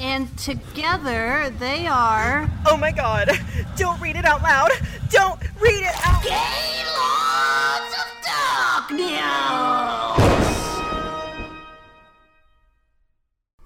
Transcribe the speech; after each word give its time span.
And 0.00 0.36
together 0.38 1.52
they 1.58 1.86
are. 1.86 2.48
Oh 2.66 2.76
my 2.76 2.92
god! 2.92 3.30
Don't 3.76 4.00
read 4.00 4.14
it 4.16 4.24
out 4.24 4.42
loud! 4.42 4.70
Don't 5.10 5.40
read 5.60 5.82
it 5.82 5.94
out 6.06 6.22
Gaylords 6.22 7.94
of 7.98 8.06
Darkness! 8.88 9.18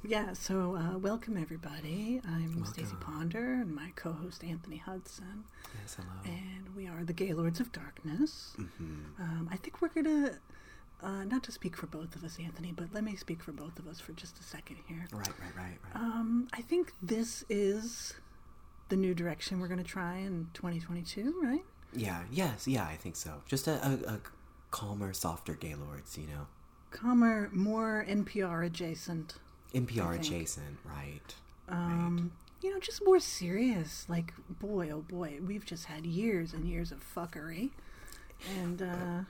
Yeah, 0.05 0.33
so 0.33 0.77
uh, 0.77 0.99
welcome 0.99 1.37
everybody. 1.37 2.21
I'm 2.27 2.65
Stacie 2.65 2.99
Ponder 3.01 3.55
and 3.55 3.75
my 3.75 3.93
co 3.95 4.13
host 4.13 4.43
Anthony 4.43 4.79
Hudson. 4.79 5.45
Yes, 5.81 5.97
hello. 5.97 6.09
And 6.25 6.75
we 6.75 6.87
are 6.87 7.05
the 7.05 7.13
Gaylords 7.13 7.61
of 7.61 7.73
Darkness. 7.73 8.55
Um, 8.59 9.49
I 9.51 9.57
think 9.57 9.81
we're 9.83 9.89
going 9.89 10.05
to. 10.07 10.35
Uh, 11.03 11.25
not 11.25 11.43
to 11.43 11.51
speak 11.51 11.77
for 11.77 11.87
both 11.89 12.15
of 12.15 12.23
us, 12.23 12.39
Anthony, 12.43 12.71
but 12.71 12.87
let 12.93 13.03
me 13.03 13.17
speak 13.17 13.43
for 13.43 13.51
both 13.51 13.79
of 13.79 13.89
us 13.89 13.99
for 13.99 14.13
just 14.13 14.39
a 14.39 14.43
second 14.45 14.77
here. 14.87 15.05
Right, 15.13 15.27
right, 15.27 15.57
right, 15.57 15.79
right. 15.95 15.97
Um, 15.97 16.47
I 16.53 16.63
think 16.63 16.93
this 17.03 17.45
is 17.49 18.15
the 18.89 18.97
new 18.97 19.13
direction 19.15 19.59
we're 19.59 19.67
going 19.69 19.83
to 19.83 19.85
try 19.85 20.19
in 20.19 20.49
2022, 20.55 21.41
right? 21.43 21.65
yeah, 21.95 22.23
yes, 22.31 22.67
yeah, 22.69 22.85
I 22.87 22.97
think 22.97 23.17
so. 23.17 23.43
Just 23.47 23.67
a, 23.67 23.73
a, 23.85 24.15
a 24.15 24.21
calmer, 24.71 25.13
softer 25.13 25.55
Gaylords, 25.55 26.17
you 26.17 26.27
know. 26.27 26.47
Calmer, 26.91 27.51
more 27.53 28.05
NPR 28.09 28.65
adjacent. 28.67 29.35
NPR 29.75 30.17
adjacent, 30.17 30.79
right. 30.85 31.35
Um, 31.69 32.33
you 32.63 32.71
know, 32.73 32.79
just 32.79 33.05
more 33.05 33.19
serious. 33.19 34.07
Like, 34.09 34.33
boy, 34.61 34.91
oh 34.93 35.01
boy, 35.01 35.39
we've 35.45 35.65
just 35.65 35.87
had 35.87 36.07
years 36.07 36.53
and 36.53 36.67
years 36.67 36.93
of 36.93 37.03
fuckery. 37.15 37.71
And, 38.61 38.83
uh, 38.83 39.21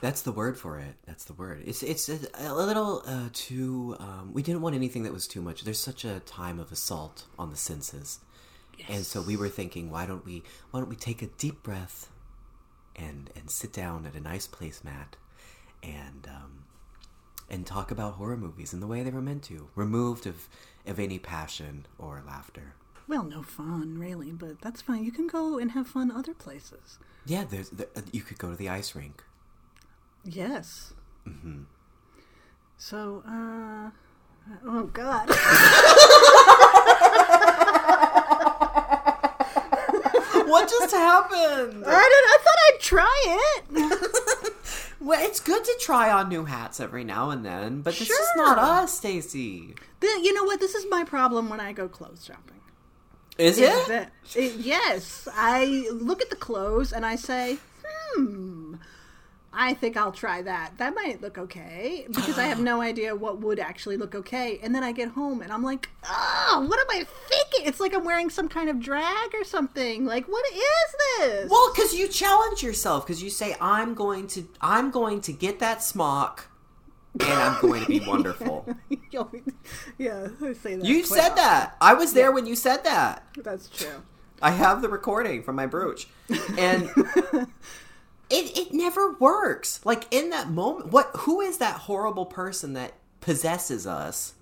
That's 0.00 0.22
the 0.22 0.30
word 0.32 0.56
for 0.56 0.78
it. 0.78 0.94
That's 1.06 1.24
the 1.24 1.32
word. 1.32 1.62
It's 1.66 1.82
it's 1.82 2.08
a, 2.08 2.18
a 2.38 2.54
little 2.54 3.02
uh, 3.06 3.28
too. 3.32 3.96
Um, 3.98 4.30
we 4.32 4.42
didn't 4.42 4.60
want 4.62 4.76
anything 4.76 5.02
that 5.02 5.12
was 5.12 5.26
too 5.26 5.42
much. 5.42 5.64
There's 5.64 5.80
such 5.80 6.04
a 6.04 6.20
time 6.20 6.60
of 6.60 6.70
assault 6.70 7.24
on 7.38 7.50
the 7.50 7.56
senses, 7.56 8.20
and 8.88 9.04
so 9.04 9.20
we 9.22 9.36
were 9.36 9.48
thinking, 9.48 9.90
why 9.90 10.06
don't 10.06 10.24
we 10.24 10.44
why 10.70 10.80
don't 10.80 10.88
we 10.88 10.96
take 10.96 11.20
a 11.22 11.26
deep 11.26 11.62
breath, 11.64 12.10
and 12.94 13.30
and 13.34 13.50
sit 13.50 13.72
down 13.72 14.06
at 14.06 14.14
a 14.14 14.20
nice 14.20 14.46
placemat, 14.46 15.14
and 15.82 16.28
um, 16.28 16.64
and 17.50 17.66
talk 17.66 17.90
about 17.90 18.14
horror 18.14 18.36
movies 18.36 18.72
in 18.72 18.78
the 18.80 18.86
way 18.86 19.02
they 19.02 19.10
were 19.10 19.20
meant 19.22 19.42
to, 19.44 19.68
removed 19.74 20.26
of 20.28 20.48
of 20.86 21.00
any 21.00 21.18
passion 21.18 21.86
or 21.98 22.22
laughter. 22.26 22.74
well, 23.08 23.24
no 23.24 23.42
fun, 23.42 23.98
really, 23.98 24.30
but 24.32 24.60
that's 24.60 24.80
fine. 24.82 25.02
You 25.04 25.10
can 25.12 25.26
go 25.26 25.58
and 25.58 25.72
have 25.72 25.88
fun 25.88 26.10
other 26.12 26.34
places. 26.34 26.98
Yeah, 27.26 27.44
there's 27.44 27.70
there, 27.70 27.88
you 28.12 28.22
could 28.22 28.38
go 28.38 28.50
to 28.50 28.56
the 28.56 28.68
ice 28.68 28.94
rink. 28.94 29.24
Yes. 30.24 30.92
Mm-hmm. 31.26 31.62
So, 32.76 33.22
uh, 33.26 33.90
oh 34.66 34.84
God. 34.92 35.28
What 40.48 40.68
just 40.68 40.94
happened? 40.94 41.84
I, 41.86 42.08
didn't. 42.08 42.28
I 42.32 42.38
thought 42.42 42.58
I'd 42.68 42.80
try 42.80 43.24
it. 43.26 44.52
Well, 45.00 45.24
it's 45.24 45.38
good 45.38 45.62
to 45.64 45.76
try 45.80 46.10
on 46.10 46.28
new 46.28 46.44
hats 46.44 46.80
every 46.80 47.04
now 47.04 47.30
and 47.30 47.44
then, 47.44 47.82
but 47.82 47.94
this 47.94 48.10
is 48.10 48.28
not 48.34 48.58
us, 48.58 49.00
Stacie. 49.00 49.78
You 50.02 50.34
know 50.34 50.42
what? 50.42 50.58
This 50.58 50.74
is 50.74 50.84
my 50.90 51.04
problem 51.04 51.48
when 51.48 51.60
I 51.60 51.72
go 51.72 51.86
clothes 51.88 52.24
shopping. 52.24 52.60
Is 53.38 53.58
Is 53.58 53.68
it? 53.68 53.86
that- 53.88 54.10
it- 54.34 54.56
yes, 54.56 55.28
I 55.32 55.88
look 55.92 56.20
at 56.20 56.30
the 56.30 56.36
clothes 56.36 56.92
and 56.92 57.06
I 57.06 57.14
say, 57.14 57.58
hmm, 57.86 58.74
I 59.60 59.74
think 59.74 59.96
I'll 59.96 60.12
try 60.12 60.40
that. 60.42 60.78
That 60.78 60.94
might 60.94 61.20
look 61.20 61.36
okay 61.36 62.06
because 62.08 62.38
I 62.38 62.44
have 62.44 62.60
no 62.62 62.80
idea 62.80 63.16
what 63.16 63.40
would 63.40 63.58
actually 63.58 63.96
look 63.96 64.14
okay. 64.14 64.60
And 64.62 64.72
then 64.72 64.84
I 64.84 64.92
get 64.92 65.08
home 65.08 65.42
and 65.42 65.52
I'm 65.52 65.64
like, 65.64 65.88
oh, 66.08 66.64
what 66.68 66.78
am 66.78 66.86
I 66.88 67.04
thinking? 67.28 67.66
It's 67.66 67.80
like 67.80 67.92
I'm 67.92 68.04
wearing 68.04 68.30
some 68.30 68.48
kind 68.48 68.68
of 68.68 68.78
drag 68.78 69.34
or 69.34 69.42
something. 69.42 70.06
Like, 70.06 70.26
what 70.28 70.44
is 70.52 70.94
this? 71.18 71.50
Well, 71.50 71.72
because 71.74 71.92
you 71.92 72.06
challenge 72.06 72.62
yourself, 72.62 73.04
because 73.04 73.20
you 73.20 73.30
say, 73.30 73.56
"I'm 73.60 73.94
going 73.94 74.28
to, 74.28 74.48
I'm 74.60 74.92
going 74.92 75.20
to 75.22 75.32
get 75.32 75.58
that 75.58 75.82
smock, 75.82 76.48
and 77.18 77.32
I'm 77.32 77.60
going 77.60 77.82
to 77.82 77.88
be 77.88 78.00
wonderful." 78.06 78.64
yeah, 79.98 80.28
I 80.40 80.52
say 80.52 80.76
that. 80.76 80.84
You 80.84 81.04
said 81.04 81.32
often. 81.32 81.36
that. 81.36 81.76
I 81.80 81.94
was 81.94 82.12
there 82.12 82.30
when 82.30 82.46
you 82.46 82.54
said 82.54 82.84
that. 82.84 83.26
That's 83.36 83.68
true. 83.68 84.02
I 84.40 84.52
have 84.52 84.82
the 84.82 84.88
recording 84.88 85.42
from 85.42 85.56
my 85.56 85.66
brooch, 85.66 86.06
and 86.56 86.88
it 88.30 88.56
it 88.56 88.72
never 88.72 89.12
works. 89.12 89.80
Like 89.84 90.06
in 90.10 90.30
that 90.30 90.50
moment, 90.50 90.92
what? 90.92 91.10
Who 91.18 91.40
is 91.40 91.58
that 91.58 91.80
horrible 91.80 92.26
person 92.26 92.74
that 92.74 92.94
possesses 93.20 93.86
us 93.86 94.34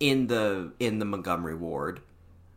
in 0.00 0.26
the 0.28 0.72
in 0.78 0.98
the 0.98 1.04
Montgomery 1.04 1.54
ward? 1.54 2.00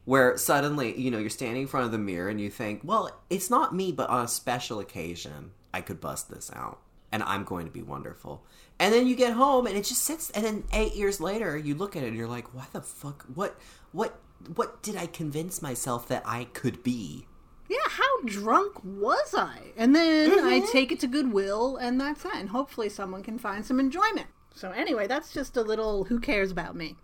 Where 0.05 0.37
suddenly, 0.37 0.99
you 0.99 1.11
know, 1.11 1.19
you're 1.19 1.29
standing 1.29 1.63
in 1.63 1.67
front 1.67 1.85
of 1.85 1.91
the 1.91 1.99
mirror 1.99 2.29
and 2.29 2.41
you 2.41 2.49
think, 2.49 2.81
well, 2.83 3.11
it's 3.29 3.51
not 3.51 3.75
me, 3.75 3.91
but 3.91 4.09
on 4.09 4.25
a 4.25 4.27
special 4.27 4.79
occasion, 4.79 5.51
I 5.71 5.81
could 5.81 6.01
bust 6.01 6.31
this 6.31 6.51
out 6.55 6.79
and 7.11 7.23
I'm 7.23 7.43
going 7.43 7.65
to 7.65 7.71
be 7.71 7.81
wonderful. 7.81 8.43
And 8.79 8.93
then 8.93 9.07
you 9.07 9.15
get 9.15 9.33
home 9.33 9.67
and 9.67 9.75
it 9.75 9.83
just 9.83 10.03
sits, 10.03 10.29
and 10.31 10.45
then 10.45 10.63
eight 10.73 10.95
years 10.95 11.19
later, 11.19 11.57
you 11.57 11.75
look 11.75 11.95
at 11.95 12.03
it 12.03 12.07
and 12.07 12.17
you're 12.17 12.27
like, 12.27 12.53
why 12.53 12.65
the 12.71 12.81
fuck? 12.81 13.25
What, 13.33 13.57
what, 13.91 14.19
what 14.55 14.81
did 14.81 14.95
I 14.95 15.05
convince 15.07 15.61
myself 15.61 16.07
that 16.07 16.23
I 16.25 16.45
could 16.45 16.83
be? 16.83 17.25
Yeah, 17.69 17.77
how 17.87 18.21
drunk 18.25 18.83
was 18.83 19.35
I? 19.37 19.73
And 19.77 19.95
then 19.95 20.31
I 20.43 20.59
Mm-hmm. 20.59 20.71
take 20.71 20.91
it 20.91 20.99
to 21.01 21.07
Goodwill, 21.07 21.77
and 21.77 22.01
that's 22.01 22.23
that. 22.23 22.35
And 22.37 22.49
hopefully, 22.49 22.89
someone 22.89 23.21
can 23.23 23.37
find 23.37 23.63
some 23.65 23.79
enjoyment. 23.79 24.27
So, 24.55 24.71
anyway, 24.71 25.05
that's 25.07 25.31
just 25.31 25.55
a 25.55 25.61
little 25.61 26.05
who 26.05 26.19
cares 26.19 26.51
about 26.51 26.75
me. 26.75 26.95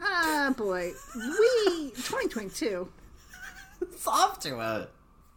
Ah, 0.00 0.52
boy. 0.56 0.92
We, 1.14 1.90
2022. 1.90 2.88
It's 3.82 4.06
off 4.06 4.40
to 4.40 4.58
it. 4.60 4.90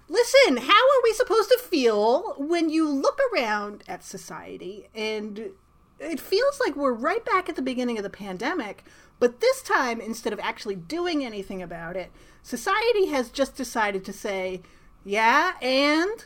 Listen, 0.07 0.57
how 0.57 0.73
are 0.73 1.03
we 1.03 1.13
supposed 1.13 1.49
to 1.49 1.57
feel 1.59 2.35
when 2.37 2.69
you 2.69 2.87
look 2.89 3.19
around 3.33 3.83
at 3.87 4.03
society 4.03 4.89
and 4.95 5.51
it 5.99 6.19
feels 6.19 6.59
like 6.59 6.75
we're 6.75 6.93
right 6.93 7.23
back 7.23 7.47
at 7.47 7.55
the 7.55 7.61
beginning 7.61 7.97
of 7.97 8.03
the 8.03 8.09
pandemic, 8.09 8.83
but 9.19 9.39
this 9.39 9.61
time, 9.61 10.01
instead 10.01 10.33
of 10.33 10.39
actually 10.39 10.75
doing 10.75 11.23
anything 11.23 11.61
about 11.61 11.95
it, 11.95 12.11
society 12.41 13.07
has 13.07 13.29
just 13.29 13.55
decided 13.55 14.05
to 14.05 14.13
say, 14.13 14.61
yeah, 15.03 15.53
and. 15.61 16.25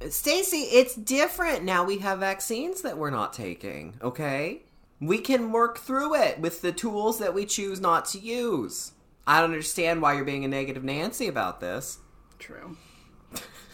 Stacie, 0.00 0.66
it's 0.72 0.94
different 0.94 1.64
now. 1.64 1.84
We 1.84 1.98
have 1.98 2.20
vaccines 2.20 2.82
that 2.82 2.96
we're 2.96 3.10
not 3.10 3.32
taking. 3.32 3.98
Okay, 4.02 4.62
we 5.00 5.18
can 5.18 5.52
work 5.52 5.78
through 5.78 6.14
it 6.14 6.40
with 6.40 6.62
the 6.62 6.72
tools 6.72 7.18
that 7.18 7.34
we 7.34 7.44
choose 7.44 7.80
not 7.80 8.06
to 8.06 8.18
use. 8.18 8.92
I 9.26 9.40
don't 9.40 9.50
understand 9.50 10.00
why 10.00 10.14
you're 10.14 10.24
being 10.24 10.44
a 10.44 10.48
negative 10.48 10.82
Nancy 10.82 11.28
about 11.28 11.60
this. 11.60 11.98
True. 12.38 12.76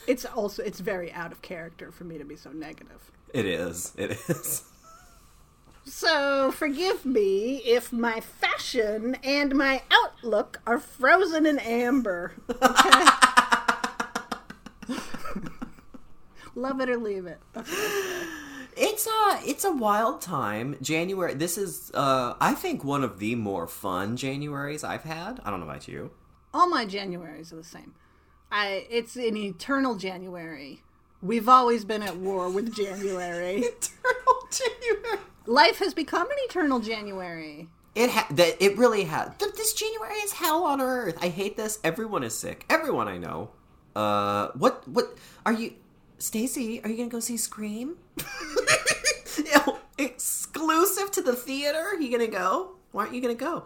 It's 0.06 0.24
also 0.24 0.62
it's 0.62 0.80
very 0.80 1.12
out 1.12 1.32
of 1.32 1.40
character 1.42 1.92
for 1.92 2.04
me 2.04 2.18
to 2.18 2.24
be 2.24 2.36
so 2.36 2.50
negative. 2.50 3.10
It 3.32 3.46
is. 3.46 3.92
It 3.96 4.12
is. 4.28 4.64
So 5.84 6.50
forgive 6.52 7.04
me 7.04 7.56
if 7.58 7.92
my 7.92 8.20
fashion 8.20 9.16
and 9.22 9.54
my 9.54 9.82
outlook 9.90 10.60
are 10.66 10.78
frozen 10.78 11.46
in 11.46 11.58
amber. 11.58 12.32
Okay? 12.50 13.04
Love 16.54 16.80
it 16.80 16.88
or 16.88 16.96
leave 16.96 17.26
it. 17.26 17.38
That's 17.52 17.70
what 17.70 17.78
I 17.78 17.82
say. 17.82 18.26
It's 18.76 19.06
a 19.06 19.40
it's 19.48 19.64
a 19.64 19.70
wild 19.72 20.20
time. 20.20 20.76
January. 20.82 21.34
This 21.34 21.58
is 21.58 21.90
uh 21.94 22.34
I 22.40 22.54
think 22.54 22.82
one 22.82 23.04
of 23.04 23.18
the 23.18 23.34
more 23.34 23.66
fun 23.66 24.16
Januaries 24.16 24.82
I've 24.82 25.04
had. 25.04 25.40
I 25.44 25.50
don't 25.50 25.60
know 25.60 25.66
about 25.66 25.86
you. 25.86 26.10
All 26.52 26.68
my 26.68 26.86
Januaries 26.86 27.52
are 27.52 27.56
the 27.56 27.64
same. 27.64 27.94
I 28.50 28.86
it's 28.90 29.16
an 29.16 29.36
eternal 29.36 29.96
January. 29.96 30.82
We've 31.22 31.48
always 31.48 31.84
been 31.84 32.02
at 32.02 32.16
war 32.16 32.48
with 32.50 32.74
January. 32.74 33.58
Eternal 33.62 34.48
January. 34.50 35.20
Life 35.46 35.78
has 35.78 35.94
become 35.94 36.30
an 36.30 36.36
eternal 36.48 36.80
January. 36.80 37.68
It 37.94 38.10
ha- 38.10 38.26
that 38.30 38.62
it 38.62 38.76
really 38.78 39.04
has. 39.04 39.30
Th- 39.38 39.52
This 39.54 39.72
January 39.74 40.14
is 40.16 40.32
hell 40.32 40.64
on 40.64 40.80
earth. 40.80 41.16
I 41.22 41.28
hate 41.28 41.56
this. 41.56 41.78
Everyone 41.84 42.24
is 42.24 42.36
sick. 42.36 42.64
Everyone 42.70 43.08
I 43.08 43.18
know. 43.18 43.50
Uh, 43.94 44.48
what 44.54 44.86
what 44.88 45.16
are 45.46 45.52
you, 45.52 45.74
Stacie? 46.18 46.84
Are 46.84 46.88
you 46.88 46.96
gonna 46.96 47.08
go 47.08 47.20
see 47.20 47.36
Scream? 47.36 47.96
You 49.36 49.44
know, 49.52 49.78
exclusive 49.98 51.10
to 51.12 51.20
the 51.22 51.34
theater. 51.34 51.78
Are 51.78 52.00
You 52.00 52.08
gonna 52.10 52.28
go? 52.30 52.76
Why 52.92 53.02
aren't 53.02 53.14
you 53.14 53.20
gonna 53.20 53.34
go? 53.34 53.64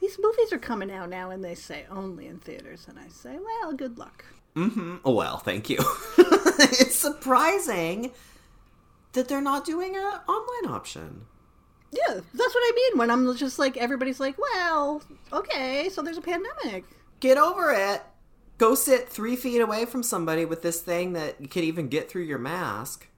these 0.00 0.16
movies 0.22 0.50
are 0.52 0.58
coming 0.58 0.90
out 0.90 1.10
now 1.10 1.30
and 1.30 1.44
they 1.44 1.54
say 1.54 1.84
only 1.90 2.26
in 2.28 2.38
theaters. 2.38 2.86
And 2.88 2.98
I 2.98 3.08
say, 3.08 3.36
well, 3.38 3.72
good 3.74 3.98
luck. 3.98 4.24
Mm-hmm. 4.56 4.96
Oh, 5.04 5.12
well, 5.12 5.36
thank 5.38 5.68
you. 5.68 5.76
it's 6.18 6.96
surprising 6.96 8.12
that 9.12 9.28
they're 9.28 9.40
not 9.40 9.64
doing 9.64 9.96
an 9.96 10.02
online 10.28 10.72
option. 10.74 11.22
Yeah, 11.92 12.14
that's 12.14 12.54
what 12.54 12.62
I 12.62 12.72
mean 12.74 12.98
when 12.98 13.10
I'm 13.10 13.36
just 13.36 13.58
like, 13.58 13.76
everybody's 13.76 14.20
like, 14.20 14.36
well, 14.38 15.02
okay, 15.32 15.88
so 15.90 16.02
there's 16.02 16.18
a 16.18 16.20
pandemic. 16.22 16.84
Get 17.18 17.36
over 17.36 17.72
it. 17.72 18.02
Go 18.58 18.74
sit 18.74 19.08
three 19.08 19.34
feet 19.36 19.60
away 19.60 19.84
from 19.86 20.02
somebody 20.02 20.44
with 20.44 20.62
this 20.62 20.80
thing 20.80 21.14
that 21.14 21.40
you 21.40 21.48
can 21.48 21.64
even 21.64 21.88
get 21.88 22.08
through 22.08 22.22
your 22.22 22.38
mask. 22.38 23.08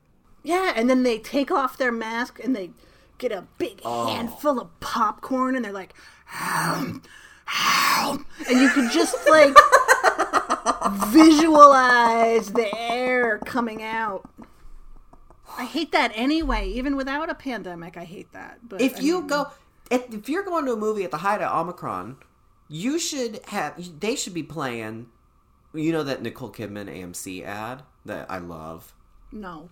Yeah, 0.43 0.73
and 0.75 0.89
then 0.89 1.03
they 1.03 1.19
take 1.19 1.51
off 1.51 1.77
their 1.77 1.93
mask 1.93 2.41
and 2.43 2.57
they 2.57 2.71
get 3.19 3.31
a 3.33 3.45
big 3.59 3.81
Oh. 3.85 4.07
handful 4.07 4.59
of 4.61 4.81
popcorn 4.81 5.55
and 5.55 5.65
they're 5.65 5.73
like, 5.73 5.95
"Ham, 6.27 7.03
ham," 7.45 8.25
and 8.49 8.61
you 8.61 8.69
can 8.71 8.91
just 8.91 9.15
like 9.29 9.55
visualize 11.09 12.53
the 12.53 12.69
air 12.77 13.39
coming 13.45 13.83
out. 13.83 14.29
I 15.59 15.65
hate 15.65 15.93
that 15.93 16.13
anyway. 16.15 16.69
Even 16.69 16.97
without 16.97 17.31
a 17.31 17.35
pandemic, 17.35 17.97
I 17.97 18.05
hate 18.05 18.33
that. 18.33 18.59
But 18.69 18.81
If 18.81 18.99
I 18.99 19.01
you 19.01 19.19
mean, 19.19 19.27
go, 19.29 19.47
if, 19.91 20.13
if 20.13 20.29
you're 20.29 20.43
going 20.45 20.65
to 20.67 20.73
a 20.73 20.77
movie 20.77 21.05
at 21.05 21.11
the 21.11 21.19
height 21.19 21.43
of 21.43 21.53
Omicron, 21.55 22.17
you 22.69 22.99
should 22.99 23.41
have. 23.47 24.01
They 24.01 24.17
should 24.17 24.35
be 24.35 24.43
playing. 24.43 25.09
You 25.75 25.93
know 25.93 26.03
that 26.03 26.23
Nicole 26.23 26.51
Kidman 26.51 26.89
AMC 26.89 27.45
ad 27.45 27.83
that 28.05 28.31
I 28.31 28.39
love. 28.39 28.93
no, 29.31 29.71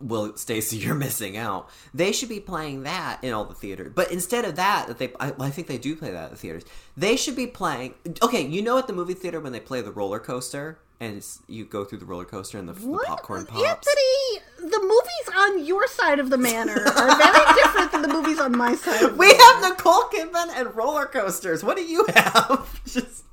Well, 0.00 0.30
Stacie, 0.32 0.82
you're 0.84 0.94
missing 0.94 1.36
out. 1.36 1.68
They 1.94 2.10
should 2.12 2.28
be 2.28 2.40
playing 2.40 2.82
that 2.84 3.22
in 3.22 3.32
all 3.32 3.44
the 3.44 3.54
theaters. 3.54 3.92
But 3.94 4.10
instead 4.10 4.44
of 4.44 4.56
that, 4.56 4.86
that 4.88 4.98
they, 4.98 5.12
I, 5.20 5.32
I 5.38 5.50
think 5.50 5.68
they 5.68 5.78
do 5.78 5.94
play 5.94 6.10
that 6.10 6.24
at 6.24 6.30
the 6.30 6.36
theaters. 6.36 6.64
They 6.96 7.16
should 7.16 7.36
be 7.36 7.46
playing. 7.46 7.94
Okay, 8.22 8.44
you 8.46 8.62
know 8.62 8.78
at 8.78 8.86
the 8.86 8.92
movie 8.92 9.14
theater 9.14 9.38
when 9.40 9.52
they 9.52 9.60
play 9.60 9.80
the 9.82 9.92
roller 9.92 10.18
coaster 10.18 10.78
and 11.00 11.16
it's, 11.16 11.42
you 11.46 11.64
go 11.64 11.84
through 11.84 11.98
the 11.98 12.06
roller 12.06 12.24
coaster 12.24 12.58
and 12.58 12.68
the, 12.68 12.72
the 12.72 13.02
popcorn 13.06 13.46
pops. 13.46 13.62
Anthony, 13.62 14.45
the 14.70 14.80
movies 14.80 15.36
on 15.36 15.64
your 15.64 15.86
side 15.86 16.18
of 16.18 16.30
the 16.30 16.38
manor 16.38 16.72
are 16.86 17.16
very 17.16 17.54
different 17.62 17.92
than 17.92 18.02
the 18.02 18.08
movies 18.08 18.38
on 18.38 18.56
my 18.56 18.74
side. 18.74 19.02
Of 19.02 19.12
the 19.12 19.16
We 19.16 19.28
have 19.28 19.62
Nicole 19.62 20.02
Kidman 20.12 20.48
and 20.54 20.74
roller 20.74 21.06
coasters. 21.06 21.62
What 21.62 21.76
do 21.76 21.84
you 21.84 22.06
have? 22.14 22.80
Just 22.86 23.24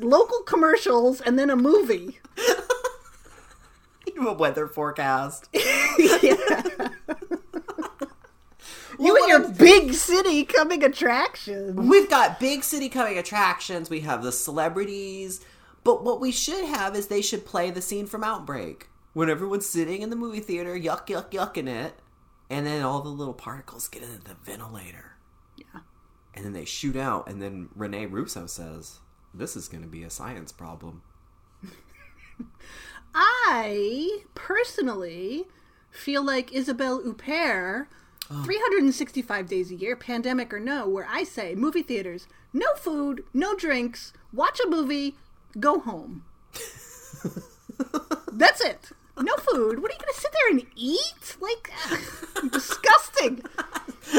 local 0.00 0.40
commercials 0.42 1.20
and 1.20 1.38
then 1.38 1.50
a 1.50 1.56
movie. 1.56 2.20
you 4.06 4.14
have 4.16 4.26
a 4.26 4.32
weather 4.32 4.66
forecast. 4.66 5.48
yeah. 5.52 6.88
You 8.98 9.14
Well, 9.14 9.16
and 9.16 9.28
your 9.28 9.52
big 9.54 9.94
city 9.94 10.44
coming 10.44 10.84
attractions. 10.84 11.74
We've 11.74 12.08
got 12.10 12.38
big 12.38 12.62
city 12.62 12.88
coming 12.88 13.18
attractions. 13.18 13.88
We 13.90 14.00
have 14.00 14.22
the 14.22 14.32
celebrities. 14.32 15.40
But 15.82 16.04
what 16.04 16.20
we 16.20 16.30
should 16.30 16.64
have 16.66 16.94
is 16.94 17.08
they 17.08 17.22
should 17.22 17.44
play 17.44 17.70
the 17.70 17.82
scene 17.82 18.06
from 18.06 18.22
Outbreak 18.22 18.86
when 19.12 19.28
everyone's 19.28 19.66
sitting 19.66 20.02
in 20.02 20.10
the 20.10 20.16
movie 20.16 20.40
theater, 20.40 20.74
yuck, 20.74 21.06
yuck, 21.06 21.30
yucking 21.30 21.68
it, 21.68 21.94
and 22.48 22.66
then 22.66 22.82
all 22.82 23.00
the 23.00 23.08
little 23.08 23.34
particles 23.34 23.88
get 23.88 24.02
into 24.02 24.20
the 24.20 24.34
ventilator. 24.42 25.16
Yeah. 25.56 25.80
And 26.34 26.44
then 26.44 26.52
they 26.52 26.64
shoot 26.64 26.96
out, 26.96 27.28
and 27.28 27.42
then 27.42 27.68
Rene 27.74 28.06
Russo 28.06 28.46
says, 28.46 29.00
This 29.34 29.56
is 29.56 29.68
going 29.68 29.82
to 29.82 29.88
be 29.88 30.02
a 30.02 30.10
science 30.10 30.52
problem. 30.52 31.02
I 33.14 34.20
personally 34.34 35.44
feel 35.90 36.24
like 36.24 36.52
Isabelle 36.52 37.02
Huppert, 37.02 37.86
365 38.44 39.46
days 39.46 39.70
a 39.70 39.74
year, 39.74 39.94
pandemic 39.94 40.54
or 40.54 40.60
no, 40.60 40.88
where 40.88 41.06
I 41.10 41.24
say 41.24 41.54
movie 41.54 41.82
theaters, 41.82 42.28
no 42.52 42.74
food, 42.76 43.24
no 43.34 43.54
drinks, 43.54 44.14
watch 44.32 44.58
a 44.64 44.70
movie, 44.70 45.16
go 45.60 45.80
home. 45.80 46.24
That's 48.32 48.62
it. 48.62 48.90
No 49.20 49.34
food. 49.36 49.80
What 49.82 49.90
are 49.90 49.94
you 49.94 50.00
going 50.00 50.12
to 50.14 50.20
sit 50.20 50.32
there 50.32 50.50
and 50.50 50.66
eat? 50.74 51.36
Like, 51.40 51.70
disgusting. 52.50 53.44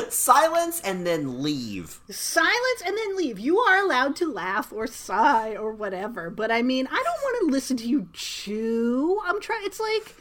Silence 0.10 0.80
and 0.82 1.06
then 1.06 1.42
leave. 1.42 2.00
Silence 2.10 2.82
and 2.86 2.98
then 2.98 3.18
leave. 3.18 3.40
You 3.40 3.60
are 3.60 3.84
allowed 3.84 4.16
to 4.18 4.32
laugh 4.32 4.72
or 4.72 4.88
sigh 4.88 5.56
or 5.56 5.72
whatever, 5.72 6.30
but 6.30 6.52
I 6.52 6.62
mean, 6.62 6.88
I 6.88 6.96
don't 7.04 7.24
want 7.24 7.40
to 7.42 7.52
listen 7.52 7.78
to 7.78 7.88
you 7.88 8.08
chew. 8.14 9.20
I'm 9.26 9.42
trying. 9.42 9.66
It's 9.66 9.80
like 9.80 10.16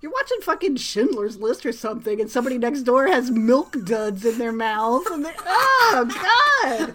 you're 0.00 0.12
watching 0.12 0.40
fucking 0.42 0.76
Schindler's 0.76 1.38
List 1.38 1.64
or 1.64 1.72
something, 1.72 2.20
and 2.20 2.30
somebody 2.30 2.58
next 2.58 2.82
door 2.82 3.06
has 3.06 3.30
milk 3.30 3.76
duds 3.84 4.24
in 4.24 4.38
their 4.38 4.52
mouth, 4.52 5.06
and 5.10 5.24
they, 5.24 5.32
oh 5.46 6.92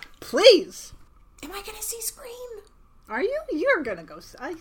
Please, 0.20 0.92
Am 1.42 1.50
I 1.50 1.60
going 1.62 1.76
to 1.76 1.82
see 1.82 2.00
Scream? 2.00 2.61
Are 3.12 3.22
you? 3.22 3.40
You're 3.52 3.82
gonna 3.82 4.04
go. 4.04 4.20
I 4.40 4.54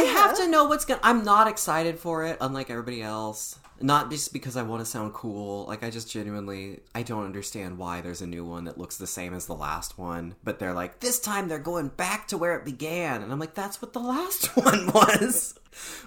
have 0.00 0.38
yeah. 0.38 0.44
to 0.44 0.50
know 0.50 0.64
what's 0.64 0.84
gonna. 0.84 1.00
I'm 1.02 1.24
not 1.24 1.46
excited 1.46 1.98
for 1.98 2.24
it, 2.24 2.38
unlike 2.40 2.70
everybody 2.70 3.02
else. 3.02 3.58
Not 3.80 4.10
just 4.10 4.32
because 4.32 4.56
I 4.56 4.62
want 4.62 4.80
to 4.80 4.86
sound 4.86 5.12
cool. 5.12 5.66
Like 5.66 5.82
I 5.82 5.90
just 5.90 6.10
genuinely, 6.10 6.80
I 6.94 7.02
don't 7.02 7.24
understand 7.24 7.78
why 7.78 8.00
there's 8.00 8.22
a 8.22 8.26
new 8.26 8.44
one 8.44 8.64
that 8.64 8.78
looks 8.78 8.96
the 8.96 9.06
same 9.06 9.34
as 9.34 9.46
the 9.46 9.54
last 9.54 9.98
one. 9.98 10.36
But 10.44 10.58
they're 10.58 10.72
like, 10.72 11.00
this 11.00 11.18
time 11.18 11.48
they're 11.48 11.58
going 11.58 11.88
back 11.88 12.28
to 12.28 12.38
where 12.38 12.56
it 12.56 12.64
began, 12.64 13.22
and 13.22 13.32
I'm 13.32 13.40
like, 13.40 13.54
that's 13.54 13.82
what 13.82 13.92
the 13.92 14.00
last 14.00 14.56
one 14.56 14.86
was. 14.92 15.58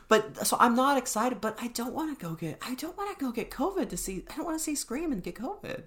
But 0.07 0.47
so 0.47 0.57
I'm 0.59 0.75
not 0.75 0.97
excited. 0.97 1.41
But 1.41 1.57
I 1.61 1.67
don't 1.67 1.93
want 1.93 2.17
to 2.17 2.25
go 2.25 2.33
get. 2.33 2.59
I 2.65 2.75
don't 2.75 2.97
want 2.97 3.17
to 3.17 3.23
go 3.23 3.31
get 3.31 3.51
COVID 3.51 3.89
to 3.89 3.97
see. 3.97 4.25
I 4.29 4.35
don't 4.35 4.45
want 4.45 4.57
to 4.57 4.63
see 4.63 4.75
Scream 4.75 5.11
and 5.11 5.21
get 5.21 5.35
COVID. 5.35 5.85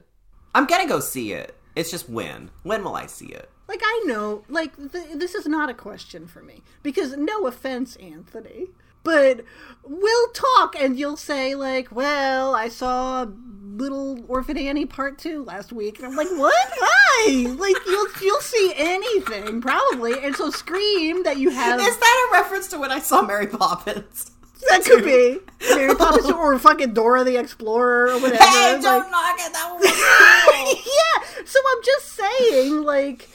I'm 0.55 0.67
gonna 0.67 0.89
go 0.89 1.01
see 1.01 1.33
it. 1.33 1.55
It's 1.79 1.93
just 1.93 2.09
when. 2.09 2.51
When 2.65 2.83
will 2.83 2.97
I 2.97 3.07
see 3.07 3.27
it? 3.27 3.49
Like 3.69 3.83
I 3.85 4.03
know, 4.05 4.43
like 4.49 4.77
th- 4.77 5.15
this 5.15 5.37
is 5.37 5.47
not 5.47 5.71
a 5.71 5.75
question 5.75 6.27
for 6.27 6.43
me 6.43 6.63
because 6.83 7.17
no 7.17 7.47
offense, 7.47 7.95
Anthony, 7.97 8.71
but 9.05 9.45
we'll 9.85 10.29
talk 10.31 10.75
and 10.75 10.99
you'll 10.99 11.17
say 11.17 11.55
like, 11.55 11.95
"Well, 11.95 12.53
I 12.57 12.69
saw 12.69 13.27
Little 13.77 14.25
Orphan 14.27 14.59
Annie 14.59 14.87
Part 14.87 15.19
Two 15.19 15.45
last 15.45 15.73
week," 15.73 15.99
and 15.99 16.07
I'm 16.09 16.17
like, 16.17 16.31
"What? 16.31 16.69
Why?" 16.79 17.55
Like 17.57 17.77
you'll 17.87 18.09
you'll 18.21 18.41
see 18.41 18.73
anything 18.75 19.61
probably, 19.61 20.15
and 20.21 20.35
so 20.35 20.51
Scream 20.51 21.23
that 21.23 21.37
you 21.37 21.51
have 21.51 21.79
Is 21.79 21.97
that 21.97 22.29
a 22.29 22.33
reference 22.33 22.67
to 22.69 22.79
when 22.79 22.91
I 22.91 22.99
saw 22.99 23.23
Mary 23.23 23.47
Poppins? 23.47 24.33
That 24.69 24.85
could 24.85 25.05
be 25.05 25.39
Mary 25.75 25.95
Poppins 25.95 26.31
or 26.31 26.59
fucking 26.59 26.95
Dora 26.95 27.25
the 27.25 27.37
Explorer 27.37 28.09
or 28.11 28.21
whatever. 28.21 28.43
Hey, 28.43 28.79
don't 28.81 29.01
like- 29.03 29.11
knock 29.11 29.37
it. 29.39 29.53
That 29.53 29.77
was 29.79 29.87
cool. 30.75 30.83
yeah. 31.39 31.45
So 31.45 31.59
I'm 31.71 31.83
just 31.85 32.07
saying, 32.13 32.83
like, 32.83 33.29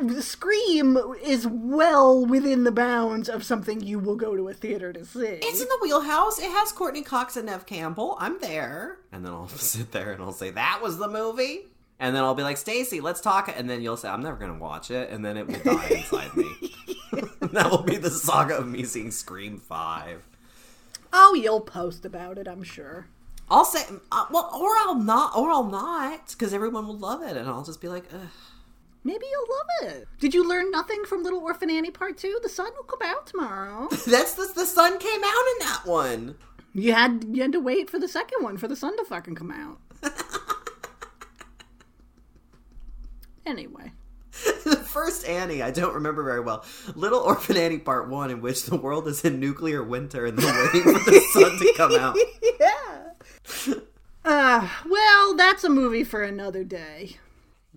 the 0.00 0.22
Scream 0.22 0.96
is 1.24 1.46
well 1.48 2.24
within 2.24 2.62
the 2.64 2.70
bounds 2.70 3.28
of 3.28 3.42
something 3.44 3.80
you 3.82 3.98
will 3.98 4.14
go 4.14 4.36
to 4.36 4.48
a 4.48 4.54
theater 4.54 4.92
to 4.92 5.04
see. 5.04 5.26
It's 5.42 5.60
in 5.60 5.66
the 5.68 5.78
wheelhouse. 5.82 6.38
It 6.38 6.50
has 6.50 6.70
Courteney 6.70 7.02
Cox 7.02 7.36
and 7.36 7.46
Neve 7.46 7.66
Campbell. 7.66 8.16
I'm 8.20 8.38
there. 8.40 8.98
And 9.10 9.24
then 9.26 9.32
I'll 9.32 9.48
sit 9.48 9.90
there 9.90 10.12
and 10.12 10.22
I'll 10.22 10.32
say, 10.32 10.50
that 10.50 10.78
was 10.82 10.98
the 10.98 11.08
movie. 11.08 11.62
And 11.98 12.14
then 12.14 12.22
I'll 12.22 12.36
be 12.36 12.44
like, 12.44 12.56
Stacie, 12.56 13.02
let's 13.02 13.20
talk. 13.20 13.52
And 13.54 13.68
then 13.68 13.82
you'll 13.82 13.96
say, 13.96 14.08
I'm 14.08 14.22
never 14.22 14.36
going 14.36 14.52
to 14.52 14.58
watch 14.58 14.92
it. 14.92 15.10
And 15.10 15.24
then 15.24 15.36
it 15.36 15.48
will 15.48 15.58
die 15.74 15.88
inside 15.88 16.36
me. 16.36 16.54
that 17.52 17.70
will 17.70 17.82
be 17.82 17.96
the 17.96 18.10
saga 18.10 18.56
of 18.56 18.66
me 18.68 18.84
seeing 18.84 19.10
Scream 19.10 19.58
5. 19.58 20.22
oh, 21.12 21.34
you'll 21.34 21.60
post 21.60 22.04
about 22.04 22.38
it, 22.38 22.46
I'm 22.48 22.62
sure. 22.62 23.06
I'll 23.50 23.64
say, 23.64 23.82
uh, 24.12 24.26
well, 24.30 24.50
or 24.54 24.76
I'll 24.76 24.94
not, 24.94 25.34
or 25.36 25.50
I'll 25.50 25.64
not, 25.64 26.28
because 26.32 26.52
everyone 26.52 26.86
will 26.86 26.98
love 26.98 27.22
it. 27.22 27.36
And 27.36 27.48
I'll 27.48 27.64
just 27.64 27.80
be 27.80 27.88
like, 27.88 28.04
Ugh. 28.12 28.28
Maybe 29.04 29.24
you'll 29.30 29.56
love 29.88 29.94
it. 29.94 30.08
Did 30.18 30.34
you 30.34 30.46
learn 30.46 30.70
nothing 30.70 31.04
from 31.04 31.22
Little 31.22 31.38
Orphan 31.40 31.70
Annie 31.70 31.90
Part 31.90 32.18
2? 32.18 32.40
The 32.42 32.48
sun 32.48 32.70
will 32.76 32.84
come 32.84 33.08
out 33.08 33.26
tomorrow. 33.26 33.88
that's 34.06 34.34
the, 34.34 34.50
the 34.54 34.66
sun 34.66 34.98
came 34.98 35.22
out 35.24 35.44
in 35.52 35.66
that 35.66 35.82
one. 35.86 36.34
you 36.74 36.92
had 36.92 37.24
you 37.32 37.40
had 37.40 37.52
to 37.52 37.60
wait 37.60 37.88
for 37.88 37.98
the 37.98 38.08
second 38.08 38.42
one 38.42 38.58
for 38.58 38.68
the 38.68 38.76
sun 38.76 38.96
to 38.98 39.04
fucking 39.04 39.34
come 39.36 39.50
out. 39.50 39.78
anyway. 43.46 43.92
the 44.64 44.76
first 44.76 45.26
Annie, 45.26 45.62
I 45.62 45.70
don't 45.70 45.94
remember 45.94 46.22
very 46.22 46.40
well. 46.40 46.64
Little 46.94 47.20
Orphan 47.20 47.56
Annie 47.56 47.78
Part 47.78 48.08
1, 48.08 48.30
in 48.30 48.40
which 48.40 48.64
the 48.64 48.76
world 48.76 49.08
is 49.08 49.24
in 49.24 49.40
nuclear 49.40 49.82
winter 49.82 50.26
and 50.26 50.38
they're 50.38 50.64
waiting 50.66 50.82
for 50.82 51.10
the 51.10 51.20
sun 51.32 51.58
to 51.58 51.74
come 51.76 51.94
out. 51.94 52.16
yeah. 52.60 53.74
Uh, 54.24 54.68
well, 54.88 55.36
that's 55.36 55.64
a 55.64 55.68
movie 55.68 56.04
for 56.04 56.22
another 56.22 56.64
day. 56.64 57.16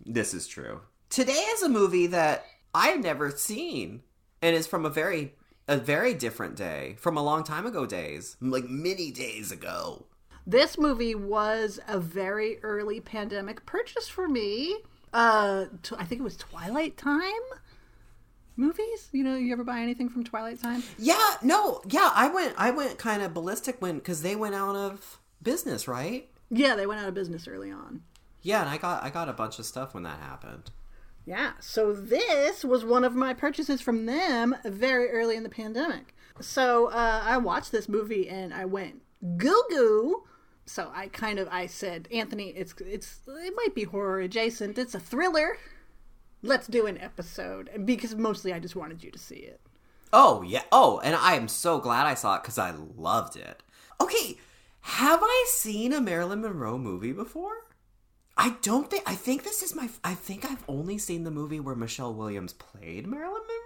This 0.06 0.34
is 0.34 0.48
true. 0.48 0.82
Today 1.10 1.32
is 1.32 1.62
a 1.62 1.70
movie 1.70 2.08
that 2.08 2.46
I've 2.74 3.02
never 3.02 3.32
seen 3.32 4.04
and 4.42 4.56
is 4.56 4.68
from 4.68 4.86
a 4.86 4.90
very 4.90 5.36
a 5.68 5.78
very 5.78 6.14
different 6.14 6.56
day, 6.56 6.96
from 7.00 7.16
a 7.16 7.24
long 7.24 7.44
time 7.44 7.66
ago 7.66 7.86
days, 7.86 8.36
like 8.42 8.66
many 8.68 9.12
days 9.12 9.52
ago. 9.52 10.06
This 10.46 10.78
movie 10.78 11.16
was 11.16 11.80
a 11.88 12.00
very 12.00 12.60
early 12.64 13.00
pandemic 13.00 13.66
purchase 13.66 14.08
for 14.08 14.28
me. 14.28 14.76
Uh, 15.14 15.66
I 15.98 16.06
think 16.06 16.22
it 16.22 16.24
was 16.24 16.38
Twilight 16.38 16.98
Time 16.98 17.22
movies. 18.56 19.10
You 19.12 19.24
know, 19.24 19.36
you 19.36 19.52
ever 19.52 19.64
buy 19.64 19.80
anything 19.80 20.10
from 20.10 20.24
Twilight 20.24 20.62
Time? 20.62 20.84
Yeah, 20.98 21.36
no, 21.42 21.82
yeah, 21.90 22.12
I 22.14 22.30
went 22.30 22.54
I 22.58 22.72
went 22.72 22.98
kind 22.98 23.22
of 23.22 23.34
ballistic 23.34 23.82
when 23.82 24.00
cuz 24.02 24.22
they 24.22 24.36
went 24.36 24.56
out 24.56 24.76
of 24.76 25.20
business, 25.42 25.88
right? 25.88 26.30
Yeah, 26.50 26.76
they 26.76 26.86
went 26.86 27.02
out 27.02 27.08
of 27.08 27.14
business 27.14 27.48
early 27.48 27.72
on. 27.72 28.04
Yeah, 28.42 28.62
and 28.62 28.70
I 28.70 28.78
got 28.78 29.04
I 29.04 29.10
got 29.10 29.30
a 29.30 29.34
bunch 29.34 29.60
of 29.60 29.66
stuff 29.66 29.94
when 29.94 30.04
that 30.04 30.20
happened. 30.20 30.72
Yeah, 31.26 31.54
so 31.60 31.94
this 31.94 32.64
was 32.64 32.84
one 32.84 33.04
of 33.04 33.16
my 33.16 33.34
purchases 33.34 33.80
from 33.80 34.06
them 34.06 34.56
very 34.66 35.10
early 35.12 35.36
in 35.36 35.44
the 35.44 35.50
pandemic. 35.50 36.16
So 36.40 36.88
uh, 36.88 37.22
I 37.24 37.38
watched 37.38 37.72
this 37.72 37.88
movie 37.88 38.28
and 38.28 38.54
I 38.54 38.66
went 38.66 39.02
goo 39.38 39.64
goo. 39.70 40.24
So 40.66 40.92
I 40.94 41.08
kind 41.08 41.40
of 41.40 41.48
I 41.52 41.66
said, 41.66 42.08
Anthony, 42.12 42.50
it's 42.50 42.74
it's 42.80 43.20
it 43.28 43.54
might 43.56 43.76
be 43.76 43.84
horror 43.84 44.20
adjacent. 44.22 44.78
It's 44.78 44.96
a 44.96 45.00
thriller. 45.00 45.58
Let's 46.44 46.68
do 46.68 46.88
an 46.88 46.98
episode 46.98 47.70
because 47.86 48.16
mostly 48.16 48.54
I 48.54 48.60
just 48.60 48.76
wanted 48.76 49.04
you 49.04 49.12
to 49.12 49.20
see 49.20 49.36
it. 49.36 49.62
Oh 50.14 50.42
yeah. 50.42 50.64
Oh, 50.72 51.00
and 51.04 51.16
I 51.16 51.36
am 51.36 51.48
so 51.48 51.80
glad 51.80 52.06
I 52.06 52.14
saw 52.14 52.36
it 52.36 52.44
because 52.44 52.58
I 52.58 52.72
loved 52.72 53.36
it. 53.36 53.64
Okay, 54.02 54.38
have 54.82 55.20
I 55.22 55.46
seen 55.50 55.94
a 55.94 56.02
Marilyn 56.02 56.42
Monroe 56.42 56.78
movie 56.78 57.14
before? 57.14 57.66
I 58.38 58.56
don't 58.62 58.90
think. 58.90 59.04
I 59.06 59.16
think 59.16 59.44
this 59.44 59.62
is 59.62 59.76
my. 59.76 59.90
I 60.04 60.16
think 60.16 60.50
I've 60.50 60.64
only 60.68 60.98
seen 60.98 61.24
the 61.24 61.32
movie 61.32 61.60
where 61.60 61.76
Michelle 61.76 62.14
Williams 62.14 62.54
played 62.54 63.06
Marilyn 63.08 63.42
Monroe. 63.42 63.61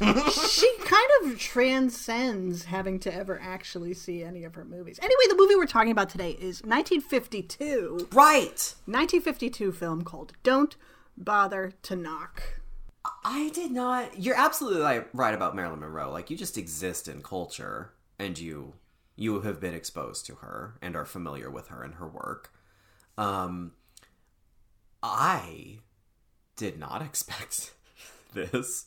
She 0.00 0.76
kind 0.84 1.10
of 1.22 1.38
transcends 1.38 2.64
having 2.64 2.98
to 3.00 3.14
ever 3.14 3.38
actually 3.40 3.94
see 3.94 4.22
any 4.22 4.44
of 4.44 4.54
her 4.54 4.64
movies. 4.64 4.98
Anyway, 5.02 5.22
the 5.28 5.36
movie 5.36 5.56
we're 5.56 5.66
talking 5.66 5.92
about 5.92 6.10
today 6.10 6.32
is 6.32 6.62
1952. 6.62 8.08
right. 8.12 8.74
1952 8.86 9.72
film 9.72 10.02
called 10.02 10.32
Don't 10.42 10.76
Bother 11.16 11.72
to 11.82 11.96
Knock. 11.96 12.42
I 13.24 13.50
did 13.54 13.70
not. 13.70 14.18
You're 14.20 14.36
absolutely 14.36 15.04
right 15.12 15.34
about 15.34 15.54
Marilyn 15.54 15.80
Monroe. 15.80 16.10
Like 16.10 16.30
you 16.30 16.36
just 16.36 16.58
exist 16.58 17.08
in 17.08 17.22
culture, 17.22 17.92
and 18.18 18.38
you 18.38 18.74
you 19.14 19.40
have 19.40 19.60
been 19.60 19.74
exposed 19.74 20.26
to 20.26 20.36
her 20.36 20.76
and 20.82 20.94
are 20.96 21.04
familiar 21.04 21.50
with 21.50 21.68
her 21.68 21.82
and 21.82 21.94
her 21.94 22.08
work. 22.08 22.52
Um, 23.16 23.72
I 25.02 25.78
did 26.56 26.78
not 26.78 27.00
expect 27.02 27.72
this. 28.34 28.86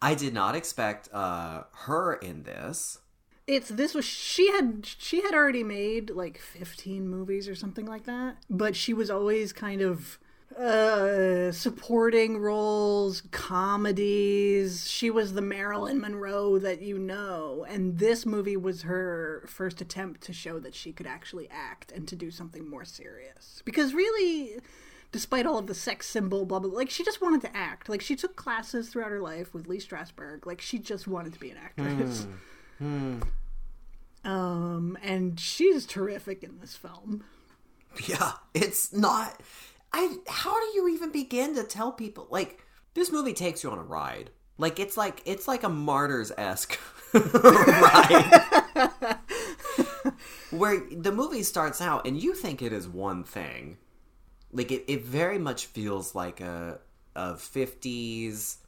I 0.00 0.14
did 0.14 0.34
not 0.34 0.54
expect 0.54 1.08
uh, 1.12 1.64
her 1.72 2.14
in 2.14 2.42
this. 2.44 2.98
It's 3.46 3.68
this 3.68 3.94
was 3.94 4.04
she 4.04 4.50
had 4.50 4.84
she 4.84 5.22
had 5.22 5.32
already 5.32 5.62
made 5.62 6.10
like 6.10 6.38
15 6.38 7.08
movies 7.08 7.48
or 7.48 7.54
something 7.54 7.86
like 7.86 8.04
that, 8.04 8.38
but 8.50 8.74
she 8.74 8.92
was 8.92 9.08
always 9.08 9.52
kind 9.52 9.82
of 9.82 10.18
uh 10.58 11.52
supporting 11.52 12.38
roles, 12.38 13.22
comedies. 13.30 14.90
She 14.90 15.10
was 15.10 15.34
the 15.34 15.42
Marilyn 15.42 16.00
Monroe 16.00 16.58
that 16.58 16.82
you 16.82 16.98
know, 16.98 17.64
and 17.68 17.98
this 17.98 18.26
movie 18.26 18.56
was 18.56 18.82
her 18.82 19.44
first 19.46 19.80
attempt 19.80 20.22
to 20.22 20.32
show 20.32 20.58
that 20.58 20.74
she 20.74 20.92
could 20.92 21.06
actually 21.06 21.48
act 21.48 21.92
and 21.92 22.08
to 22.08 22.16
do 22.16 22.32
something 22.32 22.68
more 22.68 22.84
serious. 22.84 23.62
Because 23.64 23.94
really 23.94 24.58
despite 25.12 25.46
all 25.46 25.58
of 25.58 25.66
the 25.66 25.74
sex 25.74 26.06
symbol 26.06 26.44
blah 26.44 26.58
blah 26.58 26.70
like 26.70 26.90
she 26.90 27.04
just 27.04 27.20
wanted 27.20 27.40
to 27.42 27.56
act. 27.56 27.88
Like 27.88 28.00
she 28.00 28.16
took 28.16 28.36
classes 28.36 28.88
throughout 28.88 29.10
her 29.10 29.20
life 29.20 29.54
with 29.54 29.66
Lee 29.66 29.78
Strasberg. 29.78 30.46
Like 30.46 30.60
she 30.60 30.78
just 30.78 31.06
wanted 31.06 31.32
to 31.32 31.40
be 31.40 31.50
an 31.50 31.58
actress. 31.58 32.26
Um 34.24 34.98
and 35.02 35.38
she's 35.38 35.86
terrific 35.86 36.42
in 36.42 36.58
this 36.58 36.74
film. 36.74 37.22
Yeah, 38.06 38.32
it's 38.54 38.92
not. 38.92 39.40
I. 39.92 40.16
How 40.26 40.58
do 40.58 40.66
you 40.74 40.88
even 40.88 41.10
begin 41.12 41.54
to 41.54 41.62
tell 41.64 41.92
people 41.92 42.26
like 42.30 42.62
this 42.94 43.10
movie 43.12 43.32
takes 43.32 43.62
you 43.62 43.70
on 43.70 43.78
a 43.78 43.82
ride? 43.82 44.30
Like 44.58 44.80
it's 44.80 44.96
like 44.96 45.22
it's 45.24 45.46
like 45.46 45.62
a 45.62 45.68
martyrs 45.68 46.32
esque 46.36 46.78
ride, 47.14 48.42
where 50.50 50.82
the 50.90 51.12
movie 51.12 51.42
starts 51.42 51.80
out 51.80 52.06
and 52.06 52.20
you 52.20 52.34
think 52.34 52.62
it 52.62 52.72
is 52.72 52.88
one 52.88 53.22
thing. 53.24 53.78
Like 54.52 54.70
it, 54.70 54.84
it 54.86 55.04
very 55.04 55.38
much 55.38 55.66
feels 55.66 56.14
like 56.14 56.40
a 56.40 56.78
a 57.14 57.36
fifties 57.36 58.58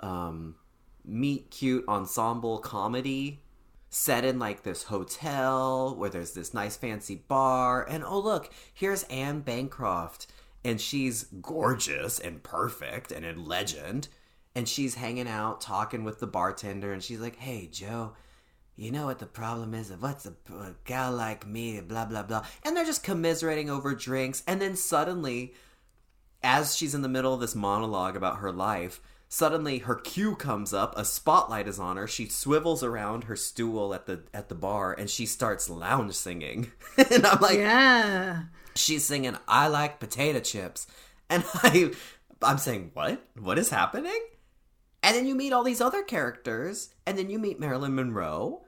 um, 0.00 0.56
meet 1.04 1.50
cute 1.50 1.84
ensemble 1.88 2.58
comedy 2.58 3.40
set 3.88 4.24
in 4.24 4.38
like 4.38 4.62
this 4.62 4.84
hotel 4.84 5.94
where 5.96 6.10
there's 6.10 6.32
this 6.32 6.52
nice 6.54 6.76
fancy 6.76 7.22
bar. 7.28 7.86
And 7.88 8.04
oh 8.04 8.18
look 8.18 8.50
here's 8.72 9.04
anne 9.04 9.40
bancroft 9.40 10.26
and 10.64 10.80
she's 10.80 11.24
gorgeous 11.24 12.18
and 12.18 12.42
perfect 12.42 13.12
and 13.12 13.24
in 13.24 13.44
legend. 13.44 14.08
And 14.54 14.68
she's 14.68 14.96
hanging 14.96 15.28
out 15.28 15.60
talking 15.60 16.04
with 16.04 16.20
the 16.20 16.26
bartender 16.26 16.92
and 16.92 17.02
she's 17.02 17.20
like 17.20 17.36
hey 17.36 17.68
joe 17.70 18.12
you 18.76 18.90
know 18.90 19.06
what 19.06 19.18
the 19.18 19.26
problem 19.26 19.74
is 19.74 19.90
of 19.90 20.02
what's 20.02 20.26
a, 20.26 20.34
a 20.54 20.74
gal 20.84 21.12
like 21.12 21.46
me 21.46 21.80
blah 21.80 22.04
blah 22.06 22.22
blah 22.22 22.44
and 22.64 22.76
they're 22.76 22.84
just 22.84 23.02
commiserating 23.04 23.68
over 23.70 23.94
drinks 23.94 24.42
and 24.46 24.60
then 24.60 24.74
suddenly 24.76 25.54
as 26.42 26.76
she's 26.76 26.94
in 26.94 27.02
the 27.02 27.08
middle 27.08 27.32
of 27.34 27.40
this 27.40 27.54
monologue 27.54 28.16
about 28.16 28.38
her 28.38 28.50
life, 28.50 29.00
suddenly 29.28 29.78
her 29.78 29.94
cue 29.94 30.34
comes 30.34 30.74
up, 30.74 30.92
a 30.98 31.04
spotlight 31.04 31.68
is 31.68 31.78
on 31.78 31.96
her, 31.96 32.08
she 32.08 32.26
swivels 32.26 32.82
around 32.82 33.24
her 33.24 33.36
stool 33.36 33.94
at 33.94 34.06
the 34.06 34.22
at 34.34 34.48
the 34.48 34.54
bar 34.54 34.92
and 34.92 35.08
she 35.08 35.24
starts 35.26 35.70
lounge 35.70 36.14
singing. 36.14 36.72
and 37.10 37.24
I'm 37.24 37.40
like 37.40 37.58
Yeah. 37.58 38.44
she's 38.74 39.04
singing 39.04 39.36
I 39.46 39.68
like 39.68 40.00
potato 40.00 40.40
chips. 40.40 40.86
And 41.30 41.44
I 41.54 41.92
I'm 42.42 42.58
saying, 42.58 42.90
"What? 42.94 43.24
What 43.38 43.58
is 43.58 43.70
happening?" 43.70 44.20
And 45.02 45.16
then 45.16 45.26
you 45.26 45.34
meet 45.34 45.52
all 45.52 45.64
these 45.64 45.80
other 45.80 46.02
characters, 46.02 46.94
and 47.06 47.18
then 47.18 47.28
you 47.28 47.38
meet 47.38 47.58
Marilyn 47.58 47.94
Monroe, 47.94 48.64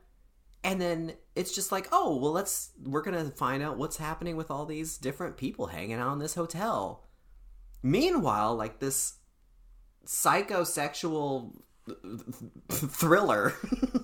and 0.65 0.81
then 0.81 1.13
it's 1.37 1.55
just 1.55 1.71
like, 1.71 1.89
"Oh, 1.93 2.17
well, 2.17 2.33
let's 2.33 2.71
we're 2.83 3.03
to 3.03 3.31
find 3.31 3.63
out 3.63 3.79
what's 3.79 3.99
happening 3.99 4.37
with 4.37 4.51
all 4.51 4.67
these 4.67 4.99
different 4.99 5.37
people 5.37 5.69
hanging 5.69 5.99
out 5.99 6.13
in 6.13 6.19
this 6.19 6.35
hotel." 6.35 7.05
Meanwhile, 7.83 8.57
like 8.57 8.81
this 8.81 9.15
psychosexual 10.07 11.53
thriller 12.71 13.55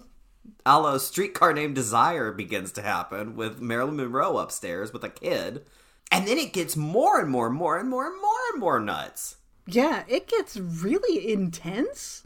a 0.66 0.78
la 0.78 0.98
streetcar 0.98 1.52
named 1.52 1.74
desire 1.74 2.32
begins 2.32 2.72
to 2.72 2.82
happen 2.82 3.36
with 3.36 3.60
marilyn 3.60 3.96
monroe 3.96 4.38
upstairs 4.38 4.92
with 4.92 5.04
a 5.04 5.08
kid 5.08 5.64
and 6.10 6.26
then 6.26 6.38
it 6.38 6.52
gets 6.52 6.76
more 6.76 7.20
and 7.20 7.30
more 7.30 7.46
and 7.46 7.56
more 7.56 7.78
and 7.78 7.88
more 7.88 8.06
and 8.06 8.20
more 8.20 8.50
and 8.52 8.60
more 8.60 8.80
nuts 8.80 9.36
Yeah, 9.74 10.04
it 10.08 10.26
gets 10.26 10.56
really 10.56 11.32
intense 11.32 12.24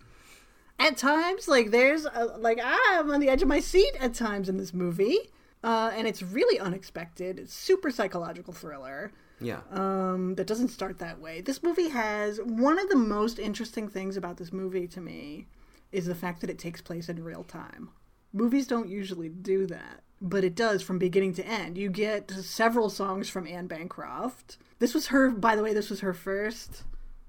at 0.79 0.97
times. 0.97 1.49
Like 1.49 1.71
there's 1.71 2.05
a, 2.05 2.37
like 2.39 2.59
I'm 2.63 3.11
on 3.11 3.21
the 3.21 3.29
edge 3.29 3.43
of 3.43 3.49
my 3.49 3.61
seat 3.61 3.93
at 4.01 4.15
times 4.15 4.49
in 4.49 4.57
this 4.57 4.75
movie, 4.75 5.19
uh, 5.63 5.93
and 5.95 6.07
it's 6.07 6.23
really 6.23 6.59
unexpected. 6.59 7.39
It's 7.39 7.55
super 7.55 7.91
psychological 7.91 8.53
thriller 8.53 9.13
yeah 9.41 9.61
um, 9.71 10.35
that 10.37 10.47
doesn't 10.47 10.69
start 10.69 10.99
that 10.99 11.21
way. 11.21 11.41
This 11.41 11.63
movie 11.63 11.89
has 11.89 12.39
one 12.39 12.79
of 12.79 12.89
the 12.89 12.97
most 12.97 13.39
interesting 13.39 13.89
things 13.89 14.17
about 14.17 14.37
this 14.37 14.53
movie 14.53 14.87
to 14.89 15.01
me 15.01 15.47
is 15.93 16.07
the 16.07 16.15
fact 16.15 16.41
that 16.41 16.51
it 16.51 16.59
takes 16.59 16.81
place 16.81 17.09
in 17.09 17.23
real 17.23 17.45
time. 17.45 17.91
Movies 18.33 18.67
don't 18.67 18.89
usually 18.89 19.29
do 19.29 19.67
that, 19.67 20.03
but 20.21 20.45
it 20.45 20.57
does 20.57 20.83
from 20.83 20.99
beginning 20.99 21.35
to 21.35 21.47
end. 21.47 21.79
You 21.79 21.89
get 21.89 22.31
several 22.31 22.91
songs 22.91 23.29
from 23.29 23.47
Anne 23.47 23.69
Bancroft. 23.69 24.57
This 24.81 24.95
was 24.95 25.09
her, 25.09 25.31
by 25.31 25.55
the 25.55 25.63
way, 25.63 25.73
this 25.73 25.91
was 25.91 26.01
her 26.01 26.15
first 26.15 26.85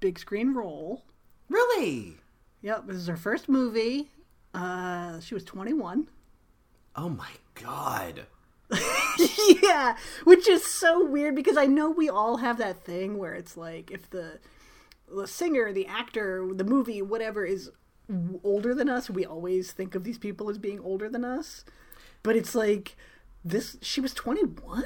big 0.06 0.20
screen 0.20 0.54
role. 0.54 1.02
really 1.48 2.14
Yep, 2.62 2.86
this 2.86 2.96
is 2.96 3.08
her 3.08 3.16
first 3.16 3.48
movie. 3.48 4.08
Uh, 4.54 5.18
she 5.18 5.34
was 5.34 5.42
21. 5.42 6.06
oh 6.94 7.08
my 7.08 7.30
god 7.60 8.26
yeah, 9.62 9.96
which 10.24 10.48
is 10.48 10.64
so 10.64 11.04
weird 11.04 11.34
because 11.34 11.56
I 11.56 11.66
know 11.66 11.90
we 11.90 12.08
all 12.08 12.36
have 12.36 12.58
that 12.58 12.84
thing 12.84 13.18
where 13.18 13.34
it's 13.34 13.56
like 13.56 13.90
if 13.90 14.08
the 14.10 14.38
the 15.12 15.26
singer, 15.26 15.72
the 15.72 15.86
actor, 15.86 16.48
the 16.52 16.64
movie, 16.64 17.00
whatever 17.02 17.44
is 17.44 17.70
older 18.44 18.74
than 18.74 18.88
us, 18.88 19.08
we 19.08 19.24
always 19.24 19.72
think 19.72 19.94
of 19.94 20.04
these 20.04 20.18
people 20.18 20.50
as 20.50 20.58
being 20.58 20.80
older 20.80 21.08
than 21.08 21.24
us. 21.24 21.64
But 22.24 22.34
it's 22.36 22.54
like 22.54 22.96
this 23.44 23.76
she 23.82 24.00
was 24.00 24.12
21? 24.14 24.84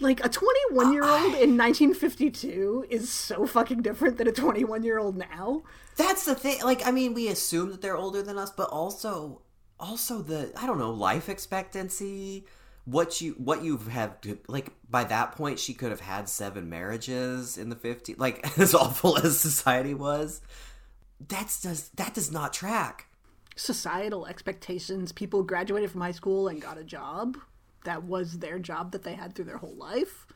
Like 0.00 0.24
a 0.24 0.28
21 0.28 0.92
year 0.92 1.04
old 1.04 1.34
in 1.34 1.56
1952 1.56 2.86
is 2.88 3.10
so 3.10 3.46
fucking 3.46 3.82
different 3.82 4.16
than 4.16 4.28
a 4.28 4.32
21 4.32 4.82
year 4.82 4.98
old 4.98 5.16
now. 5.16 5.62
that's 5.96 6.24
the 6.24 6.34
thing 6.34 6.58
like 6.64 6.86
i 6.86 6.90
mean 6.90 7.12
we 7.12 7.28
assume 7.28 7.70
that 7.70 7.82
they're 7.82 7.96
older 7.96 8.22
than 8.22 8.38
us 8.38 8.50
but 8.50 8.68
also 8.70 9.42
also 9.78 10.22
the 10.22 10.50
i 10.56 10.66
don't 10.66 10.78
know 10.78 10.90
life 10.90 11.28
expectancy 11.28 12.46
what 12.84 13.20
you 13.20 13.32
what 13.34 13.62
you 13.62 13.76
have 13.76 14.16
like 14.48 14.70
by 14.88 15.04
that 15.04 15.32
point 15.32 15.58
she 15.58 15.74
could 15.74 15.90
have 15.90 16.00
had 16.00 16.28
seven 16.28 16.70
marriages 16.70 17.58
in 17.58 17.68
the 17.68 17.76
50s 17.76 18.18
like 18.18 18.58
as 18.58 18.74
awful 18.74 19.18
as 19.18 19.38
society 19.38 19.92
was 19.92 20.40
that's 21.28 21.60
does 21.60 21.90
that 21.90 22.14
does 22.14 22.32
not 22.32 22.52
track 22.52 23.06
Societal 23.56 24.26
expectations. 24.26 25.12
People 25.12 25.42
graduated 25.42 25.90
from 25.90 26.00
high 26.00 26.12
school 26.12 26.48
and 26.48 26.62
got 26.62 26.78
a 26.78 26.84
job. 26.84 27.36
That 27.84 28.04
was 28.04 28.38
their 28.38 28.58
job 28.58 28.92
that 28.92 29.02
they 29.02 29.14
had 29.14 29.34
through 29.34 29.46
their 29.46 29.58
whole 29.58 29.76
life. 29.76 30.26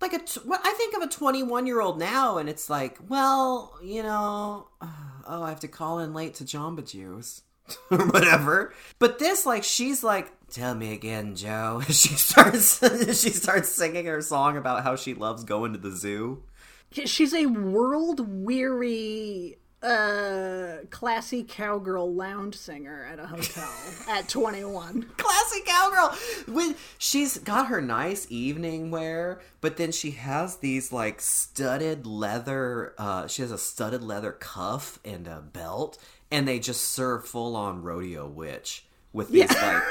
like 0.00 0.12
a 0.12 0.18
t- 0.18 0.40
what 0.44 0.60
I 0.64 0.72
think 0.74 0.94
of 0.96 1.02
a 1.02 1.06
21 1.08 1.66
year 1.66 1.80
old 1.80 1.98
now, 1.98 2.38
and 2.38 2.48
it's 2.48 2.68
like, 2.70 2.98
well, 3.08 3.74
you 3.82 4.02
know, 4.02 4.68
oh, 4.82 5.42
I 5.42 5.48
have 5.48 5.60
to 5.60 5.68
call 5.68 5.98
in 5.98 6.14
late 6.14 6.34
to 6.34 6.44
Jamba 6.44 6.88
Juice 6.88 7.42
or 7.90 8.06
whatever. 8.08 8.74
But 8.98 9.18
this, 9.18 9.46
like, 9.46 9.64
she's 9.64 10.02
like, 10.04 10.30
tell 10.50 10.74
me 10.74 10.92
again, 10.92 11.34
Joe. 11.36 11.82
She 11.88 12.08
starts 12.14 12.78
she 13.20 13.30
starts 13.30 13.68
singing 13.70 14.06
her 14.06 14.20
song 14.22 14.56
about 14.56 14.82
how 14.84 14.96
she 14.96 15.14
loves 15.14 15.44
going 15.44 15.72
to 15.72 15.78
the 15.78 15.90
zoo. 15.90 16.42
She's 16.90 17.34
a 17.34 17.46
world 17.46 18.20
weary, 18.28 19.56
uh, 19.84 20.78
classy 20.90 21.44
cowgirl 21.44 22.12
lounge 22.14 22.56
singer 22.56 23.06
at 23.10 23.18
a 23.18 23.26
hotel 23.26 23.70
at 24.08 24.28
21. 24.28 25.10
Classy 25.16 25.60
cowgirl. 25.64 26.16
When 26.48 26.74
she's 26.98 27.38
got 27.38 27.66
her 27.66 27.80
nice 27.80 28.26
evening 28.30 28.90
wear, 28.90 29.40
but 29.60 29.76
then 29.76 29.92
she 29.92 30.12
has 30.12 30.56
these 30.56 30.90
like 30.92 31.20
studded 31.20 32.06
leather. 32.06 32.94
Uh, 32.96 33.26
she 33.26 33.42
has 33.42 33.52
a 33.52 33.58
studded 33.58 34.02
leather 34.02 34.32
cuff 34.32 34.98
and 35.04 35.26
a 35.26 35.40
belt, 35.40 35.98
and 36.30 36.48
they 36.48 36.58
just 36.58 36.92
serve 36.92 37.26
full 37.26 37.54
on 37.54 37.82
rodeo 37.82 38.26
witch 38.26 38.86
with 39.12 39.30
these 39.30 39.54
like 39.54 39.82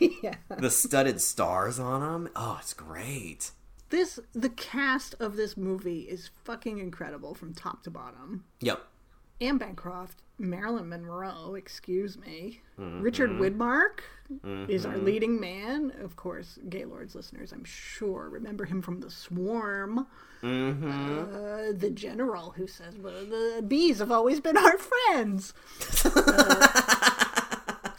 yeah. 0.22 0.34
the 0.58 0.70
studded 0.70 1.20
stars 1.20 1.78
on 1.78 2.00
them. 2.00 2.32
Oh, 2.34 2.58
it's 2.60 2.74
great. 2.74 3.52
This, 3.90 4.18
the 4.32 4.48
cast 4.48 5.14
of 5.20 5.36
this 5.36 5.54
movie 5.54 6.00
is 6.00 6.30
fucking 6.44 6.78
incredible 6.78 7.34
from 7.34 7.52
top 7.52 7.82
to 7.82 7.90
bottom. 7.90 8.44
Yep. 8.60 8.82
Anne 9.42 9.58
Bancroft, 9.58 10.22
Marilyn 10.38 10.88
Monroe, 10.88 11.54
excuse 11.54 12.16
me, 12.16 12.60
Richard 12.78 13.30
Widmark 13.30 14.00
is 14.68 14.86
our 14.86 14.96
leading 14.96 15.38
man. 15.40 15.92
Of 16.00 16.16
course, 16.16 16.58
Gaylord's 16.68 17.14
listeners, 17.14 17.52
I'm 17.52 17.64
sure, 17.64 18.28
remember 18.28 18.64
him 18.64 18.80
from 18.82 19.00
The 19.00 19.10
Swarm. 19.10 20.06
Uh, 20.42 21.72
the 21.76 21.90
general 21.94 22.50
who 22.56 22.66
says, 22.66 22.94
well, 22.96 23.24
the 23.24 23.62
bees 23.66 23.98
have 23.98 24.10
always 24.10 24.40
been 24.40 24.56
our 24.56 24.78
friends. 24.78 25.52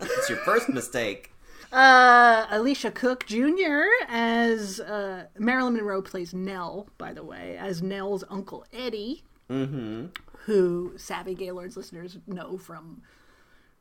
It's 0.06 0.30
your 0.30 0.40
first 0.40 0.70
mistake. 0.70 1.32
Uh, 1.72 2.46
Elisha 2.50 2.92
Cook 2.92 3.26
Jr. 3.26 3.84
as 4.08 4.80
uh, 4.80 5.26
Marilyn 5.38 5.74
Monroe 5.74 6.02
plays 6.02 6.34
Nell, 6.34 6.88
by 6.98 7.12
the 7.14 7.24
way, 7.26 7.58
as 7.58 7.82
Nell's 7.82 8.24
uncle 8.30 8.66
Eddie, 8.72 9.24
who 10.46 10.94
savvy 10.98 11.36
Gaylord's 11.36 11.78
listeners 11.78 12.18
know 12.28 12.58
from 12.58 13.02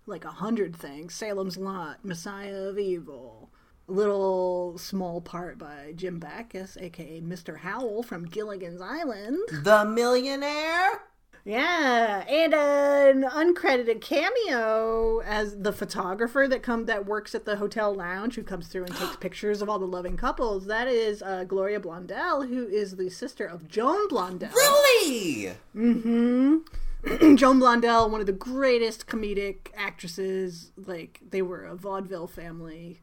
like 0.06 0.24
a 0.24 0.30
hundred 0.30 0.74
things: 0.76 1.14
Salem's 1.14 1.56
Lot, 1.56 2.04
Messiah 2.04 2.68
of 2.68 2.78
Evil, 2.78 3.50
little 3.86 4.78
small 4.78 5.20
part 5.20 5.58
by 5.58 5.92
Jim 5.94 6.18
Backus, 6.18 6.76
aka 6.80 7.20
Mr. 7.20 7.58
Howell 7.58 8.02
from 8.02 8.26
Gilligan's 8.26 8.80
Island. 8.80 9.38
The 9.50 9.84
millionaire. 9.84 11.02
Yeah, 11.44 12.24
and 12.28 12.54
an 12.54 13.22
uncredited 13.24 14.00
cameo 14.00 15.20
as 15.20 15.58
the 15.58 15.72
photographer 15.72 16.46
that 16.48 16.62
come 16.62 16.84
that 16.84 17.04
works 17.04 17.34
at 17.34 17.44
the 17.44 17.56
hotel 17.56 17.92
lounge 17.92 18.36
who 18.36 18.44
comes 18.44 18.68
through 18.68 18.84
and 18.84 18.94
takes 18.94 19.16
pictures 19.20 19.60
of 19.60 19.68
all 19.68 19.80
the 19.80 19.86
loving 19.86 20.16
couples. 20.16 20.66
That 20.66 20.86
is 20.86 21.20
uh, 21.20 21.44
Gloria 21.44 21.80
Blondell, 21.80 22.48
who 22.48 22.68
is 22.68 22.96
the 22.96 23.10
sister 23.10 23.44
of 23.44 23.68
Joan 23.68 24.08
Blondell. 24.08 24.54
Really? 24.54 25.52
Mm-hmm. 25.74 27.34
Joan 27.34 27.58
Blondell, 27.58 28.08
one 28.08 28.20
of 28.20 28.26
the 28.26 28.32
greatest 28.32 29.08
comedic 29.08 29.72
actresses. 29.76 30.70
Like 30.76 31.20
they 31.28 31.42
were 31.42 31.64
a 31.64 31.74
vaudeville 31.74 32.28
family. 32.28 33.00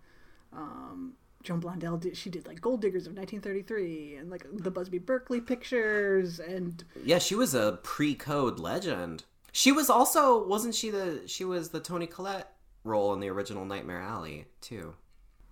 Um, 0.53 1.15
Joan 1.43 1.61
Blondell 1.61 1.99
did 1.99 2.17
she 2.17 2.29
did 2.29 2.45
like 2.47 2.59
Gold 2.61 2.81
Diggers 2.81 3.07
of 3.07 3.13
1933 3.13 4.15
and 4.17 4.29
like 4.29 4.45
the 4.51 4.71
Busby 4.71 4.97
Berkeley 4.97 5.39
pictures 5.41 6.39
and 6.39 6.83
Yeah, 7.03 7.19
she 7.19 7.35
was 7.35 7.53
a 7.55 7.79
pre-code 7.83 8.59
legend. 8.59 9.23
She 9.51 9.71
was 9.71 9.89
also 9.89 10.45
wasn't 10.45 10.75
she 10.75 10.89
the 10.89 11.21
she 11.27 11.45
was 11.45 11.69
the 11.69 11.79
Toni 11.79 12.07
Collette 12.07 12.51
role 12.83 13.13
in 13.13 13.19
the 13.19 13.29
original 13.29 13.65
Nightmare 13.65 14.01
Alley 14.01 14.45
too. 14.61 14.95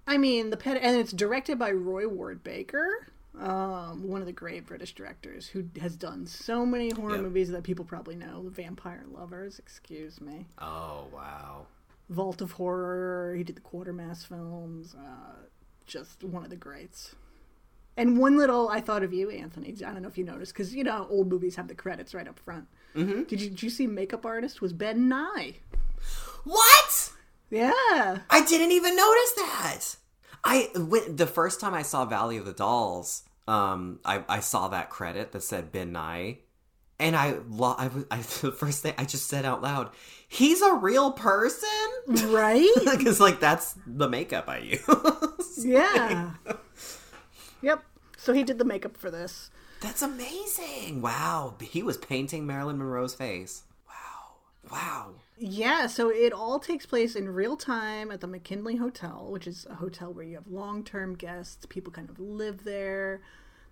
I 0.09 0.17
mean, 0.17 0.49
the 0.51 0.57
pet, 0.57 0.77
and 0.81 0.95
it's 0.97 1.11
directed 1.11 1.59
by 1.59 1.71
Roy 1.71 2.07
Ward 2.07 2.41
Baker, 2.41 3.07
um, 3.37 4.07
one 4.07 4.21
of 4.21 4.25
the 4.27 4.31
great 4.31 4.65
British 4.65 4.93
directors 4.95 5.47
who 5.47 5.65
has 5.81 5.97
done 5.97 6.25
so 6.25 6.65
many 6.65 6.91
horror 6.91 7.15
Yep. 7.15 7.21
movies 7.23 7.49
that 7.51 7.63
people 7.63 7.83
probably 7.83 8.15
know. 8.15 8.45
Vampire 8.49 9.03
Lovers, 9.11 9.59
excuse 9.59 10.21
me. 10.21 10.47
Oh 10.59 11.07
wow. 11.13 11.65
Vault 12.09 12.39
of 12.41 12.51
Horror. 12.53 13.35
He 13.35 13.43
did 13.43 13.57
the 13.57 13.61
Quatermass 13.61 14.25
films. 14.25 14.95
Uh, 14.95 15.33
just 15.87 16.23
one 16.23 16.43
of 16.43 16.49
the 16.49 16.55
greats. 16.55 17.15
And 17.95 18.19
one 18.19 18.37
little, 18.37 18.69
I 18.69 18.79
thought 18.79 19.01
of 19.01 19.11
you, 19.11 19.31
Anthony. 19.31 19.73
I 19.83 19.91
don't 19.91 20.03
know 20.03 20.07
if 20.07 20.19
you 20.19 20.23
noticed, 20.23 20.53
because 20.53 20.75
you 20.75 20.83
know 20.83 21.07
old 21.09 21.29
movies 21.29 21.55
have 21.55 21.67
the 21.67 21.73
credits 21.73 22.13
right 22.13 22.27
up 22.27 22.37
front. 22.37 22.67
Mm-hmm. 22.95 23.23
Did 23.23 23.41
you 23.41 23.49
did 23.49 23.63
you 23.63 23.69
see 23.71 23.87
makeup 23.87 24.25
artist 24.25 24.61
was 24.61 24.71
Ben 24.71 25.09
Nye? 25.09 25.55
What? 26.43 27.11
Yeah. 27.49 28.19
I 28.29 28.45
didn't 28.47 28.71
even 28.71 28.95
notice 28.95 29.31
that. 29.35 29.81
I 30.43 30.69
when, 30.75 31.15
the 31.15 31.27
first 31.27 31.59
time 31.59 31.73
I 31.73 31.81
saw 31.81 32.05
Valley 32.05 32.37
of 32.37 32.45
the 32.45 32.53
Dolls, 32.53 33.23
um, 33.47 33.99
I, 34.05 34.23
I 34.29 34.39
saw 34.41 34.67
that 34.67 34.89
credit 34.89 35.31
that 35.31 35.41
said 35.41 35.71
Ben 35.71 35.91
Nye, 35.91 36.39
and 36.99 37.15
I, 37.15 37.35
lo- 37.49 37.75
I, 37.77 37.87
was- 37.87 38.05
I 38.11 38.17
the 38.41 38.51
first 38.51 38.81
thing 38.83 38.93
I 38.97 39.05
just 39.05 39.27
said 39.27 39.45
out 39.45 39.61
loud, 39.61 39.89
he's 40.27 40.61
a 40.61 40.73
real 40.73 41.11
person, 41.11 41.69
Right? 42.07 42.67
because 42.97 43.19
like 43.19 43.39
that's 43.39 43.75
the 43.85 44.09
makeup 44.09 44.45
I 44.47 44.57
use. 44.59 44.81
Yeah. 45.65 46.33
yep. 47.61 47.83
So 48.17 48.31
he 48.33 48.43
did 48.43 48.59
the 48.59 48.65
makeup 48.65 48.95
for 48.97 49.09
this. 49.09 49.49
That's 49.81 50.01
amazing! 50.01 51.01
Wow, 51.01 51.55
he 51.61 51.81
was 51.83 51.97
painting 51.97 52.45
Marilyn 52.47 52.77
Monroe's 52.77 53.13
face. 53.15 53.63
Wow, 53.87 54.71
wow. 54.71 55.11
Yeah, 55.37 55.85
so 55.87 56.09
it 56.09 56.33
all 56.33 56.59
takes 56.59 56.85
place 56.87 57.15
in 57.15 57.29
real 57.29 57.55
time 57.55 58.09
at 58.11 58.21
the 58.21 58.27
McKinley 58.27 58.75
Hotel, 58.77 59.27
which 59.29 59.45
is 59.45 59.67
a 59.69 59.75
hotel 59.75 60.11
where 60.13 60.23
you 60.25 60.35
have 60.35 60.47
long 60.47 60.83
term 60.83 61.15
guests. 61.15 61.65
People 61.69 61.91
kind 61.91 62.09
of 62.09 62.19
live 62.19 62.63
there. 62.63 63.21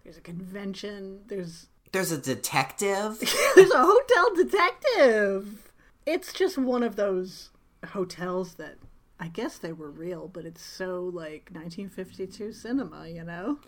There's 0.04 0.18
a 0.18 0.22
convention. 0.22 1.22
There's 1.28 1.68
There's 1.96 2.12
a 2.12 2.18
detective. 2.18 3.20
there's 3.56 3.72
a 3.72 3.86
hotel 3.86 4.36
detective. 4.36 5.72
It's 6.06 6.34
just 6.34 6.58
one 6.58 6.84
of 6.84 6.98
those 6.98 7.52
hotels 7.86 8.56
that 8.56 8.76
I 9.18 9.30
guess 9.30 9.60
they 9.60 9.72
were 9.72 9.90
real, 9.90 10.28
but 10.28 10.44
it's 10.44 10.62
so 10.62 11.04
like 11.06 11.52
1952 11.54 12.52
cinema, 12.52 13.08
you 13.08 13.24
know? 13.24 13.60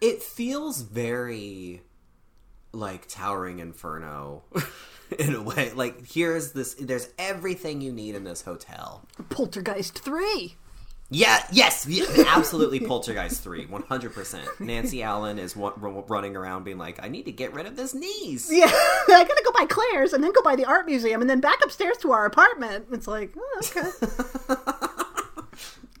It 0.00 0.22
feels 0.22 0.82
very 0.82 1.82
like 2.72 3.08
Towering 3.08 3.58
Inferno 3.58 4.44
in 5.18 5.34
a 5.34 5.42
way. 5.42 5.72
Like 5.72 6.06
here's 6.06 6.52
this 6.52 6.74
there's 6.74 7.08
everything 7.18 7.80
you 7.80 7.90
need 7.90 8.14
in 8.14 8.22
this 8.22 8.42
hotel. 8.42 9.08
Poltergeist 9.28 9.98
3. 9.98 10.54
Yeah, 11.14 11.44
yes, 11.52 11.86
yeah, 11.86 12.06
absolutely 12.26 12.80
Poltergeist 12.86 13.42
3, 13.42 13.66
100%. 13.66 14.60
Nancy 14.60 15.02
Allen 15.02 15.38
is 15.38 15.54
ru- 15.54 16.04
running 16.08 16.36
around 16.36 16.64
being 16.64 16.78
like, 16.78 17.04
I 17.04 17.08
need 17.08 17.26
to 17.26 17.32
get 17.32 17.52
rid 17.52 17.66
of 17.66 17.76
this 17.76 17.94
niece. 17.94 18.50
Yeah, 18.50 18.64
I 18.72 19.24
gotta 19.28 19.42
go 19.44 19.52
by 19.52 19.66
Claire's 19.66 20.14
and 20.14 20.24
then 20.24 20.32
go 20.32 20.42
by 20.42 20.56
the 20.56 20.64
art 20.64 20.86
museum 20.86 21.20
and 21.20 21.28
then 21.28 21.40
back 21.40 21.62
upstairs 21.62 21.98
to 21.98 22.12
our 22.12 22.24
apartment. 22.24 22.86
It's 22.92 23.06
like, 23.06 23.34
oh, 23.36 23.60
okay. 23.62 23.90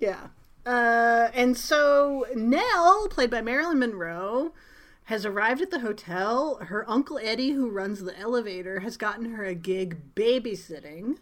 yeah. 0.00 0.28
Uh, 0.64 1.28
and 1.34 1.58
so 1.58 2.24
Nell, 2.34 3.06
played 3.08 3.30
by 3.30 3.42
Marilyn 3.42 3.80
Monroe, 3.80 4.54
has 5.04 5.26
arrived 5.26 5.60
at 5.60 5.70
the 5.70 5.80
hotel. 5.80 6.56
Her 6.62 6.88
uncle 6.88 7.18
Eddie, 7.22 7.50
who 7.50 7.68
runs 7.68 8.02
the 8.02 8.18
elevator, 8.18 8.80
has 8.80 8.96
gotten 8.96 9.32
her 9.34 9.44
a 9.44 9.54
gig 9.54 10.14
babysitting 10.14 11.18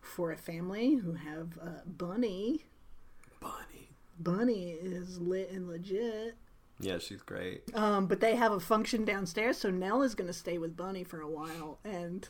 for 0.00 0.32
a 0.32 0.36
family 0.38 0.94
who 0.94 1.14
have 1.14 1.58
uh, 1.60 1.80
Bunny. 1.84 2.64
Bunny. 4.24 4.70
Is 4.70 5.20
lit 5.20 5.50
and 5.50 5.68
legit. 5.68 6.36
Yeah, 6.80 6.98
she's 6.98 7.22
great. 7.22 7.62
Um, 7.74 8.06
but 8.06 8.20
they 8.20 8.34
have 8.34 8.52
a 8.52 8.60
function 8.60 9.04
downstairs, 9.04 9.58
so 9.58 9.70
Nell 9.70 10.02
is 10.02 10.14
going 10.14 10.26
to 10.26 10.32
stay 10.34 10.58
with 10.58 10.76
Bunny 10.76 11.04
for 11.04 11.20
a 11.20 11.28
while. 11.28 11.78
And 11.84 12.28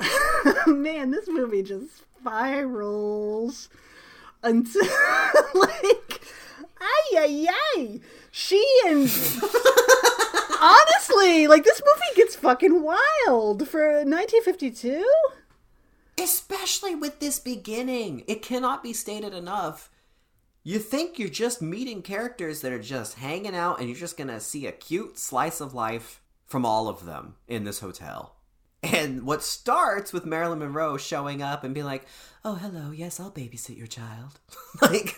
man, 0.66 1.10
this 1.10 1.28
movie 1.28 1.62
just 1.62 2.04
spirals 2.20 3.68
until 4.42 4.82
like, 5.54 6.20
ay 6.80 7.10
ay 7.16 7.46
ay. 7.76 8.00
She 8.30 8.64
and 8.86 9.02
honestly, 10.60 11.46
like 11.46 11.64
this 11.64 11.82
movie 11.84 12.16
gets 12.16 12.36
fucking 12.36 12.82
wild 12.82 13.68
for 13.68 14.04
1952. 14.04 15.04
Especially 16.18 16.94
with 16.94 17.20
this 17.20 17.38
beginning. 17.38 18.24
It 18.26 18.42
cannot 18.42 18.82
be 18.82 18.92
stated 18.92 19.34
enough. 19.34 19.90
You 20.62 20.78
think 20.78 21.18
you're 21.18 21.28
just 21.28 21.62
meeting 21.62 22.02
characters 22.02 22.60
that 22.60 22.72
are 22.72 22.82
just 22.82 23.14
hanging 23.18 23.54
out 23.54 23.78
and 23.78 23.88
you're 23.88 23.98
just 23.98 24.18
gonna 24.18 24.40
see 24.40 24.66
a 24.66 24.72
cute 24.72 25.18
slice 25.18 25.60
of 25.60 25.74
life 25.74 26.20
from 26.46 26.66
all 26.66 26.88
of 26.88 27.06
them 27.06 27.36
in 27.48 27.64
this 27.64 27.80
hotel. 27.80 28.36
And 28.82 29.24
what 29.24 29.42
starts 29.42 30.12
with 30.12 30.26
Marilyn 30.26 30.58
Monroe 30.58 30.96
showing 30.96 31.42
up 31.42 31.64
and 31.64 31.74
being 31.74 31.86
like, 31.86 32.06
oh, 32.44 32.54
hello, 32.54 32.90
yes, 32.90 33.20
I'll 33.20 33.30
babysit 33.30 33.76
your 33.76 33.86
child. 33.86 34.40
like, 34.82 35.16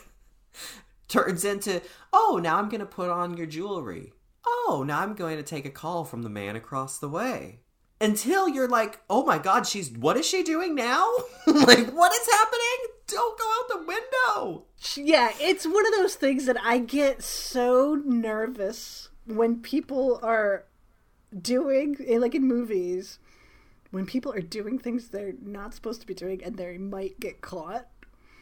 turns 1.09 1.45
into, 1.45 1.81
oh, 2.13 2.41
now 2.43 2.59
I'm 2.59 2.69
gonna 2.69 2.87
put 2.87 3.11
on 3.11 3.37
your 3.37 3.47
jewelry. 3.47 4.13
Oh, 4.47 4.85
now 4.87 5.01
I'm 5.01 5.15
going 5.15 5.37
to 5.37 5.43
take 5.43 5.65
a 5.65 5.71
call 5.71 6.05
from 6.05 6.23
the 6.23 6.29
man 6.29 6.57
across 6.57 6.99
the 6.99 7.09
way 7.09 7.61
until 8.01 8.49
you're 8.49 8.69
like, 8.69 9.01
oh 9.09 9.25
my 9.25 9.39
god, 9.39 9.67
she's 9.67 9.91
what 9.91 10.17
is 10.17 10.27
she 10.27 10.43
doing 10.43 10.75
now? 10.75 11.09
like, 11.47 11.91
what 11.93 12.13
is 12.13 12.29
happening? 12.31 12.79
Don't 13.07 13.39
go 13.39 13.45
out 13.45 13.69
the 13.69 13.87
window. 13.87 14.65
Yeah, 14.95 15.33
it's 15.41 15.67
one 15.67 15.87
of 15.87 15.93
those 15.93 16.15
things 16.15 16.47
that 16.47 16.57
I 16.63 16.79
get 16.79 17.23
so 17.23 18.01
nervous 18.05 19.09
when 19.27 19.61
people 19.61 20.19
are 20.23 20.65
doing 21.41 21.97
eh, 22.07 22.19
like 22.19 22.35
in 22.35 22.47
movies 22.47 23.19
when 23.93 24.05
people 24.05 24.33
are 24.33 24.41
doing 24.41 24.79
things 24.79 25.09
they're 25.09 25.35
not 25.41 25.73
supposed 25.73 26.01
to 26.01 26.07
be 26.07 26.15
doing 26.15 26.43
and 26.43 26.57
they 26.57 26.79
might 26.79 27.21
get 27.21 27.41
caught. 27.41 27.87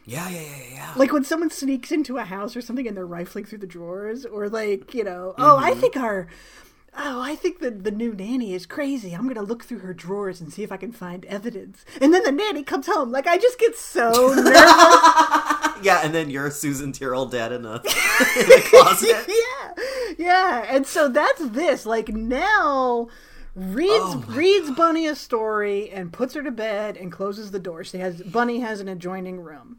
Yeah, 0.06 0.28
yeah, 0.28 0.40
yeah, 0.40 0.64
yeah. 0.72 0.92
Like 0.96 1.12
when 1.12 1.24
someone 1.24 1.50
sneaks 1.50 1.92
into 1.92 2.16
a 2.16 2.24
house 2.24 2.56
or 2.56 2.62
something 2.62 2.86
and 2.88 2.96
they're 2.96 3.06
rifling 3.06 3.44
through 3.44 3.58
the 3.58 3.66
drawers, 3.66 4.24
or 4.24 4.48
like, 4.48 4.94
you 4.94 5.04
know, 5.04 5.34
oh, 5.36 5.58
I 5.58 5.74
think 5.74 5.96
our, 5.96 6.26
oh, 6.96 7.20
I 7.20 7.34
think 7.36 7.60
the, 7.60 7.70
the 7.70 7.90
new 7.90 8.12
nanny 8.12 8.54
is 8.54 8.66
crazy. 8.66 9.12
I'm 9.12 9.24
going 9.24 9.34
to 9.34 9.42
look 9.42 9.64
through 9.64 9.78
her 9.80 9.94
drawers 9.94 10.40
and 10.40 10.52
see 10.52 10.62
if 10.62 10.72
I 10.72 10.76
can 10.76 10.92
find 10.92 11.24
evidence. 11.26 11.84
And 12.00 12.12
then 12.12 12.22
the 12.24 12.32
nanny 12.32 12.62
comes 12.62 12.86
home. 12.86 13.10
Like, 13.10 13.26
I 13.26 13.38
just 13.38 13.58
get 13.58 13.76
so 13.76 14.10
nervous. 14.10 14.52
yeah, 15.82 16.00
and 16.02 16.14
then 16.14 16.30
you're 16.30 16.50
Susan 16.50 16.92
Tyrrell 16.92 17.26
dead 17.26 17.52
in 17.52 17.64
a, 17.64 17.74
in 18.36 18.52
a 18.52 18.60
closet. 18.64 19.26
yeah. 19.28 19.84
Yeah. 20.18 20.66
And 20.68 20.86
so 20.86 21.08
that's 21.08 21.46
this. 21.48 21.86
Like, 21.86 22.08
Nell 22.08 23.10
reads 23.54 23.92
Oh 23.92 24.24
reads 24.28 24.70
Bunny 24.70 25.06
a 25.06 25.14
story 25.14 25.90
and 25.90 26.12
puts 26.12 26.34
her 26.34 26.42
to 26.42 26.50
bed 26.50 26.96
and 26.96 27.10
closes 27.10 27.50
the 27.50 27.58
door. 27.58 27.84
She 27.84 27.98
has 27.98 28.22
Bunny 28.22 28.60
has 28.60 28.80
an 28.80 28.88
adjoining 28.88 29.40
room. 29.40 29.78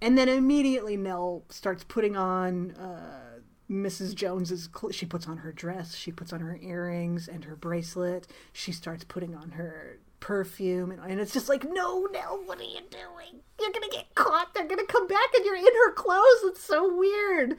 And 0.00 0.16
then 0.16 0.28
immediately 0.28 0.96
Nell 0.96 1.42
starts 1.48 1.82
putting 1.84 2.16
on 2.16 2.72
uh, 2.72 3.27
Mrs. 3.70 4.14
Jones's. 4.14 4.68
Cl- 4.74 4.92
she 4.92 5.06
puts 5.06 5.26
on 5.26 5.38
her 5.38 5.52
dress. 5.52 5.94
She 5.94 6.12
puts 6.12 6.32
on 6.32 6.40
her 6.40 6.58
earrings 6.62 7.28
and 7.28 7.44
her 7.44 7.56
bracelet. 7.56 8.26
She 8.52 8.72
starts 8.72 9.04
putting 9.04 9.34
on 9.34 9.50
her 9.52 9.98
perfume, 10.20 10.90
and, 10.90 11.00
and 11.00 11.20
it's 11.20 11.32
just 11.32 11.48
like, 11.48 11.64
no, 11.64 12.06
Nell, 12.06 12.40
what 12.44 12.58
are 12.58 12.64
you 12.64 12.80
doing? 12.90 13.42
You're 13.60 13.70
gonna 13.72 13.88
get 13.90 14.14
caught. 14.14 14.54
They're 14.54 14.66
gonna 14.66 14.86
come 14.86 15.06
back, 15.06 15.34
and 15.34 15.44
you're 15.44 15.56
in 15.56 15.64
her 15.64 15.92
clothes. 15.92 16.44
It's 16.44 16.62
so 16.62 16.96
weird. 16.96 17.56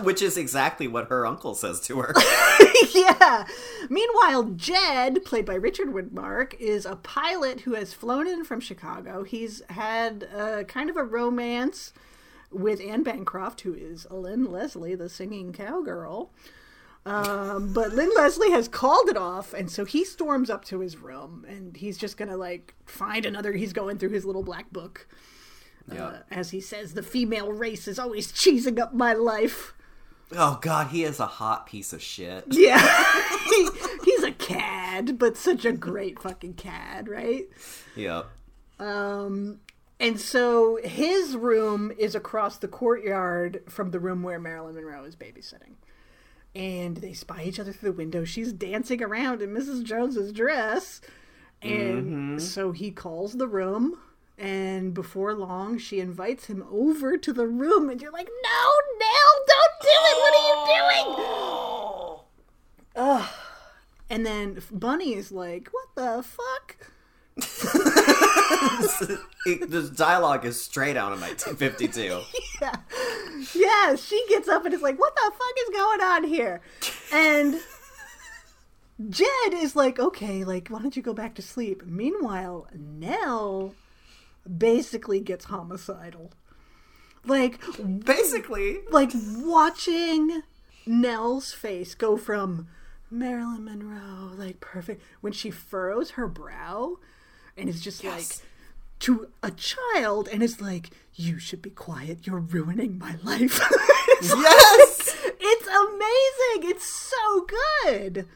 Which 0.04 0.22
is 0.22 0.36
exactly 0.36 0.88
what 0.88 1.08
her 1.08 1.26
uncle 1.26 1.54
says 1.54 1.80
to 1.82 2.00
her. 2.00 2.14
yeah. 2.94 3.44
Meanwhile, 3.88 4.44
Jed, 4.56 5.24
played 5.24 5.44
by 5.44 5.54
Richard 5.54 5.88
Widmark, 5.88 6.54
is 6.58 6.86
a 6.86 6.96
pilot 6.96 7.60
who 7.60 7.74
has 7.74 7.92
flown 7.92 8.26
in 8.26 8.44
from 8.44 8.60
Chicago. 8.60 9.24
He's 9.24 9.62
had 9.68 10.22
a 10.22 10.64
kind 10.64 10.90
of 10.90 10.96
a 10.96 11.02
romance 11.02 11.92
with 12.50 12.80
Anne 12.80 13.02
Bancroft, 13.02 13.62
who 13.62 13.74
is 13.74 14.06
Lynn 14.10 14.50
Leslie, 14.50 14.94
the 14.94 15.08
singing 15.08 15.52
cowgirl. 15.52 16.32
Um, 17.06 17.72
but 17.72 17.92
Lynn 17.92 18.10
Leslie 18.14 18.50
has 18.50 18.68
called 18.68 19.08
it 19.08 19.16
off, 19.16 19.54
and 19.54 19.70
so 19.70 19.84
he 19.84 20.04
storms 20.04 20.50
up 20.50 20.64
to 20.66 20.80
his 20.80 20.98
room, 20.98 21.46
and 21.48 21.76
he's 21.76 21.96
just 21.96 22.16
gonna 22.16 22.36
like 22.36 22.74
find 22.84 23.24
another. 23.24 23.52
He's 23.52 23.72
going 23.72 23.98
through 23.98 24.10
his 24.10 24.24
little 24.24 24.42
black 24.42 24.70
book. 24.70 25.08
Yeah. 25.90 26.06
Uh, 26.06 26.18
as 26.30 26.50
he 26.50 26.60
says, 26.60 26.92
the 26.92 27.02
female 27.02 27.52
race 27.52 27.88
is 27.88 27.98
always 27.98 28.30
cheesing 28.32 28.78
up 28.78 28.92
my 28.92 29.14
life. 29.14 29.74
Oh 30.36 30.58
god, 30.60 30.88
he 30.88 31.04
is 31.04 31.18
a 31.20 31.26
hot 31.26 31.66
piece 31.66 31.92
of 31.92 32.02
shit. 32.02 32.44
Yeah. 32.48 32.86
he, 33.48 33.68
he's 34.04 34.22
a 34.22 34.32
cad, 34.32 35.18
but 35.18 35.36
such 35.36 35.64
a 35.64 35.72
great 35.72 36.20
fucking 36.20 36.54
cad, 36.54 37.08
right? 37.08 37.48
Yep. 37.96 38.26
And 40.00 40.18
so 40.18 40.78
his 40.82 41.36
room 41.36 41.92
is 41.98 42.14
across 42.14 42.56
the 42.56 42.68
courtyard 42.68 43.62
from 43.68 43.90
the 43.90 44.00
room 44.00 44.22
where 44.22 44.40
Marilyn 44.40 44.74
Monroe 44.74 45.04
is 45.04 45.14
babysitting. 45.14 45.74
And 46.54 46.96
they 46.96 47.12
spy 47.12 47.44
each 47.44 47.60
other 47.60 47.72
through 47.72 47.90
the 47.90 47.98
window. 47.98 48.24
She's 48.24 48.54
dancing 48.54 49.02
around 49.02 49.42
in 49.42 49.50
Mrs. 49.50 49.84
Jones's 49.84 50.32
dress. 50.32 51.02
And 51.60 52.06
mm-hmm. 52.06 52.38
so 52.38 52.72
he 52.72 52.90
calls 52.90 53.34
the 53.34 53.46
room. 53.46 53.98
And 54.38 54.94
before 54.94 55.34
long, 55.34 55.76
she 55.76 56.00
invites 56.00 56.46
him 56.46 56.64
over 56.72 57.18
to 57.18 57.32
the 57.32 57.46
room. 57.46 57.90
And 57.90 58.00
you're 58.00 58.10
like, 58.10 58.30
no, 58.42 58.70
Nell, 58.98 59.44
don't 59.46 59.82
do 59.82 59.88
it. 59.88 60.16
What 60.16 60.34
are 60.34 60.46
you 60.48 60.64
doing? 61.04 62.16
Ugh. 62.96 63.28
And 64.08 64.24
then 64.24 64.62
Bunny 64.72 65.12
is 65.12 65.30
like, 65.30 65.68
what 65.72 65.88
the 65.94 66.22
fuck? 66.22 66.88
It- 69.46 69.70
this 69.70 69.88
dialogue 69.90 70.44
is 70.44 70.60
straight 70.60 70.96
out 70.96 71.12
of 71.12 71.20
1952. 71.20 72.20
yeah. 72.62 72.74
Yeah, 73.54 73.96
she 73.96 74.22
gets 74.28 74.48
up 74.48 74.64
and 74.64 74.74
is 74.74 74.82
like, 74.82 74.98
what 74.98 75.14
the 75.16 75.30
fuck 75.32 75.54
is 75.66 75.74
going 75.74 76.00
on 76.02 76.24
here? 76.24 76.60
And 77.12 77.60
Jed 79.08 79.54
is 79.54 79.74
like, 79.74 79.98
okay, 79.98 80.44
like, 80.44 80.68
why 80.68 80.80
don't 80.82 80.94
you 80.96 81.02
go 81.02 81.14
back 81.14 81.34
to 81.36 81.42
sleep? 81.42 81.84
Meanwhile, 81.86 82.68
Nell 82.74 83.74
basically 84.58 85.20
gets 85.20 85.46
homicidal. 85.46 86.32
Like, 87.24 87.60
Basically, 88.04 88.80
like 88.90 89.10
watching 89.38 90.42
Nell's 90.86 91.52
face 91.52 91.94
go 91.94 92.16
from 92.16 92.68
Marilyn 93.10 93.64
Monroe, 93.64 94.32
like 94.36 94.60
perfect, 94.60 95.02
when 95.20 95.32
she 95.32 95.50
furrows 95.50 96.10
her 96.12 96.26
brow 96.26 96.98
and 97.56 97.68
it's 97.68 97.80
just 97.80 98.02
Yes. 98.04 98.38
like 98.40 98.46
to 99.00 99.28
a 99.42 99.50
child 99.50 100.28
and 100.32 100.42
it's 100.42 100.60
like, 100.60 100.90
You 101.14 101.38
should 101.38 101.62
be 101.62 101.70
quiet, 101.70 102.26
you're 102.26 102.38
ruining 102.40 102.98
my 102.98 103.16
life. 103.22 103.60
it's, 104.08 104.28
yes. 104.28 105.16
it's 105.40 105.66
amazing. 105.66 106.70
It's 106.70 106.86
so 106.86 107.46
good. 107.84 108.26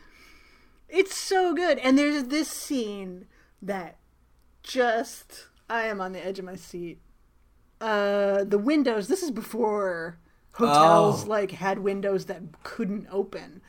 It's 0.89 1.17
so 1.17 1.55
good. 1.55 1.79
And 1.79 1.97
there's 1.99 2.25
this 2.25 2.49
scene 2.49 3.27
that 3.63 3.97
just 4.63 5.47
I 5.69 5.85
am 5.85 6.01
on 6.01 6.13
the 6.13 6.25
edge 6.25 6.39
of 6.39 6.45
my 6.45 6.57
seat. 6.57 6.99
Uh 7.81 8.45
the 8.45 8.59
windows, 8.59 9.09
this 9.09 9.23
is 9.23 9.31
before 9.31 10.19
hotels 10.53 11.25
Oh. 11.25 11.29
like 11.29 11.51
had 11.53 11.81
windows 11.81 12.27
that 12.27 12.43
couldn't 12.63 13.07
open. 13.11 13.61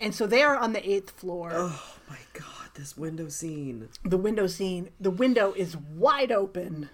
And 0.00 0.14
so 0.14 0.26
they 0.26 0.42
are 0.42 0.56
on 0.56 0.72
the 0.72 0.90
eighth 0.90 1.10
floor. 1.10 1.50
Oh 1.52 1.94
my 2.08 2.18
god, 2.32 2.69
this 2.80 2.96
window 2.96 3.28
scene. 3.28 3.88
The 4.04 4.16
window 4.16 4.46
scene, 4.46 4.88
the 4.98 5.10
window 5.10 5.52
is 5.52 5.76
wide 5.76 6.32
open. 6.32 6.88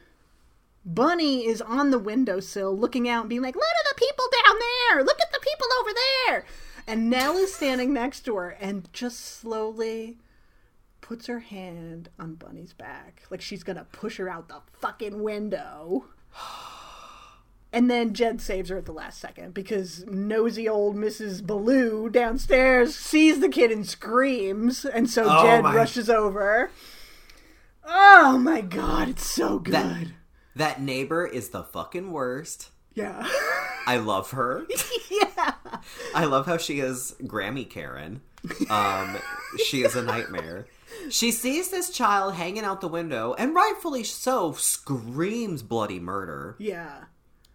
Bunny 0.84 1.46
is 1.46 1.62
on 1.62 1.90
the 1.90 1.98
windowsill 1.98 2.76
looking 2.76 3.08
out 3.08 3.22
and 3.22 3.28
being 3.28 3.42
like, 3.42 3.54
Look 3.54 3.64
at 3.64 3.96
the 3.96 4.04
people 4.04 4.24
down 4.44 4.56
there! 4.58 5.04
Look 5.04 5.18
at 5.20 5.32
the 5.32 5.40
people 5.40 5.68
over 5.80 5.90
there! 5.94 6.44
And 6.88 7.08
Nell 7.08 7.36
is 7.36 7.54
standing 7.54 7.92
next 7.92 8.22
to 8.22 8.36
her 8.36 8.50
and 8.50 8.92
just 8.92 9.20
slowly 9.20 10.18
puts 11.00 11.26
her 11.26 11.40
hand 11.40 12.08
on 12.18 12.34
Bunny's 12.34 12.72
back. 12.72 13.22
Like 13.30 13.40
she's 13.40 13.62
gonna 13.62 13.86
push 13.92 14.16
her 14.16 14.28
out 14.28 14.48
the 14.48 14.62
fucking 14.80 15.22
window. 15.22 16.06
And 17.72 17.90
then 17.90 18.14
Jed 18.14 18.40
saves 18.40 18.70
her 18.70 18.78
at 18.78 18.86
the 18.86 18.92
last 18.92 19.20
second 19.20 19.52
because 19.52 20.04
nosy 20.06 20.68
old 20.68 20.96
Mrs. 20.96 21.42
Ballou 21.46 22.08
downstairs 22.08 22.94
sees 22.94 23.40
the 23.40 23.48
kid 23.48 23.70
and 23.70 23.86
screams, 23.86 24.84
and 24.84 25.10
so 25.10 25.24
Oh 25.28 25.42
Jed 25.42 25.62
my- 25.62 25.74
rushes 25.74 26.08
over. 26.08 26.70
Oh 27.84 28.38
my 28.38 28.60
god, 28.62 29.08
it's 29.10 29.26
so 29.30 29.58
good. 29.58 29.74
That 29.74 30.06
that 30.56 30.80
neighbor 30.80 31.26
is 31.26 31.50
the 31.50 31.62
fucking 31.62 32.10
worst. 32.12 32.70
Yeah. 32.94 33.28
I 33.86 33.98
love 33.98 34.30
her. 34.30 34.66
yeah. 35.10 35.52
I 36.14 36.24
love 36.24 36.46
how 36.46 36.56
she 36.56 36.80
is 36.80 37.14
Grammy 37.22 37.68
Karen. 37.68 38.22
Um, 38.70 39.18
she 39.66 39.82
is 39.82 39.94
a 39.94 40.02
nightmare. 40.02 40.66
She 41.10 41.30
sees 41.30 41.68
this 41.70 41.90
child 41.90 42.34
hanging 42.34 42.64
out 42.64 42.80
the 42.80 42.88
window, 42.88 43.34
and 43.38 43.54
rightfully 43.54 44.02
so, 44.02 44.52
screams 44.52 45.62
bloody 45.62 46.00
murder. 46.00 46.56
Yeah. 46.58 47.04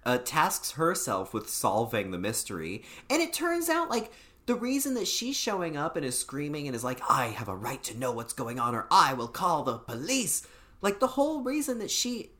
Uh, 0.06 0.18
tasks 0.20 0.72
herself 0.72 1.34
with 1.34 1.50
solving 1.50 2.12
the 2.12 2.18
mystery. 2.18 2.84
And 3.10 3.22
it 3.22 3.34
turns 3.34 3.70
out, 3.70 3.90
like, 3.90 4.12
the 4.48 4.56
reason 4.56 4.96
that 4.96 5.08
she's 5.08 5.36
showing 5.36 5.78
up 5.78 5.96
and 5.96 6.06
is 6.06 6.18
screaming 6.18 6.66
and 6.68 6.76
is 6.76 6.84
like, 6.84 7.00
I 7.10 7.28
have 7.28 7.48
a 7.48 7.56
right 7.56 7.82
to 7.84 7.98
know 7.98 8.12
what's 8.12 8.34
going 8.34 8.60
on, 8.60 8.74
or 8.76 8.88
I 8.92 9.14
will 9.14 9.28
call 9.28 9.64
the 9.64 9.78
police. 9.78 10.46
Like, 10.82 11.00
the 11.00 11.08
whole 11.08 11.42
reason 11.44 11.80
that 11.80 11.92
she. 11.92 12.32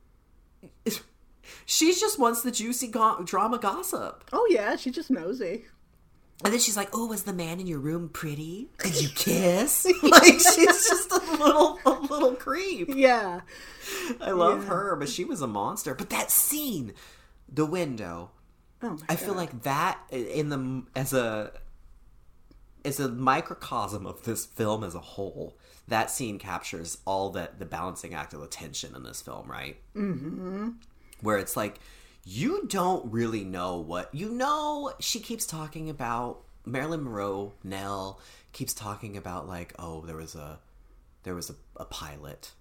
She 1.66 1.94
just 1.94 2.20
wants 2.20 2.44
the 2.44 2.52
juicy 2.52 2.88
go- 2.88 3.22
drama 3.24 3.58
gossip. 3.58 4.24
Oh 4.32 4.48
yeah, 4.50 4.76
she's 4.76 4.94
just 4.96 5.10
nosy. 5.10 5.66
And 6.44 6.54
then 6.54 6.60
she's 6.60 6.78
like, 6.78 6.90
"Oh, 6.94 7.08
was 7.08 7.24
the 7.24 7.34
man 7.34 7.60
in 7.60 7.68
your 7.68 7.80
room 7.80 8.10
pretty? 8.10 8.70
Did 8.84 9.02
you 9.02 9.10
kiss?" 9.10 9.86
like 10.04 10.24
she's 10.40 10.88
just 10.88 11.12
a 11.12 11.20
little, 11.38 11.80
a 11.86 11.92
little 11.92 12.36
creep. 12.36 12.90
Yeah. 12.96 13.42
I 14.22 14.32
love 14.32 14.64
Yeah. 14.64 14.70
her, 14.70 14.96
but 14.96 15.10
she 15.10 15.24
was 15.26 15.42
a 15.42 15.48
monster. 15.48 15.94
But 15.96 16.10
that 16.12 16.32
scene, 16.32 16.94
the 17.52 17.66
window, 17.66 18.32
Oh 18.84 18.92
my 18.92 18.98
I 19.10 19.16
feel 19.16 19.34
like 19.34 19.64
that 19.64 20.00
in 20.10 20.50
the 20.50 20.84
as 20.96 21.14
a 21.14 21.52
as 22.84 23.00
a 23.00 23.10
microcosm 23.10 24.08
of 24.08 24.24
this 24.24 24.46
film 24.46 24.84
as 24.84 24.96
a 24.96 25.00
whole. 25.00 25.58
That 25.88 26.10
scene 26.10 26.40
captures 26.40 26.98
all 27.06 27.30
that 27.32 27.60
the 27.60 27.66
balancing 27.66 28.14
act 28.14 28.34
of 28.34 28.42
the 28.42 28.48
tension 28.48 28.96
in 28.96 29.04
this 29.04 29.22
film, 29.22 29.50
right? 29.50 29.78
Mm-hmm. 29.96 30.70
Where 31.22 31.38
it's 31.38 31.56
like 31.56 31.80
you 32.24 32.66
don't 32.68 33.12
really 33.12 33.44
know 33.44 33.78
what 33.78 34.14
you 34.14 34.30
know. 34.30 34.94
She 35.00 35.20
keeps 35.20 35.46
talking 35.46 35.90
about 35.90 36.42
Marilyn 36.66 37.04
Monroe. 37.04 37.54
Nell 37.64 38.20
keeps 38.52 38.74
talking 38.74 39.18
about 39.18 39.48
like, 39.48 39.74
oh, 39.78 40.02
there 40.02 40.18
was 40.18 40.36
a 40.36 40.60
there 41.24 41.36
was 41.36 41.50
a, 41.50 41.56
a 41.76 41.86
pilot. 41.86 42.52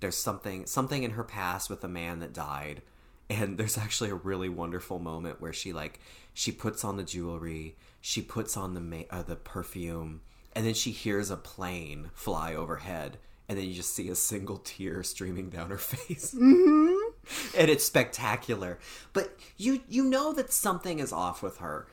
There's 0.00 0.16
something 0.16 0.66
something 0.66 1.02
in 1.04 1.12
her 1.12 1.24
past 1.24 1.70
with 1.70 1.84
a 1.84 1.88
man 1.88 2.20
that 2.20 2.32
died, 2.32 2.82
and 3.30 3.58
there's 3.58 3.78
actually 3.78 4.10
a 4.10 4.14
really 4.14 4.48
wonderful 4.48 4.98
moment 4.98 5.40
where 5.40 5.52
she 5.52 5.72
like 5.72 6.00
she 6.34 6.52
puts 6.52 6.84
on 6.84 6.96
the 6.96 7.02
jewelry, 7.04 7.76
she 8.00 8.22
puts 8.22 8.56
on 8.56 8.74
the 8.74 8.80
ma- 8.80 9.08
uh, 9.10 9.22
the 9.22 9.36
perfume, 9.36 10.20
and 10.54 10.66
then 10.66 10.74
she 10.74 10.90
hears 10.90 11.30
a 11.30 11.36
plane 11.36 12.10
fly 12.14 12.54
overhead, 12.54 13.18
and 13.48 13.58
then 13.58 13.66
you 13.66 13.74
just 13.74 13.94
see 13.94 14.08
a 14.08 14.14
single 14.14 14.58
tear 14.58 15.02
streaming 15.02 15.50
down 15.50 15.70
her 15.70 15.78
face. 15.78 16.34
Mm-hmm. 16.34 17.58
and 17.58 17.70
it's 17.70 17.84
spectacular. 17.84 18.78
But 19.12 19.36
you 19.56 19.80
you 19.88 20.04
know 20.04 20.32
that 20.32 20.52
something 20.52 20.98
is 20.98 21.12
off 21.12 21.42
with 21.42 21.58
her. 21.58 21.86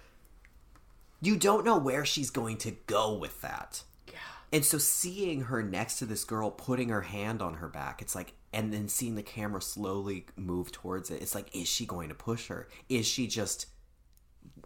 You 1.22 1.36
don't 1.36 1.66
know 1.66 1.78
where 1.78 2.06
she's 2.06 2.30
going 2.30 2.58
to 2.60 2.72
go 2.88 3.14
with 3.14 3.42
that. 3.42 3.84
Yeah. 4.08 4.14
And 4.54 4.64
so 4.64 4.78
seeing 4.78 5.42
her 5.44 5.62
next 5.62 6.00
to 6.00 6.06
this 6.06 6.24
girl 6.24 6.50
putting 6.50 6.88
her 6.90 7.02
hand 7.02 7.42
on 7.42 7.56
her 7.56 7.68
back, 7.68 8.02
it's 8.02 8.16
like 8.16 8.34
and 8.52 8.74
then 8.74 8.88
seeing 8.88 9.16
the 9.16 9.24
camera 9.24 9.62
slowly 9.62 10.26
move 10.36 10.72
towards 10.72 11.12
it, 11.12 11.22
it's 11.22 11.36
like, 11.36 11.56
is 11.56 11.68
she 11.68 11.86
going 11.86 12.10
to 12.10 12.16
push 12.16 12.48
her? 12.48 12.68
Is 12.88 13.06
she 13.06 13.28
just 13.28 13.68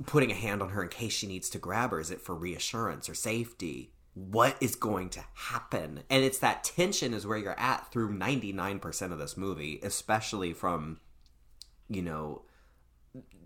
putting 0.06 0.32
a 0.32 0.36
hand 0.36 0.62
on 0.62 0.70
her 0.70 0.84
in 0.84 0.90
case 0.90 1.14
she 1.14 1.28
needs 1.28 1.50
to 1.50 1.60
grab 1.60 1.92
her? 1.92 2.00
Is 2.00 2.12
it 2.12 2.22
for 2.22 2.36
reassurance 2.36 3.10
or 3.10 3.14
safety? 3.14 3.92
What 4.14 4.58
is 4.62 4.76
going 4.76 5.10
to 5.12 5.24
happen? 5.34 6.04
And 6.10 6.24
it's 6.24 6.40
that 6.40 6.64
tension 6.64 7.14
is 7.14 7.26
where 7.26 7.38
you're 7.38 7.60
at 7.60 7.92
through 7.92 8.14
99% 8.14 9.12
of 9.12 9.18
this 9.18 9.36
movie, 9.36 9.80
especially 9.84 10.54
from, 10.54 11.00
you 11.90 12.02
know, 12.02 12.44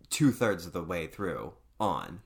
two 0.10 0.32
thirds 0.32 0.66
of 0.66 0.74
the 0.74 0.84
way 0.84 1.08
through 1.08 1.54
on. 1.80 2.22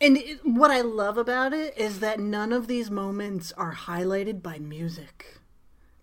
And 0.00 0.18
it, 0.18 0.40
what 0.44 0.70
I 0.70 0.82
love 0.82 1.16
about 1.16 1.52
it 1.52 1.76
is 1.78 2.00
that 2.00 2.20
none 2.20 2.52
of 2.52 2.66
these 2.66 2.90
moments 2.90 3.52
are 3.52 3.74
highlighted 3.74 4.42
by 4.42 4.58
music. 4.58 5.38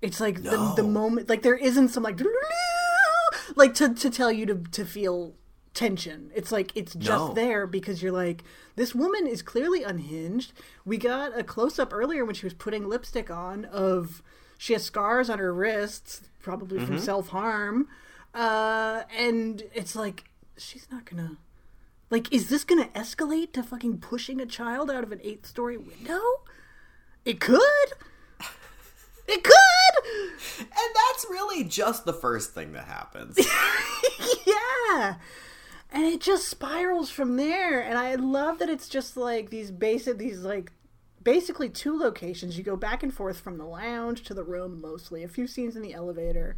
It's 0.04 0.20
like 0.20 0.40
No. 0.40 0.52
the, 0.76 0.82
the 0.82 0.88
moment, 0.88 1.30
like 1.30 1.42
there 1.44 1.56
isn't 1.56 1.88
some 1.90 2.04
like, 2.04 2.20
like 3.56 3.74
to, 3.76 3.94
to 3.94 4.10
tell 4.10 4.32
you 4.32 4.46
to, 4.48 4.56
to 4.72 4.86
feel 4.86 5.34
tension. 5.74 6.30
It's 6.36 6.52
like 6.52 6.72
it's 6.76 6.94
just 6.94 7.30
No. 7.30 7.34
there 7.34 7.66
because 7.66 8.04
you're 8.04 8.12
like, 8.12 8.44
this 8.76 8.94
woman 8.94 9.26
is 9.28 9.42
clearly 9.42 9.82
unhinged. 9.84 10.54
We 10.86 10.98
got 10.98 11.38
a 11.38 11.44
close 11.44 11.80
up 11.80 11.94
earlier 11.94 12.26
when 12.26 12.36
she 12.36 12.46
was 12.46 12.54
putting 12.54 12.88
lipstick 12.88 13.32
on 13.32 13.66
of 13.66 14.22
she 14.58 14.74
has 14.74 14.84
scars 14.84 15.30
on 15.30 15.40
her 15.40 15.54
wrists, 15.54 16.22
probably 16.42 16.80
from 16.86 17.00
self 17.00 17.30
harm. 17.30 17.88
Uh, 18.34 19.04
and 19.18 19.64
it's 19.74 19.96
like, 19.96 20.26
she's 20.58 20.88
not 20.92 21.06
gonna. 21.06 21.38
Like, 22.10 22.32
is 22.32 22.50
this 22.50 22.64
gonna 22.64 22.90
escalate 22.96 23.54
to 23.54 23.64
fucking 23.64 23.98
pushing 24.00 24.40
a 24.42 24.46
child 24.46 24.92
out 24.92 25.04
of 25.04 25.12
an 25.12 25.20
eighth 25.24 25.46
story 25.48 25.78
window? 25.78 26.22
It 27.26 27.40
could. 27.40 27.62
It 29.28 29.44
could. 29.44 30.34
And 30.60 30.70
that's 30.70 31.26
really 31.30 31.64
just 31.64 32.06
the 32.06 32.14
first 32.14 32.54
thing 32.54 32.74
that 32.74 32.86
happens. 32.86 33.38
yeah. 34.46 35.16
And 35.92 36.04
it 36.06 36.22
just 36.22 36.48
spirals 36.48 37.10
from 37.10 37.38
there. 37.38 37.80
And 37.82 37.98
I 37.98 38.16
love 38.16 38.60
that 38.60 38.70
it's 38.70 38.90
just 38.90 39.16
like 39.16 39.50
these 39.50 39.72
basic, 39.72 40.18
these 40.18 40.40
like 40.40 40.72
basically 41.24 41.70
two 41.70 41.98
locations. 41.98 42.58
You 42.58 42.64
go 42.64 42.76
back 42.76 43.04
and 43.04 43.14
forth 43.14 43.40
from 43.40 43.58
the 43.58 43.66
lounge 43.66 44.24
to 44.24 44.34
the 44.34 44.44
room 44.44 44.82
mostly. 44.82 45.24
A 45.24 45.28
few 45.28 45.48
scenes 45.48 45.76
in 45.76 45.82
the 45.82 45.94
elevator. 45.94 46.58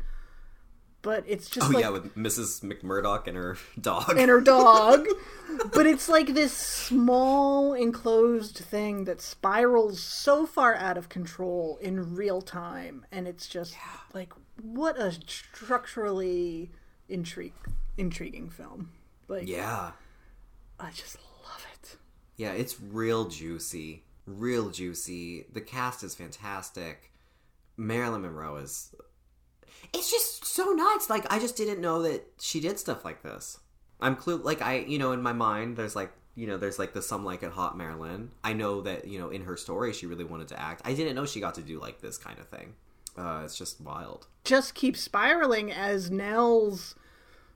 But 1.06 1.24
it's 1.28 1.52
just 1.52 1.68
oh 1.68 1.70
like 1.72 1.84
yeah, 1.84 1.89
with 1.89 2.15
Mrs. 2.15 2.63
McMurdoch 2.63 3.28
and 3.28 3.38
her 3.38 3.58
dog. 3.80 4.18
and 4.18 4.28
her 4.28 4.41
dog. 4.41 5.06
but 5.72 5.86
it's 5.86 6.10
like 6.10 6.34
this 6.34 6.52
small 6.52 7.76
enclosed 7.76 8.58
thing 8.58 9.04
that 9.04 9.22
spirals 9.22 10.02
so 10.02 10.48
far 10.48 10.74
out 10.74 10.98
of 10.98 11.08
control 11.08 11.78
in 11.80 12.15
real 12.15 12.41
time, 12.41 13.06
and 13.12 13.28
it's 13.28 13.48
just 13.48 13.76
like 14.15 14.34
what 14.60 15.00
a 15.00 15.12
structurally 15.12 16.72
intrigue 17.08 17.54
intriguing 18.00 18.50
film. 18.50 18.89
Like 19.28 19.48
yeah. 19.48 19.91
I 20.80 20.89
just 20.89 21.18
love 21.44 21.68
it. 21.72 21.98
Yeah, 22.36 22.54
it's 22.54 22.82
real 22.82 23.26
juicy. 23.26 24.06
Real 24.26 24.72
juicy. 24.72 25.46
The 25.54 25.62
cast 25.62 26.04
is 26.04 26.15
fantastic. 26.15 27.12
Marilyn 27.78 28.24
Monroe 28.24 28.58
is. 28.58 28.96
It's 29.93 30.12
just 30.12 30.45
so 30.45 30.65
nuts. 30.71 31.10
Like, 31.10 31.32
I 31.32 31.39
just 31.39 31.58
didn't 31.58 31.82
know 31.82 32.02
that 32.04 32.26
she 32.39 32.60
did 32.60 32.80
stuff 32.80 33.06
like 33.06 33.24
this. 33.24 33.60
I'm 34.00 34.15
clue. 34.15 34.38
Like, 34.38 34.62
I, 34.62 34.80
you 34.80 34.98
know, 34.98 35.12
in 35.12 35.21
my 35.21 35.34
mind, 35.34 35.78
there's 35.78 35.95
like, 35.95 36.12
you 36.36 36.48
know, 36.48 36.58
there's 36.58 36.78
like 36.80 36.93
the 36.93 37.02
Some 37.02 37.24
Like 37.24 37.43
It 37.43 37.52
Hot 37.52 37.78
Marilyn. 37.78 38.32
I 38.43 38.54
know 38.54 38.82
that, 38.82 39.08
you 39.08 39.19
know, 39.19 39.30
in 39.30 39.43
her 39.43 39.56
story, 39.56 39.93
she 39.93 40.06
really 40.06 40.26
wanted 40.26 40.50
to 40.50 40.62
act. 40.62 40.82
I 40.84 40.93
didn't 40.93 41.15
know 41.15 41.26
she 41.26 41.39
got 41.39 41.56
to 41.56 41.62
do 41.62 41.80
like 41.80 42.02
this 42.02 42.17
kind 42.17 42.39
of 42.39 42.50
thing. 42.50 42.74
Uh, 43.17 43.43
it's 43.45 43.58
just 43.58 43.80
wild. 43.80 44.28
Just 44.43 44.76
keeps 44.76 45.00
spiraling 45.00 45.71
as 45.71 46.12
Nell's 46.12 46.95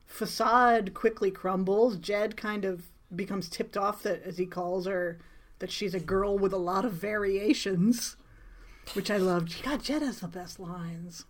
facade 0.06 0.94
quickly 0.94 1.30
crumbles. 1.30 1.98
Jed 1.98 2.36
kind 2.36 2.64
of 2.64 2.86
becomes 3.14 3.48
tipped 3.48 3.76
off 3.76 4.02
that, 4.02 4.22
as 4.22 4.38
he 4.38 4.46
calls 4.46 4.86
her, 4.86 5.18
that 5.58 5.70
she's 5.70 5.94
a 5.94 6.00
girl 6.00 6.38
with 6.38 6.54
a 6.54 6.58
lot 6.58 6.86
of 6.86 6.92
variations, 6.92 8.16
which 8.94 9.10
I 9.10 9.18
loved. 9.18 9.62
God, 9.62 9.82
Jed 9.82 10.00
has 10.00 10.20
the 10.20 10.28
best 10.28 10.58
lines. 10.58 11.26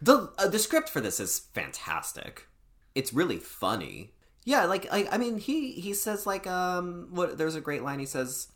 The 0.00 0.32
uh, 0.38 0.48
the 0.48 0.58
script 0.58 0.88
for 0.88 1.00
this 1.00 1.20
is 1.20 1.38
fantastic. 1.38 2.46
It's 2.94 3.12
really 3.12 3.38
funny. 3.38 4.12
Yeah, 4.44 4.64
like 4.64 4.86
I, 4.92 5.08
I 5.10 5.18
mean, 5.18 5.38
he 5.38 5.72
he 5.72 5.94
says 5.94 6.26
like 6.26 6.46
um, 6.46 7.08
what? 7.10 7.38
There's 7.38 7.56
a 7.56 7.60
great 7.60 7.82
line. 7.82 7.98
He 7.98 8.06
says, 8.06 8.48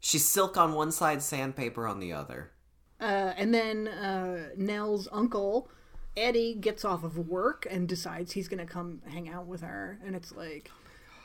"She's 0.00 0.26
silk 0.26 0.56
on 0.56 0.74
one 0.74 0.92
side, 0.92 1.22
sandpaper 1.22 1.86
on 1.86 2.00
the 2.00 2.12
other." 2.12 2.52
Uh, 3.00 3.32
and 3.36 3.54
then 3.54 3.86
uh, 3.88 4.48
Nell's 4.56 5.08
uncle, 5.12 5.70
Eddie, 6.16 6.54
gets 6.54 6.84
off 6.84 7.04
of 7.04 7.16
work 7.16 7.66
and 7.70 7.88
decides 7.88 8.32
he's 8.32 8.48
going 8.48 8.64
to 8.64 8.72
come 8.72 9.02
hang 9.06 9.28
out 9.28 9.46
with 9.46 9.60
her. 9.60 10.00
And 10.04 10.16
it's 10.16 10.32
like, 10.32 10.70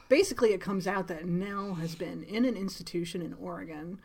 basically, 0.09 0.53
it 0.53 0.61
comes 0.61 0.85
out 0.85 1.07
that 1.07 1.25
Nell 1.25 1.75
has 1.75 1.95
been 1.95 2.23
in 2.23 2.45
an 2.45 2.55
institution 2.55 3.21
in 3.23 3.33
Oregon. 3.33 3.99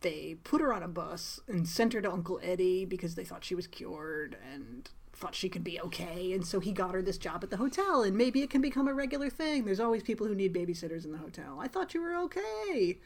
They 0.00 0.36
put 0.44 0.62
her 0.62 0.72
on 0.72 0.82
a 0.82 0.88
bus 0.88 1.40
and 1.46 1.68
sent 1.68 1.92
her 1.92 2.00
to 2.00 2.10
Uncle 2.10 2.40
Eddie 2.42 2.86
because 2.86 3.16
they 3.16 3.24
thought 3.24 3.44
she 3.44 3.54
was 3.54 3.66
cured 3.66 4.38
and 4.54 4.88
thought 5.20 5.34
she 5.34 5.48
could 5.48 5.62
be 5.62 5.78
okay. 5.80 6.32
And 6.32 6.46
so 6.46 6.60
he 6.60 6.72
got 6.72 6.94
her 6.94 7.02
this 7.02 7.18
job 7.18 7.44
at 7.44 7.50
the 7.50 7.58
hotel, 7.58 8.02
and 8.02 8.16
maybe 8.16 8.42
it 8.42 8.50
can 8.50 8.62
become 8.62 8.88
a 8.88 8.94
regular 8.94 9.28
thing. 9.28 9.64
There's 9.64 9.80
always 9.80 10.02
people 10.02 10.26
who 10.26 10.34
need 10.34 10.54
babysitters 10.54 11.04
in 11.04 11.12
the 11.12 11.18
hotel. 11.18 11.58
I 11.60 11.68
thought 11.68 11.94
you 11.94 12.00
were 12.00 12.16
okay. 12.16 12.98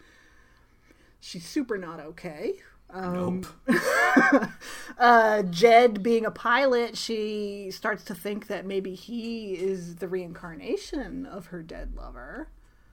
She's 1.21 1.45
super 1.45 1.77
not 1.77 2.01
okay. 2.01 2.55
Nope. 2.95 3.47
uh, 4.99 5.43
Jed 5.43 6.03
being 6.03 6.25
a 6.25 6.31
pilot, 6.31 6.97
she 6.97 7.71
starts 7.73 8.05
to 8.05 8.15
think 8.15 8.47
that 8.47 8.65
maybe 8.65 8.95
he 8.95 9.55
is 9.55 9.97
the 9.97 10.07
reincarnation 10.07 11.27
of 11.27 11.47
her 11.47 11.63
dead 11.63 11.95
lover. 11.97 12.49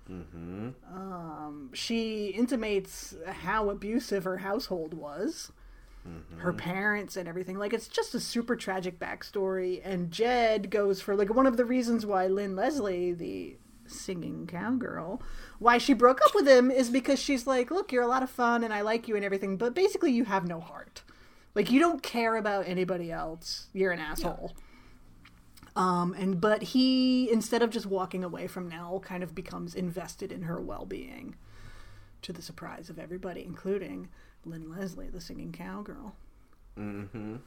Mm-hmm. 0.10 0.70
Um, 0.92 1.70
she 1.74 2.28
intimates 2.30 3.16
how 3.28 3.70
abusive 3.70 4.24
her 4.24 4.38
household 4.38 4.94
was, 4.94 5.52
her 6.38 6.54
parents 6.54 7.16
and 7.16 7.28
everything. 7.28 7.58
Like 7.58 7.74
it's 7.74 7.88
just 7.88 8.16
a 8.16 8.20
super 8.20 8.56
tragic 8.56 9.00
backstory. 9.00 9.82
And 9.84 10.12
Jed 10.12 10.70
goes 10.70 11.02
for 11.02 11.16
like 11.16 11.34
one 11.34 11.46
of 11.48 11.58
the 11.58 11.66
reasons 11.66 12.06
why 12.06 12.28
Lynn 12.28 12.56
Leslie, 12.56 13.14
the 13.14 13.58
singing 13.86 14.48
cowgirl, 14.48 15.22
why 15.60 15.78
she 15.78 15.94
broke 15.94 16.20
up 16.26 16.34
with 16.34 16.48
him 16.48 16.72
is 16.72 16.90
because 16.90 17.20
she's 17.20 17.46
like, 17.46 17.70
look, 17.70 17.92
you're 17.92 18.04
a 18.04 18.08
lot 18.08 18.24
of 18.24 18.30
fun 18.30 18.64
and 18.64 18.74
I 18.74 18.82
like 18.82 19.08
you 19.08 19.16
and 19.16 19.26
everything, 19.26 19.58
but 19.58 19.76
basically 19.76 20.12
you 20.12 20.26
have 20.26 20.48
no 20.48 20.60
heart. 20.60 21.04
Like 21.54 21.72
you 21.72 21.80
don't 21.80 22.02
care 22.02 22.36
about 22.38 22.68
anybody 22.68 23.12
else. 23.12 23.68
You're 23.74 23.92
an 23.92 24.00
asshole. 24.00 24.54
Um, 25.76 26.14
and 26.18 26.42
but 26.42 26.64
he 26.64 27.32
instead 27.32 27.62
of 27.62 27.70
just 27.70 27.86
walking 27.86 28.24
away 28.24 28.48
from 28.48 28.68
Nell, 28.68 29.00
kind 29.00 29.24
of 29.24 29.36
becomes 29.36 29.76
invested 29.76 30.32
in 30.32 30.44
her 30.44 30.60
well-being, 30.60 31.36
to 32.24 32.34
the 32.34 32.42
surprise 32.42 32.90
of 32.90 33.00
everybody, 33.00 33.44
including 33.44 34.10
Lynn 34.46 34.70
Leslie, 34.70 35.10
the 35.10 35.22
singing 35.22 35.52
cowgirl. 35.52 36.16
Mm-hmm. 36.78 37.38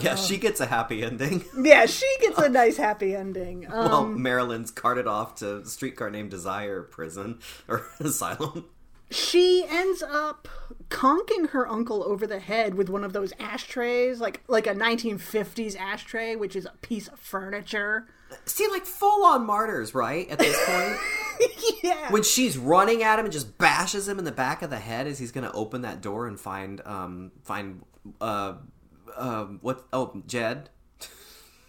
Yeah, 0.00 0.16
she 0.16 0.36
gets 0.36 0.60
a 0.60 0.66
happy 0.66 1.02
ending. 1.02 1.44
Yeah, 1.58 1.86
she 1.86 2.06
gets 2.20 2.38
a 2.38 2.48
nice 2.48 2.76
happy 2.76 3.14
ending. 3.14 3.66
Um, 3.72 3.88
well, 3.90 4.06
Marilyn's 4.06 4.70
carted 4.70 5.06
off 5.06 5.36
to 5.36 5.64
streetcar 5.64 6.10
named 6.10 6.30
Desire 6.30 6.82
prison 6.82 7.38
or 7.68 7.86
asylum. 8.00 8.66
she 9.10 9.64
ends 9.68 10.02
up 10.02 10.46
conking 10.90 11.46
her 11.50 11.66
uncle 11.66 12.02
over 12.04 12.26
the 12.26 12.38
head 12.40 12.74
with 12.74 12.90
one 12.90 13.02
of 13.04 13.12
those 13.14 13.32
ashtrays, 13.40 14.20
like 14.20 14.42
like 14.46 14.66
a 14.66 14.74
1950s 14.74 15.74
ashtray, 15.76 16.36
which 16.36 16.54
is 16.54 16.66
a 16.66 16.74
piece 16.82 17.08
of 17.08 17.18
furniture. 17.18 18.06
See, 18.44 18.68
like 18.68 18.84
full 18.84 19.24
on 19.24 19.46
martyrs, 19.46 19.94
right? 19.94 20.28
At 20.28 20.38
this 20.38 20.56
point, 20.66 20.98
yeah. 21.82 22.10
when 22.10 22.22
she's 22.22 22.58
running 22.58 23.02
at 23.02 23.18
him 23.18 23.24
and 23.24 23.32
just 23.32 23.58
bashes 23.58 24.08
him 24.08 24.18
in 24.18 24.24
the 24.24 24.32
back 24.32 24.62
of 24.62 24.70
the 24.70 24.78
head 24.78 25.06
as 25.06 25.18
he's 25.18 25.32
going 25.32 25.44
to 25.44 25.52
open 25.52 25.82
that 25.82 26.00
door 26.00 26.26
and 26.26 26.38
find 26.38 26.80
um 26.84 27.32
find 27.42 27.82
uh 28.20 28.54
um 29.16 29.58
what 29.62 29.86
oh 29.92 30.22
Jed. 30.26 30.70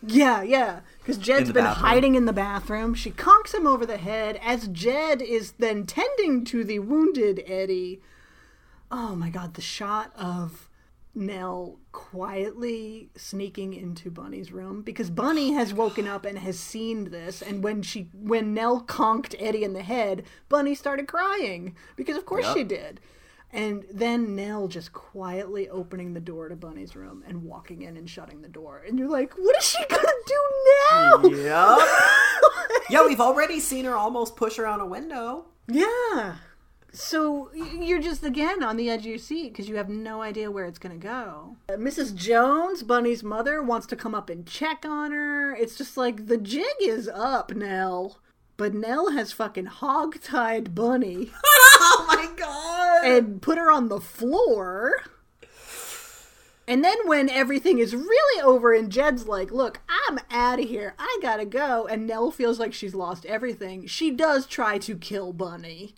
Yeah, 0.01 0.41
yeah. 0.43 0.79
Because 0.99 1.17
Jed's 1.17 1.51
been 1.51 1.65
bathroom. 1.65 1.85
hiding 1.85 2.15
in 2.15 2.25
the 2.25 2.33
bathroom. 2.33 2.93
She 2.93 3.11
conks 3.11 3.53
him 3.53 3.67
over 3.67 3.85
the 3.85 3.97
head 3.97 4.39
as 4.41 4.67
Jed 4.69 5.21
is 5.21 5.53
then 5.53 5.85
tending 5.85 6.45
to 6.45 6.63
the 6.63 6.79
wounded 6.79 7.43
Eddie. 7.45 8.01
Oh 8.89 9.15
my 9.15 9.29
god, 9.29 9.55
the 9.55 9.61
shot 9.61 10.13
of 10.15 10.68
Nell 11.19 11.77
quietly 11.91 13.09
sneaking 13.15 13.73
into 13.73 14.09
Bunny's 14.09 14.51
room 14.51 14.81
because 14.81 15.09
Bunny 15.09 15.51
has 15.53 15.73
woken 15.73 16.07
up 16.07 16.25
and 16.25 16.39
has 16.39 16.57
seen 16.59 17.11
this. 17.11 17.41
And 17.41 17.63
when 17.63 17.81
she, 17.81 18.09
when 18.13 18.53
Nell 18.53 18.79
conked 18.81 19.35
Eddie 19.39 19.63
in 19.63 19.73
the 19.73 19.83
head, 19.83 20.23
Bunny 20.47 20.73
started 20.75 21.07
crying 21.07 21.75
because 21.95 22.17
of 22.17 22.25
course 22.25 22.45
Yep. 22.45 22.55
she 22.57 22.63
did. 22.63 22.99
And 23.51 23.83
then 23.91 24.35
Nell 24.35 24.67
just 24.67 24.93
quietly 24.93 25.67
opening 25.69 26.13
the 26.13 26.19
door 26.19 26.49
to 26.49 26.55
Bunny's 26.55 26.95
room 26.95 27.23
and 27.27 27.43
walking 27.43 27.81
in 27.81 27.97
and 27.97 28.07
shutting 28.09 28.41
the 28.41 28.47
door. 28.47 28.83
And 28.87 28.97
you're 28.99 29.09
like, 29.09 29.33
what 29.33 29.57
is 29.57 29.63
she 29.65 29.83
gonna 29.89 30.03
do 30.27 30.41
now? 30.91 31.21
Yep. 31.23 31.87
yeah, 32.91 33.05
we've 33.05 33.19
already 33.21 33.59
seen 33.59 33.85
her 33.85 33.95
almost 33.95 34.35
push 34.35 34.57
her 34.57 34.65
out 34.67 34.81
a 34.81 34.85
window. 34.85 35.45
Yeah. 35.67 36.35
So 36.91 37.51
you're 37.53 38.01
just 38.01 38.23
again 38.23 38.63
on 38.63 38.77
the 38.77 38.89
edge 38.89 39.01
of 39.01 39.05
your 39.05 39.17
seat 39.17 39.49
because 39.53 39.69
you 39.69 39.75
have 39.75 39.89
no 39.89 40.21
idea 40.21 40.49
where 40.49 40.65
it's 40.65 40.79
going 40.79 40.99
to 40.99 41.07
go. 41.07 41.55
Uh, 41.69 41.73
Mrs. 41.73 42.15
Jones, 42.15 42.83
Bunny's 42.83 43.23
mother, 43.23 43.61
wants 43.61 43.85
to 43.87 43.95
come 43.95 44.15
up 44.15 44.29
and 44.29 44.45
check 44.45 44.85
on 44.85 45.11
her. 45.11 45.55
It's 45.55 45.77
just 45.77 45.97
like 45.97 46.27
the 46.27 46.37
jig 46.37 46.65
is 46.81 47.07
up, 47.07 47.53
Nell. 47.53 48.19
But 48.57 48.73
Nell 48.73 49.11
has 49.11 49.31
fucking 49.31 49.67
hog-tied 49.67 50.75
Bunny 50.75 51.31
oh 51.45 52.05
my 52.07 52.29
god! 52.35 53.05
and 53.05 53.41
put 53.41 53.57
her 53.57 53.71
on 53.71 53.87
the 53.87 54.01
floor. 54.01 55.03
And 56.67 56.83
then 56.83 56.97
when 57.05 57.29
everything 57.29 57.79
is 57.79 57.95
really 57.95 58.41
over 58.43 58.73
and 58.73 58.91
Jed's 58.91 59.27
like, 59.27 59.51
"Look, 59.51 59.79
I'm 60.07 60.19
out 60.29 60.59
of 60.59 60.67
here. 60.67 60.93
I 60.99 61.17
got 61.21 61.37
to 61.37 61.45
go." 61.45 61.87
And 61.87 62.05
Nell 62.05 62.29
feels 62.29 62.59
like 62.59 62.73
she's 62.73 62.93
lost 62.93 63.25
everything. 63.25 63.87
She 63.87 64.11
does 64.11 64.45
try 64.45 64.77
to 64.79 64.95
kill 64.95 65.33
Bunny. 65.33 65.95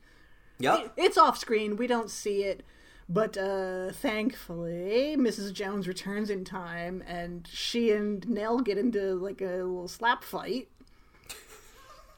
Yep. 0.61 0.93
It's 0.97 1.17
off 1.17 1.37
screen. 1.37 1.75
We 1.77 1.87
don't 1.87 2.09
see 2.09 2.43
it. 2.43 2.63
But 3.09 3.37
uh, 3.37 3.91
thankfully, 3.91 5.15
Mrs. 5.17 5.51
Jones 5.51 5.85
returns 5.87 6.29
in 6.29 6.45
time, 6.45 7.03
and 7.05 7.45
she 7.51 7.91
and 7.91 8.27
Nell 8.29 8.59
get 8.61 8.77
into 8.77 9.15
like 9.15 9.41
a 9.41 9.63
little 9.63 9.89
slap 9.89 10.23
fight. 10.23 10.69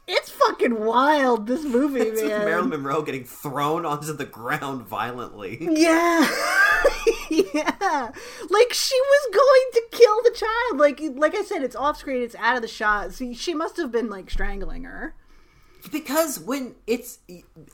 It's 0.06 0.30
fucking 0.30 0.84
wild, 0.84 1.48
this 1.48 1.64
movie, 1.64 2.02
It's 2.02 2.22
man. 2.22 2.46
Marilyn 2.46 2.70
Monroe 2.70 3.02
getting 3.04 3.24
thrown 3.24 3.86
onto 3.86 4.12
the 4.12 4.26
ground 4.26 4.86
violently. 4.86 5.58
Yeah. 5.62 6.30
yeah. 7.30 8.10
Like 8.50 8.74
she 8.74 9.00
was 9.00 9.34
going 9.34 9.70
to 9.74 9.84
kill 9.92 10.22
the 10.24 10.36
child. 10.36 10.80
Like 10.80 11.02
like 11.16 11.36
I 11.36 11.42
said, 11.42 11.64
it's 11.64 11.76
off 11.76 11.98
screen, 11.98 12.22
it's 12.22 12.36
out 12.36 12.58
of 12.58 12.62
the 12.62 12.68
shot. 12.68 13.14
See, 13.14 13.34
she 13.34 13.54
must 13.54 13.78
have 13.78 13.92
been 13.92 14.10
like 14.10 14.30
strangling 14.30 14.84
her. 14.84 15.16
Because 15.92 16.40
when 16.40 16.76
it's 16.88 17.20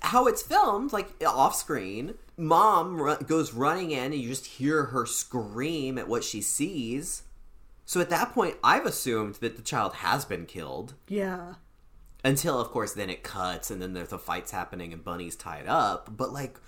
how 0.02 0.26
it's 0.28 0.42
filmed, 0.42 0.94
like 0.94 1.10
off 1.26 1.56
screen, 1.56 2.16
mom 2.38 3.18
goes 3.28 3.54
running 3.54 3.92
in 3.92 4.06
and 4.06 4.16
you 4.16 4.30
just 4.30 4.46
hear 4.46 4.86
her 4.86 5.06
scream 5.06 5.98
at 5.98 6.08
what 6.08 6.24
she 6.24 6.42
sees. 6.42 7.24
So 7.86 8.00
at 8.00 8.10
that 8.10 8.34
point, 8.34 8.56
I've 8.64 8.86
assumed 8.86 9.36
that 9.36 9.56
the 9.56 9.62
child 9.62 9.96
has 9.96 10.26
been 10.26 10.46
killed. 10.46 10.94
Yeah. 11.08 11.56
Until, 12.24 12.60
of 12.60 12.70
course, 12.70 12.94
then 12.94 13.10
it 13.10 13.24
cuts 13.24 13.72
and 13.72 13.82
then 13.82 13.94
there's 13.94 14.10
the 14.10 14.20
fights 14.20 14.52
happening 14.52 14.94
and 14.94 15.04
Bunny's 15.04 15.36
tied 15.36 15.68
up. 15.68 16.16
But 16.16 16.32
like, 16.34 16.60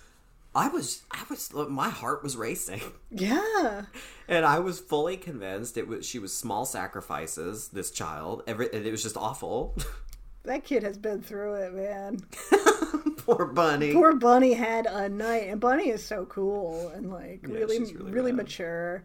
I 0.53 0.67
was, 0.67 1.03
I 1.11 1.23
was, 1.29 1.51
my 1.53 1.89
heart 1.89 2.23
was 2.23 2.35
racing. 2.35 2.81
Yeah. 3.13 3.83
And 4.29 4.45
I 4.45 4.59
was 4.59 4.79
fully 4.79 5.17
convinced 5.17 5.75
it 5.75 5.85
was 5.85 6.05
she 6.05 6.17
was 6.17 6.33
small 6.33 6.63
sacrifices. 6.63 7.67
This 7.67 7.91
child, 7.91 8.41
every 8.47 8.67
it 8.67 8.89
was 8.89 9.03
just 9.03 9.17
awful. 9.17 9.75
That 10.43 10.63
kid 10.63 10.83
has 10.83 10.97
been 10.97 11.21
through 11.21 11.53
it, 11.55 11.73
man. 11.73 12.19
Poor 13.17 13.45
Bunny. 13.45 13.93
Poor 13.93 14.15
Bunny 14.15 14.53
had 14.53 14.87
a 14.87 15.07
night, 15.07 15.47
and 15.47 15.59
Bunny 15.59 15.89
is 15.89 16.03
so 16.03 16.25
cool 16.25 16.89
and 16.89 17.11
like 17.11 17.41
Yeah, 17.43 17.53
really, 17.53 17.79
really, 17.79 18.11
really 18.11 18.31
mature. 18.31 19.03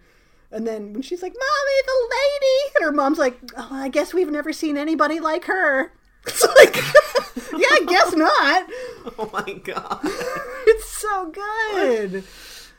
And 0.51 0.67
then 0.67 0.93
when 0.93 1.03
she's 1.03 1.23
like, 1.23 1.35
"Mommy, 1.35 1.83
the 1.85 2.17
lady," 2.17 2.73
and 2.77 2.85
her 2.85 2.93
mom's 2.93 3.19
like, 3.19 3.39
"Oh, 3.57 3.69
I 3.71 3.89
guess 3.89 4.15
we've 4.15 4.31
never 4.31 4.53
seen 4.53 4.77
anybody 4.79 5.21
like 5.21 5.45
her." 5.45 5.93
It's 6.29 6.43
like, 6.43 6.75
yeah, 7.57 7.69
I 7.71 7.85
guess 7.87 8.13
not. 8.13 8.67
oh 9.17 9.31
my 9.33 9.53
god. 9.53 10.01
It's 10.67 10.87
so 10.87 11.31
good. 11.31 12.25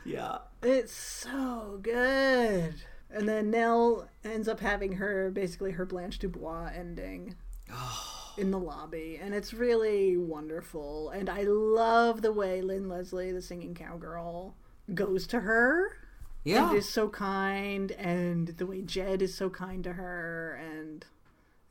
yeah. 0.04 0.38
It's 0.62 0.92
so 0.92 1.78
good. 1.80 2.74
And 3.10 3.26
then 3.26 3.50
Nell 3.50 4.06
ends 4.22 4.48
up 4.48 4.60
having 4.60 4.92
her 4.92 5.30
basically 5.30 5.70
her 5.72 5.86
Blanche 5.86 6.18
Dubois 6.18 6.72
ending 6.76 7.36
oh. 7.72 8.17
In 8.38 8.52
the 8.52 8.58
lobby, 8.58 9.18
and 9.20 9.34
it's 9.34 9.52
really 9.52 10.16
wonderful. 10.16 11.10
And 11.10 11.28
I 11.28 11.42
love 11.42 12.22
the 12.22 12.32
way 12.32 12.62
Lyn 12.62 12.88
Lesley, 12.88 13.32
the 13.32 13.42
singing 13.42 13.74
cowgirl, 13.74 14.54
goes 14.94 15.26
to 15.28 15.40
her 15.40 15.96
Yeah. 16.44 16.68
and 16.68 16.78
is 16.78 16.88
so 16.88 17.08
kind, 17.08 17.90
and 17.92 18.48
the 18.48 18.64
way 18.66 18.82
Jed 18.82 19.22
is 19.22 19.34
so 19.34 19.50
kind 19.50 19.82
to 19.84 19.94
her 19.94 20.54
and 20.54 21.04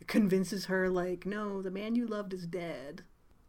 convinces 0.07 0.65
her 0.65 0.89
like, 0.89 1.25
no, 1.25 1.61
the 1.61 1.71
man 1.71 1.95
you 1.95 2.05
loved 2.05 2.33
is 2.33 2.45
dead, 2.45 3.03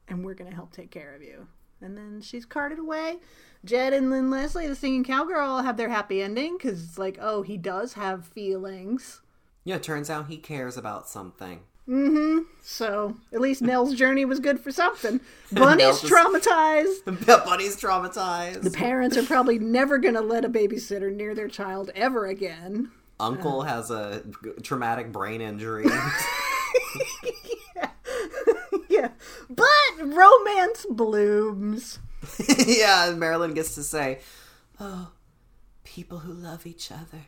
and 0.07 0.25
we're 0.25 0.35
gonna 0.35 0.55
help 0.55 0.73
take 0.73 0.93
care 0.93 1.15
of 1.15 1.23
you. 1.23 1.49
And 1.81 1.97
then 1.97 2.21
she's 2.21 2.47
carted 2.47 2.79
away. 2.79 3.19
Jed 3.65 3.93
and 3.93 4.11
Lyn 4.11 4.31
Lesley, 4.31 4.69
the 4.69 4.77
singing 4.77 5.03
cowgirl, 5.05 5.63
have 5.63 5.77
their 5.77 5.89
happy 5.89 6.23
ending 6.23 6.57
because 6.57 6.85
it's 6.85 6.99
like, 6.99 7.19
oh, 7.21 7.43
he 7.43 7.57
does 7.57 7.95
have 7.95 8.27
feelings. 8.27 9.23
Yeah, 9.65 9.77
it 9.77 9.83
turns 9.83 10.09
out 10.09 10.29
he 10.29 10.39
cares 10.39 10.77
about 10.77 11.09
something. 11.09 11.63
Mm-hmm. 11.89 12.41
So 12.63 13.17
at 13.33 13.41
least 13.41 13.63
Nell's 13.69 13.95
journey 13.95 14.25
was 14.25 14.41
good 14.41 14.61
for 14.61 14.71
something. 14.71 15.21
Bunny's 15.53 16.01
just- 16.01 16.05
traumatized. 16.05 17.05
Bunny's 17.45 17.77
traumatized. 17.77 18.63
The 18.63 18.71
parents 18.71 19.17
are 19.17 19.23
probably 19.23 19.59
never 19.59 19.99
gonna 19.99 20.21
let 20.21 20.45
a 20.45 20.49
babysitter 20.49 21.13
near 21.13 21.35
their 21.35 21.49
child 21.49 21.91
ever 21.95 22.27
again. 22.27 22.91
Uncle 23.19 23.63
uh. 23.63 23.65
has 23.65 23.91
a 23.91 24.23
traumatic 24.63 25.11
brain 25.13 25.41
injury. 25.41 25.87
yeah, 28.89 29.09
but 29.49 29.67
romance 29.99 30.87
blooms. 30.91 31.99
yeah, 32.67 33.09
and 33.09 33.19
Marilyn 33.19 33.55
gets 33.55 33.75
to 33.77 33.83
say, 33.83 34.21
"Oh, 34.79 35.11
people 35.85 36.19
who 36.21 36.33
love 36.33 36.67
each 36.67 36.93
other," 36.93 37.27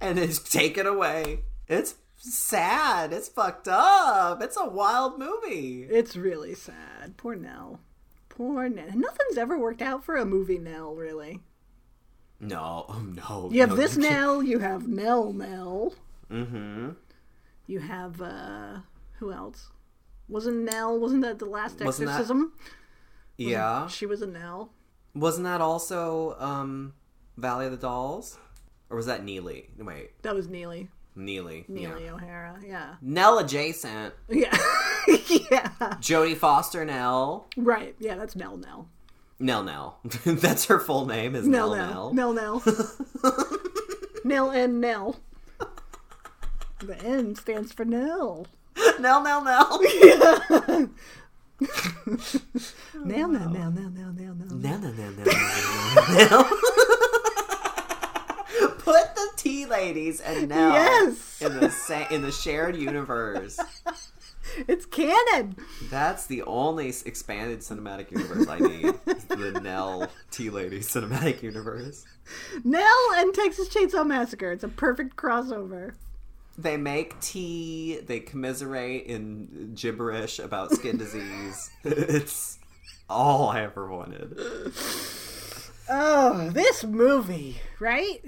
and 0.00 0.18
it's 0.18 0.38
taken 0.38 0.86
away. 0.86 1.44
It's 1.68 1.94
sad. 2.28 3.12
It's 3.12 3.28
fucked 3.28 3.68
up. 3.68 4.42
It's 4.42 4.56
a 4.56 4.66
wild 4.68 5.18
movie. 5.18 5.86
It's 5.90 6.16
really 6.16 6.54
sad. 6.54 7.16
Poor 7.16 7.34
Nell. 7.34 7.80
Poor 8.28 8.68
Nell. 8.68 8.86
Nothing's 8.94 9.36
ever 9.38 9.58
worked 9.58 9.82
out 9.82 10.04
for 10.04 10.16
a 10.16 10.24
movie 10.24 10.58
Nell, 10.58 10.94
really. 10.94 11.40
No, 12.38 12.86
oh 12.88 13.00
no. 13.30 13.48
You 13.52 13.60
have 13.60 13.70
no, 13.70 13.76
this 13.76 13.96
can't- 13.96 14.10
Nell, 14.10 14.42
you 14.42 14.58
have 14.60 14.86
Nell 14.88 15.32
Nell. 15.32 15.94
Mm-hmm. 16.30 16.90
You 17.66 17.80
have, 17.80 18.20
uh, 18.20 18.78
who 19.18 19.32
else? 19.32 19.68
Wasn't 20.28 20.58
Nell, 20.64 20.98
wasn't 20.98 21.22
that 21.22 21.38
the 21.38 21.44
last 21.46 21.80
Wasn't 21.80 22.06
that- 22.06 22.12
exorcism? 22.12 22.52
Yeah. 23.36 23.88
She 23.88 24.06
was 24.06 24.22
a 24.22 24.26
Nell. 24.26 24.72
Wasn't 25.14 25.44
that 25.44 25.60
also 25.60 26.36
um 26.38 26.92
Valley 27.36 27.64
of 27.66 27.72
the 27.72 27.78
Dolls? 27.78 28.38
Or 28.90 28.96
was 28.96 29.06
that 29.06 29.24
Neely? 29.24 29.70
Wait, 29.78 30.20
That 30.22 30.34
was 30.34 30.46
Neely. 30.48 30.88
Neely. 31.20 31.64
Neely 31.68 32.04
Yeah. 32.06 32.12
O'Hara, 32.14 32.58
yeah. 32.66 32.94
Nell 33.02 33.38
adjacent. 33.38 34.14
Yeah. 34.28 34.56
yeah. 35.06 35.68
Jodie 36.00 36.36
Foster 36.36 36.84
Nell. 36.84 37.46
Right. 37.56 37.94
Yeah, 37.98 38.16
that's 38.16 38.34
Nell 38.36 38.56
Nell. 38.56 38.88
Nell 39.38 39.62
Nell. 39.62 39.98
That's 40.24 40.66
her 40.66 40.80
full 40.80 41.06
name 41.06 41.34
is 41.34 41.46
Nell 41.46 41.74
Nell 41.74 42.12
Nell. 42.12 42.14
Nell. 42.14 42.32
Nell 42.32 42.62
Nell. 42.62 43.58
Nell 44.24 44.50
and 44.50 44.80
Nell. 44.80 45.20
The 46.80 46.96
N 47.02 47.34
stands 47.34 47.72
for 47.72 47.84
Nell. 47.84 48.46
Nell 48.98 49.22
Nell 49.22 49.44
Nell. 49.44 49.80
Nell, 53.04 53.28
Nell, 53.28 53.50
Nell, 53.50 53.70
Nell, 53.70 53.70
Nell, 53.70 54.12
Nell, 54.12 54.34
Nell. 54.34 54.56
No, 54.56 54.78
no, 54.78 54.90
no, 54.90 55.10
no, 55.10 55.24
no, 55.24 56.28
no. 56.30 57.06
Put 58.90 59.14
the 59.14 59.28
tea 59.36 59.66
ladies 59.66 60.20
and 60.20 60.48
Nell 60.48 60.72
Yes. 60.72 61.40
in 61.42 61.58
the 61.60 61.70
sa- 61.70 62.08
in 62.10 62.22
the 62.22 62.32
shared 62.32 62.76
universe. 62.76 63.58
It's 64.66 64.84
canon. 64.84 65.54
That's 65.90 66.26
the 66.26 66.42
only 66.42 66.88
expanded 66.88 67.60
cinematic 67.60 68.10
universe 68.10 68.48
I 68.48 68.58
need. 68.58 68.94
the 69.28 69.60
Nell 69.62 70.08
Tea 70.32 70.50
Lady 70.50 70.80
cinematic 70.80 71.40
universe. 71.42 72.04
Nell 72.64 73.08
and 73.14 73.32
Texas 73.32 73.68
Chainsaw 73.68 74.04
Massacre. 74.04 74.50
It's 74.50 74.64
a 74.64 74.68
perfect 74.68 75.14
crossover. 75.14 75.94
They 76.58 76.76
make 76.76 77.20
tea. 77.20 78.00
They 78.04 78.18
commiserate 78.18 79.06
in 79.06 79.72
gibberish 79.76 80.40
about 80.40 80.72
skin 80.72 80.96
disease. 80.96 81.70
it's 81.84 82.58
all 83.08 83.50
I 83.50 83.60
ever 83.62 83.88
wanted. 83.88 84.36
Oh, 85.88 86.50
this 86.52 86.82
movie, 86.82 87.60
right? 87.78 88.24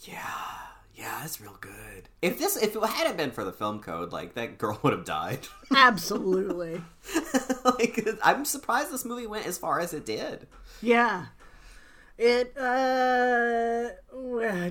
Yeah. 0.00 0.60
Yeah, 0.94 1.24
it's 1.24 1.40
real 1.40 1.56
good. 1.60 2.08
If 2.20 2.38
this 2.38 2.56
if 2.56 2.76
it 2.76 2.84
hadn't 2.84 3.16
been 3.16 3.30
for 3.30 3.44
the 3.44 3.52
film 3.52 3.80
code, 3.80 4.12
like 4.12 4.34
that 4.34 4.58
girl 4.58 4.78
would 4.82 4.92
have 4.92 5.04
died. 5.04 5.48
Absolutely. 5.74 6.82
like 7.64 8.06
I'm 8.22 8.44
surprised 8.44 8.90
this 8.90 9.04
movie 9.04 9.26
went 9.26 9.46
as 9.46 9.56
far 9.56 9.80
as 9.80 9.94
it 9.94 10.04
did. 10.04 10.46
Yeah. 10.82 11.26
It 12.18 12.56
uh 12.58 13.90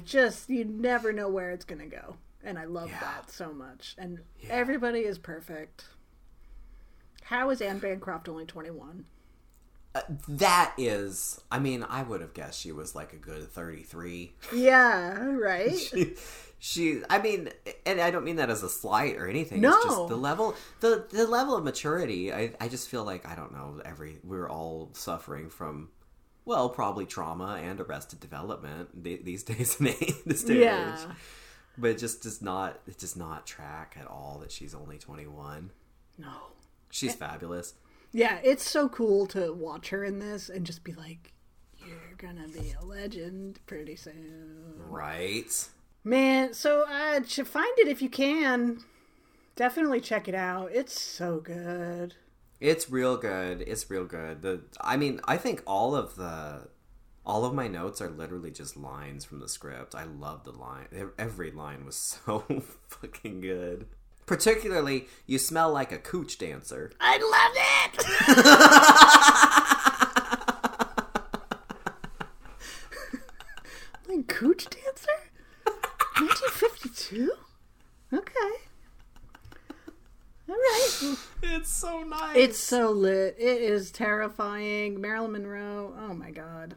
just 0.05 0.49
you 0.49 0.65
never 0.65 1.11
know 1.11 1.29
where 1.29 1.49
it's 1.51 1.65
going 1.65 1.81
to 1.81 1.87
go. 1.87 2.17
And 2.43 2.57
I 2.57 2.65
love 2.65 2.89
yeah. 2.89 2.99
that 2.99 3.31
so 3.31 3.51
much. 3.51 3.95
And 3.97 4.19
yeah. 4.39 4.49
everybody 4.51 4.99
is 4.99 5.17
perfect. 5.17 5.85
How 7.23 7.49
is 7.49 7.61
Anne 7.61 7.79
Bancroft 7.79 8.29
only 8.29 8.45
21? 8.45 9.05
Uh, 9.95 10.01
that 10.27 10.71
is 10.77 11.41
i 11.51 11.57
mean 11.57 11.83
i 11.89 12.03
would 12.03 12.21
have 12.21 12.35
guessed 12.35 12.59
she 12.59 12.71
was 12.71 12.93
like 12.93 13.11
a 13.11 13.15
good 13.15 13.41
33 13.51 14.31
yeah 14.55 15.23
right? 15.31 15.75
She, 15.75 16.13
she, 16.59 17.01
i 17.09 17.19
mean 17.19 17.49
and 17.87 17.99
i 17.99 18.11
don't 18.11 18.23
mean 18.23 18.35
that 18.35 18.51
as 18.51 18.61
a 18.61 18.69
slight 18.69 19.15
or 19.15 19.27
anything 19.27 19.61
no. 19.61 19.75
it's 19.75 19.85
just 19.85 20.07
the 20.07 20.15
level 20.15 20.53
the 20.81 21.07
the 21.09 21.25
level 21.25 21.55
of 21.55 21.63
maturity 21.63 22.31
i 22.31 22.53
i 22.61 22.67
just 22.67 22.87
feel 22.87 23.03
like 23.03 23.27
i 23.27 23.33
don't 23.33 23.51
know 23.51 23.81
every 23.83 24.19
we're 24.23 24.47
all 24.47 24.91
suffering 24.93 25.49
from 25.49 25.89
well 26.45 26.69
probably 26.69 27.05
trauma 27.07 27.59
and 27.63 27.79
arrested 27.81 28.19
development 28.19 29.03
these 29.03 29.43
days 29.51 29.75
this 29.77 30.43
day 30.43 30.63
yeah. 30.63 30.93
age. 30.93 31.15
But 31.77 31.91
it 31.91 31.97
just 31.99 32.23
does 32.23 32.41
not 32.41 32.79
it 32.87 32.97
does 32.97 33.15
not 33.15 33.47
track 33.47 33.95
at 33.99 34.05
all 34.05 34.39
that 34.41 34.51
she's 34.51 34.75
only 34.75 34.97
21 34.97 35.71
no. 36.19 36.27
She's 36.91 37.15
fabulous. 37.15 37.73
Yeah, 38.11 38.39
it's 38.43 38.67
so 38.67 38.89
cool 38.89 39.27
to 39.27 39.53
watch 39.53 39.89
her 39.89 40.03
in 40.03 40.19
this 40.19 40.49
and 40.49 40.65
just 40.65 40.83
be 40.83 40.93
like, 40.93 41.33
You're 41.77 42.15
gonna 42.17 42.47
be 42.47 42.73
a 42.79 42.83
legend 42.83 43.59
pretty 43.65 43.95
soon. 43.95 44.73
Right? 44.77 45.67
Man, 46.03 46.53
so 46.53 46.85
uh 46.87 47.21
find 47.21 47.77
it 47.77 47.87
if 47.87 48.01
you 48.01 48.09
can. 48.09 48.79
Definitely 49.55 50.01
check 50.01 50.27
it 50.27 50.35
out. 50.35 50.71
It's 50.73 50.99
so 50.99 51.39
good. 51.39 52.15
It's 52.59 52.89
real 52.89 53.17
good. 53.17 53.61
It's 53.61 53.89
real 53.89 54.05
good. 54.05 54.41
The 54.41 54.61
I 54.81 54.97
mean, 54.97 55.21
I 55.25 55.37
think 55.37 55.61
all 55.67 55.95
of 55.95 56.15
the 56.15 56.67
all 57.25 57.45
of 57.45 57.53
my 57.53 57.67
notes 57.67 58.01
are 58.01 58.09
literally 58.09 58.51
just 58.51 58.75
lines 58.75 59.23
from 59.23 59.39
the 59.39 59.47
script. 59.47 59.93
I 59.93 60.03
love 60.03 60.45
the 60.45 60.51
line. 60.51 60.87
Every 61.17 61.51
line 61.51 61.85
was 61.85 61.95
so 62.25 62.39
fucking 62.87 63.41
good. 63.41 63.87
Particularly, 64.29 65.09
you 65.25 65.39
smell 65.39 65.73
like 65.73 65.91
a 65.91 65.97
cooch 65.97 66.37
dancer. 66.37 66.91
I 67.01 67.17
love 67.17 67.57
it. 67.57 68.05
like 74.07 74.27
Cooch 74.27 74.69
Dancer? 74.69 75.31
1952? 76.19 77.31
Okay. 78.13 78.51
All 80.47 80.55
right. 80.55 81.17
It's 81.41 81.73
so 81.73 82.03
nice. 82.03 82.35
It's 82.35 82.59
so 82.59 82.91
lit. 82.91 83.35
It 83.39 83.63
is 83.63 83.89
terrifying. 83.89 85.01
Marilyn 85.01 85.31
Monroe. 85.31 85.95
Oh 85.99 86.13
my 86.13 86.29
god. 86.29 86.75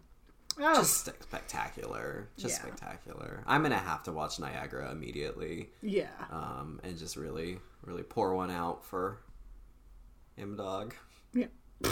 Oh, 0.61 0.75
just 0.75 1.07
spectacular. 1.23 2.29
Just 2.37 2.59
Yeah. 2.59 2.63
spectacular. 2.67 3.43
I'm 3.47 3.63
gonna 3.63 3.79
have 3.79 4.03
to 4.05 4.13
watch 4.13 4.39
Niagara 4.39 4.91
immediately, 4.91 5.71
yeah. 5.83 6.09
um, 6.31 6.81
and 6.83 6.99
just 6.99 7.17
really, 7.17 7.59
really 7.85 8.03
pour 8.03 8.35
one 8.35 8.51
out 8.51 8.85
for 8.85 9.19
M 10.39 10.57
Dog. 10.57 10.95
Yeah. 11.33 11.47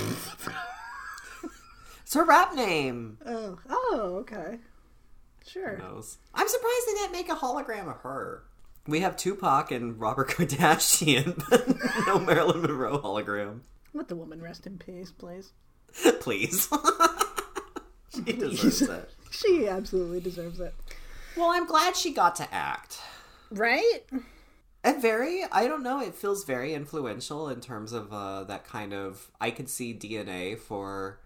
It's 2.03 2.15
her 2.17 2.25
rap 2.25 2.55
name. 2.57 3.19
Oh. 3.25 3.57
Oh, 3.69 4.17
okay. 4.23 4.59
Sure. 5.47 5.79
knows? 5.79 6.19
I'm 6.35 6.49
surprised 6.49 6.87
they 6.89 6.95
didn't 6.95 7.13
make 7.13 7.29
a 7.29 7.37
hologram 7.37 7.89
of 7.89 7.99
her. 8.01 8.43
We 8.89 8.99
have 9.01 9.17
Tupac 9.17 9.71
and 9.71 10.01
Robert 10.01 10.29
Kardashian, 10.31 11.41
but 11.49 11.69
no 12.09 12.19
Marilyn 12.19 12.63
Monroe 12.63 12.99
hologram. 12.99 13.61
Let 13.95 14.09
the 14.09 14.17
woman 14.17 14.43
rest 14.43 14.67
in 14.67 14.77
peace, 14.77 15.13
please. 15.13 15.53
Please. 16.21 16.69
she 18.27 18.33
deserves 18.33 18.83
it. 18.83 19.11
She 19.31 19.69
absolutely 19.69 20.21
deserves 20.21 20.61
it. 20.61 20.75
Well, 21.37 21.51
I'm 21.51 21.67
glad 21.67 21.97
she 21.97 22.13
got 22.13 22.37
to 22.37 22.55
act. 22.55 22.99
Right? 23.51 24.01
And 24.83 25.01
very, 25.01 25.45
I 25.53 25.67
don't 25.67 25.83
know, 25.83 26.01
it 26.01 26.15
feels 26.15 26.45
very 26.45 26.75
influential 26.75 27.49
in 27.49 27.61
terms 27.61 27.93
of 27.93 28.13
uh, 28.13 28.45
that 28.45 28.65
kind 28.65 28.93
of. 28.93 29.31
I 29.41 29.51
could 29.51 29.69
see 29.69 29.95
DNA 29.95 30.59
for 30.59 31.21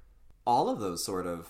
all 0.47 0.69
of 0.69 0.81
those 0.81 1.05
sort 1.05 1.27
of 1.27 1.49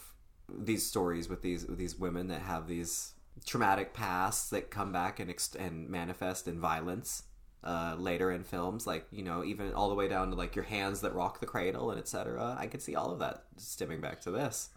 these 0.48 0.86
stories 0.86 1.28
with 1.28 1.42
these 1.42 1.66
with 1.66 1.78
these 1.78 1.98
women 1.98 2.28
that 2.28 2.42
have 2.42 2.68
these 2.68 3.14
traumatic 3.46 3.94
pasts 3.94 4.50
that 4.50 4.70
come 4.70 4.92
back 4.92 5.18
and 5.18 5.30
ex- 5.30 5.56
and 5.58 5.88
manifest 5.88 6.46
in 6.46 6.60
violence 6.60 7.24
uh, 7.64 7.96
later 7.98 8.30
in 8.30 8.44
films, 8.44 8.86
like 8.86 9.06
you 9.10 9.24
know, 9.24 9.42
even 9.42 9.72
all 9.72 9.88
the 9.88 9.94
way 9.94 10.06
down 10.06 10.30
to 10.30 10.36
like 10.36 10.54
your 10.54 10.66
hands 10.66 11.00
that 11.00 11.14
rock 11.14 11.40
the 11.40 11.46
cradle 11.46 11.90
and 11.90 11.98
etc. 11.98 12.54
I 12.58 12.66
could 12.66 12.82
see 12.82 12.94
all 12.94 13.10
of 13.10 13.18
that 13.20 13.44
stemming 13.56 14.00
back 14.00 14.20
to 14.22 14.30
this. 14.30 14.68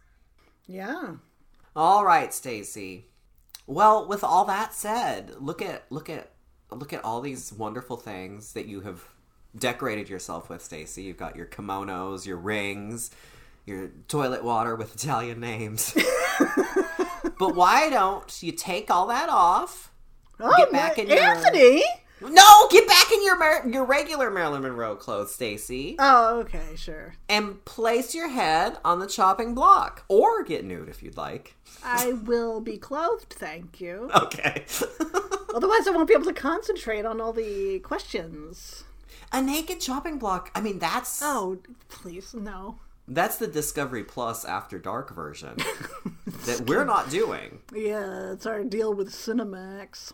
Yeah. 0.68 1.15
All 1.76 2.03
right, 2.05 2.30
Stacie. 2.30 3.03
Well, 3.65 4.07
with 4.07 4.24
all 4.24 4.45
that 4.45 4.74
said, 4.74 5.34
look 5.39 5.61
at 5.61 5.84
look 5.89 6.09
at 6.09 6.32
look 6.72 6.93
at 6.93 7.03
all 7.03 7.22
these 7.22 7.51
wonderful 7.53 7.97
things 7.97 8.53
that 8.53 8.65
you 8.68 8.82
have 8.82 9.03
decorated 9.57 10.09
yourself 10.09 10.49
with, 10.49 10.61
Stacie. 10.68 11.03
You've 11.03 11.18
got 11.18 11.36
your 11.36 11.45
kimonos, 11.45 12.26
your 12.26 12.38
rings, 12.38 13.11
your 13.65 13.89
toilet 14.07 14.43
water 14.43 14.76
with 14.76 14.95
Italian 14.95 15.39
names. 15.39 15.93
but 17.39 17.55
why 17.55 17.89
don't 17.89 18.41
you 18.41 18.51
take 18.51 18.89
all 18.89 19.07
that 19.07 19.30
off? 19.30 19.91
Oh, 20.39 20.53
Get 20.57 20.72
back 20.72 20.97
in 20.97 21.07
your- 21.09 21.20
Anthony. 21.20 21.84
No, 22.22 22.68
get 22.72 22.88
back 22.88 23.11
in 23.11 23.24
your 23.24 23.38
Mar- 23.38 23.68
your 23.68 23.86
regular 23.86 24.32
Marilyn 24.32 24.63
Monroe 24.63 24.95
clothes, 24.95 25.36
Stacie, 25.38 25.95
Oh, 25.99 26.39
okay, 26.39 26.76
sure. 26.76 27.15
and 27.30 27.63
place 27.65 28.15
your 28.15 28.28
head 28.30 28.78
on 28.84 28.99
the 28.99 29.05
chopping 29.07 29.53
block, 29.53 30.03
or 30.07 30.43
get 30.43 30.65
nude 30.65 30.89
if 30.89 31.03
you'd 31.03 31.18
like. 31.18 31.55
I 31.84 32.13
will 32.13 32.59
be 32.59 32.78
clothed, 32.78 33.34
thank 33.34 33.80
you. 33.80 34.09
Okay. 34.15 34.65
Otherwise, 35.53 35.88
I 35.88 35.91
won't 35.91 36.07
be 36.07 36.13
able 36.13 36.26
to 36.26 36.34
concentrate 36.34 37.05
on 37.05 37.22
all 37.22 37.34
the 37.34 37.80
questions. 37.80 38.84
A 39.32 39.41
naked 39.41 39.80
chopping 39.80 40.18
block. 40.20 40.51
I 40.55 40.61
mean, 40.61 40.80
that's 40.80 41.20
Oh, 41.24 41.59
please, 41.89 42.34
no. 42.34 42.80
that's 43.07 43.38
the 43.38 43.47
Discovery 43.47 44.03
Plus 44.03 44.43
After 44.45 44.78
Dark 44.80 45.13
version 45.15 45.55
that 46.45 46.61
we're 46.68 46.86
not 46.86 47.09
doing. 47.09 47.59
Yeah, 47.74 48.34
it's 48.34 48.45
our 48.45 48.63
deal 48.63 48.93
with 48.93 49.09
Cinemax. 49.11 50.13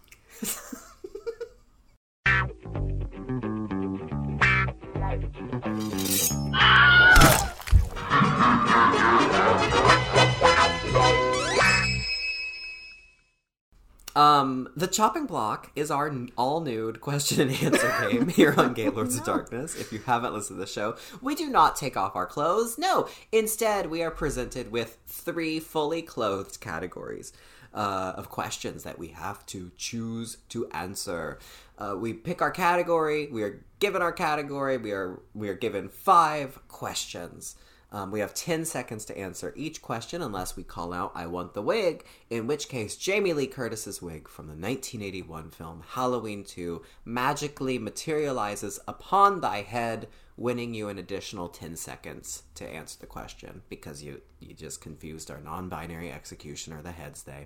Um, 14.15 14.69
the 14.75 14.85
chopping 14.85 15.25
block 15.25 15.71
is 15.75 15.89
our 15.89 16.07
n- 16.07 16.29
all 16.37 16.61
nude 16.61 17.01
question 17.01 17.49
and 17.49 17.63
answer 17.63 17.93
game 18.11 18.27
here 18.27 18.53
on 18.55 18.73
Gaylords 18.73 19.17
of 19.17 19.25
Darkness. 19.25 19.75
If 19.79 19.91
you 19.91 19.99
haven't 19.99 20.33
listened 20.33 20.57
to 20.57 20.65
the 20.65 20.71
show, 20.71 20.97
we 21.21 21.33
do 21.33 21.49
not 21.49 21.75
take 21.75 21.97
off 21.97 22.15
our 22.15 22.27
clothes. 22.27 22.77
No, 22.77 23.07
instead, 23.31 23.89
we 23.89 24.03
are 24.03 24.11
presented 24.11 24.71
with 24.71 24.99
three 25.07 25.59
fully 25.59 26.03
clothed 26.03 26.59
categories 26.59 27.33
uh, 27.73 28.13
of 28.15 28.29
questions 28.29 28.83
that 28.83 28.99
we 28.99 29.09
have 29.09 29.45
to 29.47 29.71
choose 29.77 30.37
to 30.49 30.67
answer. 30.69 31.39
Uh, 31.77 31.95
we 31.97 32.13
pick 32.13 32.41
our 32.41 32.51
category. 32.51 33.27
We 33.31 33.43
are 33.43 33.65
given 33.79 34.01
our 34.01 34.11
category. 34.11 34.77
We 34.77 34.91
are 34.91 35.21
we 35.33 35.49
are 35.49 35.55
given 35.55 35.89
five 35.89 36.59
questions. 36.67 37.55
Um, 37.93 38.09
we 38.09 38.21
have 38.21 38.33
10 38.33 38.65
seconds 38.65 39.05
to 39.05 39.17
answer 39.17 39.53
each 39.55 39.83
question 39.83 40.23
unless 40.23 40.57
we 40.57 40.63
call 40.63 40.93
out, 40.93 41.11
I 41.13 41.27
want 41.27 41.53
the 41.53 41.61
wig, 41.61 42.03
in 42.27 42.47
which 42.47 42.67
case, 42.67 42.97
Jamie 42.97 43.33
Lee 43.33 43.45
Curtis's 43.45 44.01
wig 44.01 44.27
from 44.27 44.47
the 44.47 44.53
1981 44.53 45.51
film 45.51 45.83
Halloween 45.89 46.43
2 46.43 46.81
magically 47.05 47.77
materializes 47.77 48.79
upon 48.87 49.41
thy 49.41 49.61
head, 49.61 50.07
winning 50.35 50.73
you 50.73 50.89
an 50.89 50.97
additional 50.97 51.47
10 51.47 51.75
seconds 51.75 52.41
to 52.55 52.67
answer 52.67 52.97
the 52.99 53.05
question 53.05 53.61
because 53.69 54.01
you, 54.01 54.21
you 54.39 54.55
just 54.55 54.81
confused 54.81 55.29
our 55.29 55.39
non 55.39 55.69
binary 55.69 56.11
executioner, 56.11 56.81
the 56.81 56.91
heads 56.91 57.21
day. 57.21 57.45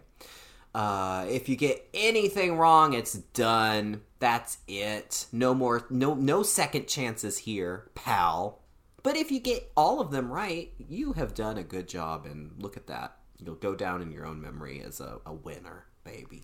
Uh, 0.73 1.25
if 1.27 1.49
you 1.49 1.57
get 1.57 1.89
anything 1.93 2.55
wrong, 2.57 2.93
it's 2.93 3.13
done. 3.13 4.01
That's 4.19 4.59
it. 4.65 5.25
No 5.33 5.53
more, 5.53 5.85
no, 5.89 6.13
no 6.13 6.41
second 6.41 6.87
chances 6.87 7.39
here, 7.39 7.89
pal. 7.95 8.61
But 9.03 9.15
if 9.15 9.31
you 9.31 9.39
get 9.39 9.71
all 9.77 10.01
of 10.01 10.11
them 10.11 10.31
right, 10.31 10.73
you 10.77 11.13
have 11.13 11.33
done 11.33 11.57
a 11.57 11.63
good 11.63 11.87
job, 11.87 12.25
and 12.25 12.51
look 12.57 12.75
at 12.77 12.87
that. 12.87 13.17
You'll 13.37 13.55
go 13.55 13.75
down 13.75 14.01
in 14.01 14.11
your 14.11 14.25
own 14.25 14.41
memory 14.41 14.81
as 14.81 14.99
a, 14.99 15.19
a 15.25 15.33
winner, 15.33 15.85
baby. 16.03 16.43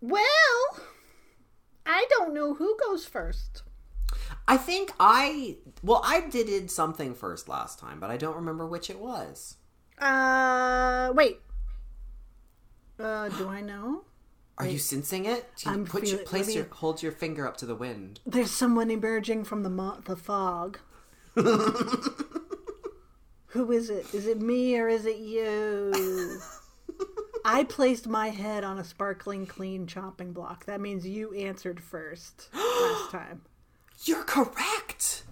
Well, 0.00 0.24
I 1.86 2.06
don't 2.10 2.34
know 2.34 2.54
who 2.54 2.76
goes 2.84 3.06
first. 3.06 3.62
I 4.46 4.56
think 4.56 4.92
I, 4.98 5.56
well, 5.82 6.02
I 6.04 6.20
did 6.20 6.70
something 6.70 7.14
first 7.14 7.48
last 7.48 7.78
time, 7.78 8.00
but 8.00 8.10
I 8.10 8.16
don't 8.16 8.36
remember 8.36 8.66
which 8.66 8.90
it 8.90 8.98
was. 8.98 9.56
Uh, 9.98 11.12
wait. 11.14 11.40
Uh, 12.98 13.28
do 13.30 13.48
I 13.48 13.60
know? 13.60 14.04
Are 14.58 14.66
you 14.66 14.78
sensing 14.78 15.24
it? 15.24 15.48
Do 15.56 15.70
you 15.70 15.74
I'm 15.74 15.86
put 15.86 16.08
your, 16.08 16.18
place 16.18 16.48
me- 16.48 16.54
your, 16.54 16.66
hold 16.72 17.02
your 17.02 17.12
finger 17.12 17.46
up 17.48 17.56
to 17.58 17.66
the 17.66 17.74
wind. 17.74 18.20
There's 18.26 18.50
someone 18.50 18.90
emerging 18.90 19.44
from 19.44 19.62
the 19.62 19.70
mo- 19.70 20.00
the 20.04 20.16
fog. 20.16 20.78
Who 23.48 23.70
is 23.72 23.90
it? 23.90 24.12
Is 24.14 24.26
it 24.26 24.40
me 24.40 24.78
or 24.78 24.88
is 24.88 25.06
it 25.06 25.18
you? 25.18 26.40
I 27.44 27.64
placed 27.64 28.06
my 28.06 28.28
head 28.28 28.64
on 28.64 28.78
a 28.78 28.84
sparkling 28.84 29.46
clean 29.46 29.86
chopping 29.86 30.32
block. 30.32 30.64
That 30.66 30.80
means 30.80 31.06
you 31.06 31.32
answered 31.34 31.80
first 31.82 32.48
last 32.54 33.10
time. 33.10 33.42
You're 34.04 34.24
correct. 34.24 35.24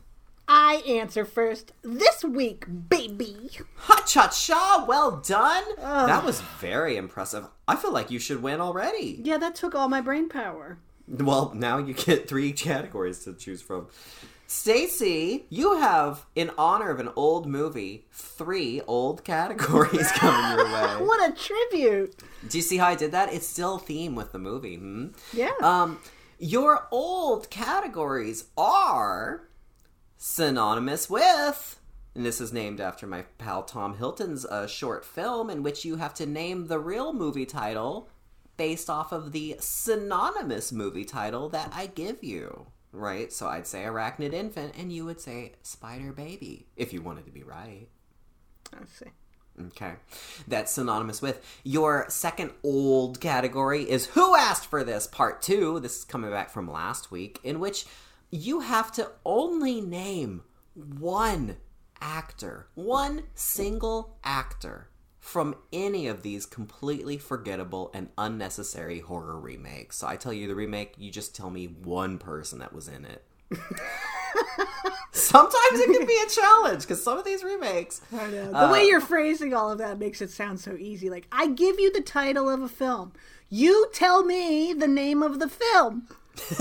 I 0.49 0.83
answer 0.87 1.25
first 1.25 1.73
this 1.83 2.25
week, 2.25 2.65
baby. 2.89 3.51
Ha 3.77 4.03
cha 4.05 4.27
cha, 4.29 4.85
well 4.89 5.13
done. 5.19 5.63
That 5.77 6.25
was 6.25 6.41
very 6.41 6.97
impressive. 6.97 7.47
I 7.69 7.77
feel 7.77 7.93
like 7.93 8.11
you 8.11 8.19
should 8.19 8.43
win 8.43 8.61
already. 8.61 9.21
Yeah, 9.23 9.39
that 9.39 9.55
took 9.55 9.77
all 9.77 9.89
my 9.89 10.01
brain 10.01 10.29
power. 10.29 10.79
Well, 11.07 11.53
now 11.55 11.79
you 11.79 11.95
get 11.95 12.29
three 12.29 12.53
categories 12.53 13.21
to 13.25 13.35
choose 13.35 13.63
from. 13.63 13.87
Stacie, 14.51 15.45
you 15.49 15.79
have, 15.79 16.27
in 16.35 16.51
honor 16.59 16.91
of 16.91 16.99
an 16.99 17.11
old 17.15 17.47
movie, 17.47 18.09
three 18.11 18.81
old 18.89 19.23
categories 19.33 20.11
coming 20.11 20.59
your 20.59 20.65
way. 20.99 21.07
What 21.07 21.31
a 21.31 21.33
tribute. 21.33 22.17
Do 22.49 22.59
you 22.59 22.63
see 22.63 22.77
how 22.77 22.89
I 22.89 22.97
did 22.97 23.13
that? 23.13 23.33
It's 23.33 23.47
still 23.47 23.79
theme 23.79 24.17
with 24.17 24.33
the 24.33 24.41
movie. 24.41 24.75
Hmm? 24.75 25.07
Yeah. 25.33 25.53
Um, 25.63 26.01
your 26.41 26.89
old 26.91 27.49
categories 27.49 28.47
are 28.59 29.49
synonymous 30.19 31.09
with, 31.09 31.79
and 32.17 32.27
this 32.27 32.41
is 32.41 32.53
named 32.53 32.81
after 32.81 33.07
my 33.07 33.23
pal 33.39 33.63
Tom 33.63 33.99
Hilton's 33.99 34.45
uh, 34.45 34.67
short 34.67 35.05
film, 35.05 35.49
in 35.49 35.63
which 35.63 35.85
you 35.85 35.95
have 35.95 36.13
to 36.15 36.27
name 36.27 36.67
the 36.67 36.81
real 36.81 37.13
movie 37.13 37.47
title 37.47 38.09
based 38.57 38.91
off 38.91 39.13
of 39.13 39.31
the 39.31 39.55
synonymous 39.61 40.73
movie 40.73 41.05
title 41.05 41.49
that 41.51 41.71
I 41.73 41.87
give 41.87 42.25
you. 42.25 42.67
Right? 42.93 43.33
So 43.33 43.47
I'd 43.47 43.67
say 43.67 43.83
arachnid 43.83 44.33
infant, 44.33 44.75
and 44.79 44.93
you 44.93 45.05
would 45.05 45.21
say 45.21 45.53
spider 45.63 46.13
baby, 46.13 46.67
if 46.77 46.93
you 46.93 47.03
wanted 47.03 47.27
to 47.27 47.31
be 47.31 47.43
right. 47.43 47.89
Let's 48.73 48.93
see. 48.93 49.07
Okay. 49.67 49.93
That's 50.49 50.73
synonymous 50.73 51.21
with. 51.23 51.45
Your 51.65 52.07
second 52.09 52.53
old 52.63 53.21
category 53.21 53.89
is 53.89 54.07
Who 54.07 54.35
Asked 54.35 54.67
for 54.67 54.85
This? 54.85 55.07
Part 55.07 55.43
2. 55.43 55.81
This 55.81 55.99
is 55.99 56.05
coming 56.05 56.31
back 56.31 56.51
from 56.51 56.71
last 56.71 57.11
week, 57.11 57.39
in 57.43 57.61
which 57.61 57.87
you 58.31 58.61
have 58.61 58.93
to 58.93 59.11
only 59.25 59.81
name 59.81 60.43
one 60.75 61.57
actor, 62.01 62.69
one 62.75 63.25
single 63.35 64.17
actor 64.25 64.90
from 65.31 65.55
any 65.73 66.09
of 66.09 66.23
these 66.23 66.45
completely 66.45 67.17
forgettable 67.17 67.89
and 67.95 68.09
unnecessary 68.19 68.99
horror 68.99 69.39
remakes. 69.39 69.99
So 69.99 70.09
I 70.09 70.17
tell 70.17 70.33
you 70.33 70.49
the 70.49 70.57
remake, 70.57 70.95
you 70.99 71.13
just 71.13 71.37
tell 71.37 71.51
me 71.51 71.67
one 71.67 72.19
person 72.19 72.59
that 72.59 72.73
was 72.73 72.89
in 72.89 73.05
it. 73.05 73.23
Sometimes 75.13 75.79
it 75.79 75.97
can 75.97 76.05
be 76.05 76.19
a 76.27 76.29
challenge 76.29 76.83
because 76.83 77.05
some 77.05 77.17
of 77.17 77.25
these 77.25 77.45
remakes. 77.45 78.01
I 78.13 78.27
know. 78.29 78.51
The 78.51 78.59
uh, 78.59 78.73
way 78.73 78.87
you're 78.87 79.01
phrasing 79.01 79.55
all 79.55 79.71
of 79.71 79.79
that 79.79 80.01
makes 80.01 80.21
it 80.21 80.31
sound 80.31 80.59
so 80.59 80.75
easy. 80.75 81.09
Like, 81.09 81.29
I 81.31 81.47
give 81.47 81.79
you 81.79 81.93
the 81.93 82.01
title 82.01 82.49
of 82.49 82.61
a 82.61 82.69
film. 82.69 83.13
You 83.49 83.89
tell 83.93 84.25
me 84.25 84.73
the 84.73 84.89
name 84.89 85.23
of 85.23 85.39
the 85.39 85.49
film. 85.49 86.09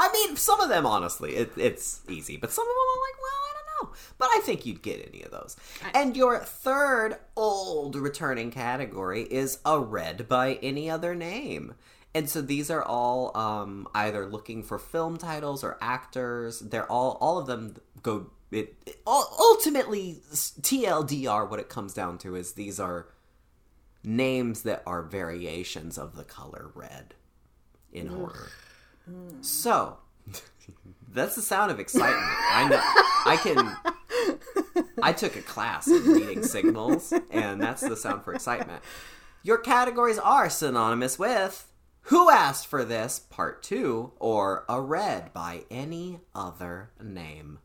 I 0.00 0.10
mean, 0.12 0.36
some 0.36 0.60
of 0.60 0.68
them, 0.68 0.86
honestly, 0.86 1.34
it, 1.34 1.50
it's 1.56 2.02
easy, 2.08 2.36
but 2.36 2.52
some 2.52 2.62
of 2.62 2.68
them 2.68 2.76
I'm 2.94 3.00
like, 3.00 3.20
well, 3.20 3.40
I 3.42 3.52
don't 3.54 3.67
know. 3.82 3.90
But 4.18 4.28
I 4.34 4.40
think 4.40 4.66
you'd 4.66 4.82
get 4.82 5.08
any 5.12 5.22
of 5.22 5.30
those. 5.30 5.56
And 5.94 6.16
your 6.16 6.38
third 6.38 7.16
old 7.36 7.96
returning 7.96 8.50
category 8.50 9.22
is 9.22 9.58
a 9.64 9.78
red 9.78 10.28
by 10.28 10.54
any 10.62 10.90
other 10.90 11.14
name. 11.14 11.74
And 12.14 12.28
so 12.28 12.40
these 12.40 12.70
are 12.70 12.82
all 12.82 13.36
um, 13.36 13.86
either 13.94 14.26
looking 14.26 14.62
for 14.62 14.78
film 14.78 15.18
titles 15.18 15.62
or 15.62 15.78
actors. 15.80 16.60
They're 16.60 16.90
all, 16.90 17.18
all 17.20 17.38
of 17.38 17.46
them 17.46 17.76
go. 18.02 18.30
It, 18.50 18.76
it 18.86 19.00
ultimately 19.06 20.20
TLDR. 20.32 21.48
What 21.48 21.60
it 21.60 21.68
comes 21.68 21.92
down 21.92 22.16
to 22.18 22.34
is 22.34 22.52
these 22.52 22.80
are 22.80 23.08
names 24.02 24.62
that 24.62 24.82
are 24.86 25.02
variations 25.02 25.98
of 25.98 26.16
the 26.16 26.24
color 26.24 26.70
red 26.74 27.14
in 27.92 28.06
horror. 28.08 28.48
So, 29.42 29.98
that's 31.12 31.34
the 31.34 31.42
sound 31.42 31.70
of 31.70 31.80
excitement. 31.80 32.22
I 32.52 32.68
know. 32.68 32.80
I 33.26 33.36
can. 33.42 34.84
I 35.02 35.12
took 35.12 35.36
a 35.36 35.42
class 35.42 35.88
in 35.88 36.02
reading 36.04 36.42
signals, 36.42 37.12
and 37.30 37.60
that's 37.60 37.82
the 37.82 37.96
sound 37.96 38.24
for 38.24 38.34
excitement. 38.34 38.82
Your 39.42 39.58
categories 39.58 40.18
are 40.18 40.50
synonymous 40.50 41.18
with 41.18 41.70
Who 42.02 42.30
Asked 42.30 42.66
for 42.66 42.84
This, 42.84 43.18
Part 43.18 43.62
2, 43.62 44.12
or 44.18 44.64
A 44.68 44.80
Red 44.80 45.32
by 45.32 45.62
any 45.70 46.20
other 46.34 46.90
name. 47.02 47.58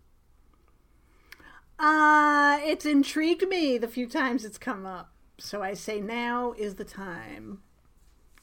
Uh, 1.80 2.60
it's 2.64 2.86
intrigued 2.86 3.48
me 3.48 3.78
the 3.78 3.88
few 3.88 4.08
times 4.08 4.46
it's 4.46 4.58
come 4.58 4.86
up. 4.86 5.12
So 5.40 5.62
I 5.62 5.74
say 5.74 6.00
now 6.00 6.54
is 6.58 6.76
the 6.76 6.86
time 6.86 7.62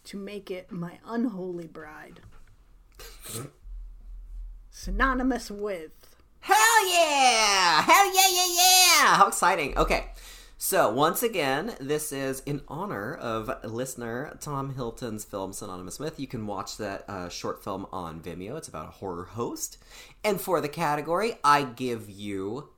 to 0.04 0.16
make 0.16 0.50
it 0.50 0.72
my 0.72 0.98
unholy 1.06 1.68
bride. 1.68 2.20
Synonymous 4.81 5.51
with. 5.51 5.91
Hell 6.41 6.89
yeah! 6.89 7.83
Hell 7.83 8.07
yeah, 8.14 8.28
yeah, 8.31 8.47
yeah! 8.55 9.16
How 9.16 9.26
exciting. 9.28 9.76
Okay. 9.76 10.07
So, 10.57 10.91
once 10.91 11.22
again, 11.22 11.74
this 11.78 12.12
is 12.12 12.41
in 12.47 12.62
honor 12.66 13.14
of 13.14 13.51
listener 13.62 14.39
Tom 14.41 14.74
Hilton's 14.74 15.26
film 15.26 15.53
Synonymous 15.53 15.99
with. 15.99 16.18
You 16.18 16.26
can 16.26 16.47
watch 16.47 16.78
that 16.78 17.05
uh, 17.11 17.28
short 17.28 17.62
film 17.62 17.87
on 17.93 18.22
Vimeo. 18.22 18.57
It's 18.57 18.68
about 18.68 18.89
a 18.89 18.93
horror 18.93 19.24
host. 19.24 19.76
And 20.24 20.41
for 20.41 20.62
the 20.62 20.68
category, 20.68 21.35
I 21.45 21.64
give 21.64 22.09
you 22.09 22.70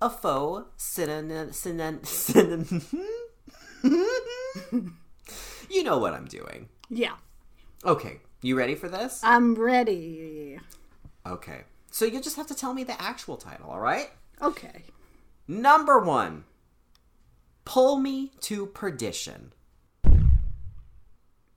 a 0.00 0.10
faux 0.10 0.68
synonym. 0.76 1.50
synonym, 1.50 2.04
synonym 2.04 2.82
you 5.68 5.82
know 5.82 5.98
what 5.98 6.12
I'm 6.14 6.26
doing. 6.26 6.68
Yeah, 6.88 7.14
Okay, 7.84 8.20
you 8.42 8.56
ready 8.56 8.76
for 8.76 8.88
this? 8.88 9.20
I'm 9.24 9.56
ready. 9.56 10.60
Okay. 11.26 11.62
So, 11.90 12.04
you 12.04 12.20
just 12.20 12.36
have 12.36 12.46
to 12.48 12.54
tell 12.54 12.72
me 12.74 12.84
the 12.84 13.00
actual 13.00 13.36
title, 13.36 13.68
alright? 13.70 14.10
Okay. 14.40 14.84
Number 15.46 15.98
one, 15.98 16.44
Pull 17.64 17.98
Me 17.98 18.32
to 18.40 18.66
Perdition. 18.66 19.52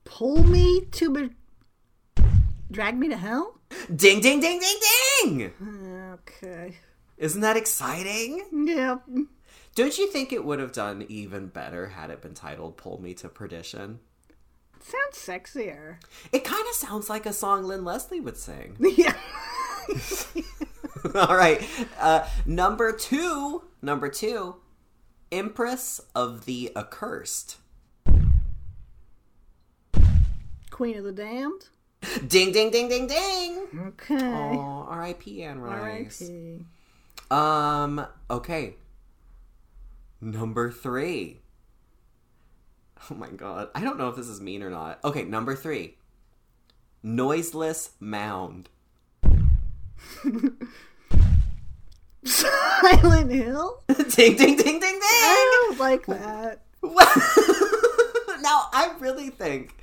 Pull 0.04 0.44
me 0.44 0.82
to. 0.92 1.10
Be- 1.12 2.22
drag 2.70 2.96
me 2.98 3.08
to 3.08 3.16
hell? 3.16 3.58
Ding, 3.94 4.20
ding, 4.20 4.40
ding, 4.40 4.60
ding, 4.60 4.78
ding! 5.22 5.52
Okay. 6.12 6.76
Isn't 7.16 7.40
that 7.40 7.56
exciting? 7.56 8.44
Yeah. 8.66 8.98
Don't 9.74 9.98
you 9.98 10.08
think 10.10 10.32
it 10.32 10.44
would 10.44 10.60
have 10.60 10.72
done 10.72 11.04
even 11.08 11.48
better 11.48 11.88
had 11.88 12.10
it 12.10 12.22
been 12.22 12.34
titled 12.34 12.76
Pull 12.76 13.00
Me 13.00 13.14
to 13.14 13.28
Perdition? 13.28 13.98
Sounds 14.80 15.16
sexier. 15.16 15.96
It 16.32 16.44
kind 16.44 16.64
of 16.68 16.74
sounds 16.74 17.10
like 17.10 17.26
a 17.26 17.32
song 17.32 17.64
Lyn 17.64 17.84
Lesley 17.84 18.20
would 18.20 18.36
sing. 18.36 18.76
Yeah. 18.96 19.14
All 21.14 21.36
right. 21.36 21.62
Uh, 21.98 22.26
number 22.44 22.92
two, 22.92 23.64
number 23.82 24.08
two, 24.08 24.56
Empress 25.30 26.00
of 26.14 26.44
the 26.44 26.72
Accursed. 26.76 27.56
Queen 30.70 30.96
of 30.98 31.04
the 31.04 31.12
Damned? 31.12 31.68
Ding, 32.28 32.52
ding, 32.52 32.70
ding, 32.70 32.88
ding, 32.88 33.06
ding! 33.06 33.66
Okay. 33.88 34.18
Oh, 34.22 34.86
R.I.P. 34.88 35.42
Anne 35.42 35.60
Rice. 35.60 36.22
R.I.P. 36.22 36.64
Um, 37.30 38.06
okay. 38.30 38.74
Number 40.20 40.70
three. 40.70 41.40
Oh 43.10 43.14
my 43.14 43.28
god. 43.28 43.68
I 43.74 43.82
don't 43.82 43.98
know 43.98 44.08
if 44.08 44.16
this 44.16 44.28
is 44.28 44.40
mean 44.40 44.62
or 44.62 44.70
not. 44.70 45.02
Okay, 45.04 45.24
number 45.24 45.54
three. 45.54 45.96
Noiseless 47.02 47.92
Mound. 48.00 48.68
Silent 52.24 53.30
Hill? 53.30 53.82
ding, 53.88 54.06
ding, 54.36 54.36
ding, 54.36 54.56
ding, 54.56 54.80
ding! 54.80 55.00
I 55.02 55.64
don't 55.68 55.78
like 55.78 56.06
that. 56.06 56.62
now, 58.42 58.68
I 58.72 58.92
really 58.98 59.30
think 59.30 59.74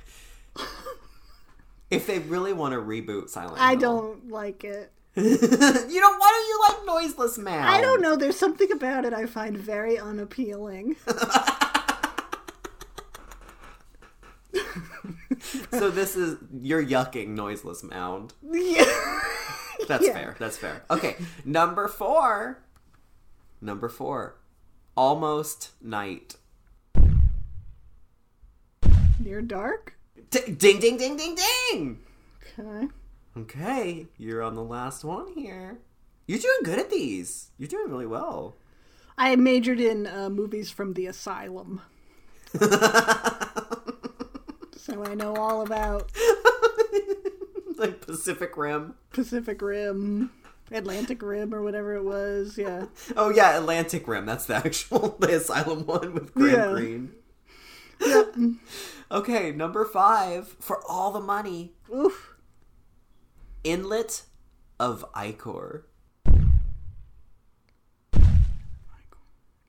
if 1.90 2.06
they 2.06 2.18
really 2.20 2.52
want 2.52 2.72
to 2.74 2.80
reboot 2.80 3.28
Silent 3.30 3.56
Hill. 3.58 3.64
I 3.66 3.70
Hill- 3.70 3.80
don't 3.80 4.30
like 4.30 4.64
it. 4.64 4.92
you 5.16 5.22
don't. 5.24 5.38
Why 5.38 5.86
don't 5.88 6.48
you 6.48 6.60
like 6.68 6.86
Noiseless 6.86 7.38
Mound? 7.38 7.68
I 7.68 7.80
don't 7.80 8.00
know. 8.02 8.16
There's 8.16 8.36
something 8.38 8.70
about 8.72 9.04
it 9.04 9.12
I 9.12 9.26
find 9.26 9.56
very 9.56 9.96
unappealing. 9.98 10.96
So 15.70 15.90
this 15.90 16.16
is 16.16 16.38
you're 16.60 16.84
yucking 16.84 17.28
Noiseless 17.28 17.82
Mound. 17.82 18.32
yeah. 18.50 18.84
That's 19.86 20.06
Yeah. 20.06 20.12
fair. 20.12 20.36
That's 20.38 20.56
fair. 20.56 20.82
Okay, 20.90 21.16
number 21.44 21.88
four. 21.88 22.58
Number 23.60 23.88
four. 23.88 24.36
Almost 24.96 25.70
night. 25.82 26.36
Near 29.18 29.40
dark? 29.42 29.96
D- 30.30 30.52
ding, 30.52 30.78
ding, 30.80 30.96
ding, 30.96 31.16
ding, 31.16 31.36
ding. 31.36 32.00
Okay. 32.58 32.88
Okay, 33.36 34.06
you're 34.16 34.42
on 34.42 34.54
the 34.54 34.62
last 34.62 35.02
one 35.04 35.26
here. 35.34 35.78
You're 36.26 36.38
doing 36.38 36.60
good 36.62 36.78
at 36.78 36.90
these. 36.90 37.50
You're 37.58 37.68
doing 37.68 37.90
really 37.90 38.06
well. 38.06 38.56
I 39.18 39.34
majored 39.36 39.80
in 39.80 40.06
uh, 40.06 40.28
movies 40.30 40.70
from 40.70 40.94
the 40.94 41.06
asylum. 41.06 41.80
so 44.76 45.04
I 45.04 45.14
know 45.14 45.34
all 45.36 45.62
about 45.62 46.10
like 47.78 48.00
Pacific 48.06 48.56
Rim. 48.56 48.94
Pacific 49.12 49.60
Rim, 49.62 50.30
Atlantic 50.70 51.22
Rim, 51.22 51.54
or 51.54 51.62
whatever 51.62 51.94
it 51.94 52.04
was. 52.04 52.56
Yeah. 52.58 52.86
Oh 53.16 53.30
yeah, 53.30 53.58
Atlantic 53.58 54.06
Rim. 54.08 54.26
That's 54.26 54.46
the 54.46 54.54
actual 54.64 55.16
the 55.18 55.36
Asylum 55.36 55.86
one 55.86 56.14
with 56.14 56.34
Graham 56.34 56.54
Yeah. 56.54 56.70
Greene. 56.72 57.12
Yep. 58.00 58.36
Okay, 59.10 59.52
number 59.52 59.84
five 59.84 60.48
for 60.58 60.80
all 60.88 61.12
the 61.12 61.20
money. 61.20 61.74
Oof. 61.94 62.34
Inlet 63.62 64.22
of 64.80 65.04
Ichor. 65.14 65.84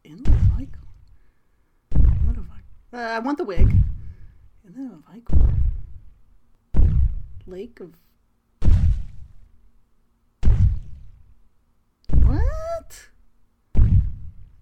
Inlet 0.03 0.27
of 0.27 0.33
Ichor. 0.59 0.79
Inlet 1.95 2.37
of 2.37 2.45
Ichor. 2.49 2.63
Uh, 2.93 2.97
I 2.97 3.19
want 3.19 3.37
the 3.37 3.43
wig. 3.43 3.71
Inlet 4.67 4.91
of 4.93 5.03
Ichor. 5.13 5.53
Lake 7.47 7.79
of. 7.79 7.93
What? 12.23 13.09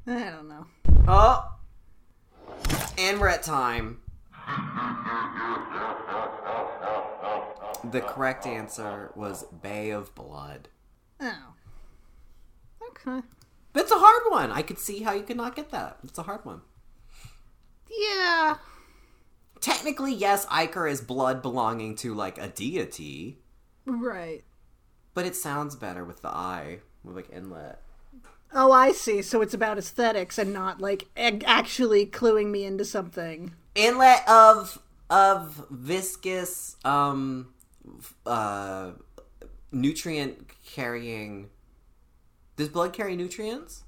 I 0.06 0.30
don't 0.30 0.50
know. 0.50 0.66
Oh, 1.08 1.54
and 2.98 3.20
we're 3.20 3.30
at 3.30 3.44
time. 3.44 4.00
The 7.92 8.02
correct 8.02 8.46
answer 8.46 9.12
was 9.16 9.44
Bay 9.62 9.92
of 9.92 10.14
Blood. 10.16 10.70
Oh. 11.20 11.54
Okay. 12.90 13.22
It's 13.76 13.92
a 13.92 13.98
hard 13.98 14.24
one. 14.30 14.52
I 14.52 14.62
could 14.62 14.80
see 14.80 15.04
how 15.04 15.14
you 15.14 15.24
could 15.24 15.38
not 15.38 15.56
get 15.56 15.72
that. 15.72 16.00
It's 16.04 16.18
a 16.18 16.24
hard 16.24 16.46
one. 16.46 16.62
Yeah. 17.90 18.56
Technically, 19.64 20.14
yes, 20.14 20.46
ichor 20.52 20.88
is 20.88 21.00
blood 21.00 21.42
belonging 21.42 21.96
to 21.96 22.14
like 22.14 22.38
a 22.38 22.50
deity, 22.50 23.38
Right. 23.86 24.44
but 25.14 25.26
it 25.26 25.38
sounds 25.38 25.78
better 25.78 26.04
with 26.04 26.22
the 26.22 26.28
I, 26.28 26.80
with 27.02 27.16
like 27.16 27.30
inlet. 27.32 27.82
Oh, 28.54 28.74
I 28.74 28.92
see. 28.92 29.22
So 29.22 29.42
it's 29.42 29.54
about 29.54 29.78
aesthetics 29.78 30.38
and 30.38 30.52
not 30.52 30.82
like 30.82 31.06
actually 31.16 32.06
cluing 32.06 32.52
me 32.52 32.66
into 32.66 32.84
something. 32.84 33.54
Inlet 33.74 34.28
of 34.28 34.80
of 35.10 35.66
viscous 35.70 36.76
um 36.84 37.54
uh 38.26 38.92
nutrient 39.72 40.46
carrying. 40.66 41.50
Does 42.58 42.68
blood 42.68 42.92
carry 42.92 43.16
nutrients? 43.16 43.84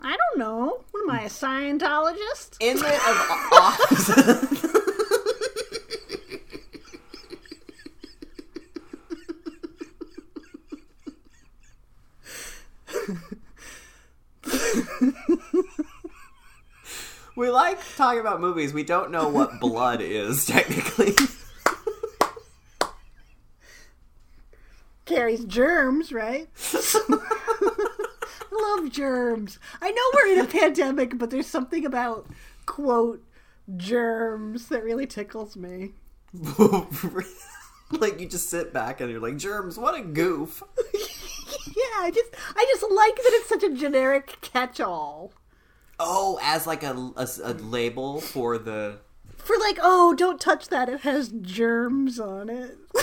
I 0.00 0.16
don't 0.16 0.38
know. 0.38 0.84
What 0.90 1.02
am 1.02 1.10
I, 1.10 1.22
a 1.22 1.28
Scientologist? 1.28 2.56
Inlet 2.60 2.94
of 2.94 3.16
ox. 3.52 4.10
we 17.36 17.50
like 17.50 17.78
talking 17.96 18.20
about 18.20 18.40
movies. 18.40 18.72
We 18.72 18.84
don't 18.84 19.10
know 19.10 19.28
what 19.28 19.60
blood 19.60 20.00
is 20.00 20.46
technically. 20.46 21.14
Carries 25.04 25.44
germs, 25.44 26.12
right? 26.12 26.48
I 28.52 28.76
love 28.76 28.90
germs. 28.92 29.58
I 29.80 29.90
know 29.90 30.02
we're 30.14 30.32
in 30.32 30.38
a 30.40 30.48
pandemic, 30.48 31.18
but 31.18 31.30
there's 31.30 31.46
something 31.46 31.84
about, 31.84 32.26
quote, 32.66 33.22
germs 33.76 34.68
that 34.68 34.84
really 34.84 35.06
tickles 35.06 35.56
me. 35.56 35.92
like 37.90 38.20
you 38.20 38.28
just 38.28 38.50
sit 38.50 38.72
back 38.72 39.00
and 39.00 39.10
you're 39.10 39.20
like, 39.20 39.36
germs, 39.36 39.78
what 39.78 39.98
a 39.98 40.02
goof. 40.02 40.62
yeah, 40.94 42.00
I 42.00 42.10
just 42.14 42.30
I 42.54 42.64
just 42.68 42.82
like 42.82 43.16
that 43.16 43.30
it's 43.32 43.48
such 43.48 43.62
a 43.62 43.74
generic 43.74 44.38
catch-all. 44.40 45.32
Oh, 45.98 46.38
as 46.42 46.66
like 46.66 46.82
a, 46.82 46.92
a, 47.16 47.26
a 47.42 47.52
label 47.54 48.20
for 48.20 48.58
the. 48.58 48.98
For 49.38 49.56
like, 49.58 49.78
oh, 49.80 50.14
don't 50.14 50.40
touch 50.40 50.68
that. 50.68 50.88
It 50.88 51.00
has 51.00 51.28
germs 51.28 52.18
on 52.18 52.50
it. 52.50 52.76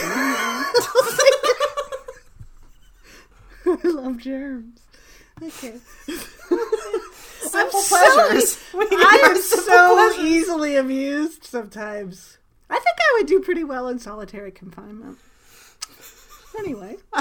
I 3.65 3.79
love 3.83 4.17
germs. 4.17 4.82
Okay. 5.47 5.75
Simple 7.41 7.81
so- 7.81 7.97
pleasures. 7.97 8.57
We 8.73 8.87
I 8.89 9.21
am 9.29 9.37
so 9.41 9.95
pleasures. 9.95 10.25
easily 10.25 10.75
amused 10.77 11.43
sometimes. 11.43 12.37
I 12.69 12.75
think 12.75 12.97
I 12.99 13.13
would 13.17 13.27
do 13.27 13.39
pretty 13.41 13.63
well 13.63 13.87
in 13.87 13.99
solitary 13.99 14.51
confinement. 14.51 15.17
Anyway. 16.57 16.97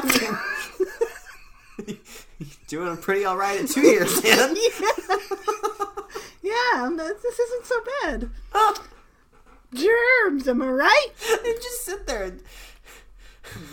Doing 2.69 2.97
pretty 2.99 3.25
all 3.25 3.37
right 3.37 3.61
at 3.63 3.69
two 3.69 3.83
years, 3.83 4.23
man. 4.23 4.57
yeah, 6.43 6.55
I'm 6.75 6.93
um, 6.93 6.97
this 6.97 7.39
isn't 7.39 7.67
so 7.67 7.77
bad. 8.03 8.31
Oh. 8.55 8.87
Germs, 9.75 10.49
am 10.49 10.63
I 10.63 10.69
right? 10.69 11.09
and 11.31 11.57
just 11.57 11.85
sit 11.85 12.07
there 12.07 12.25
and. 12.25 12.43
Hmm. 13.45 13.65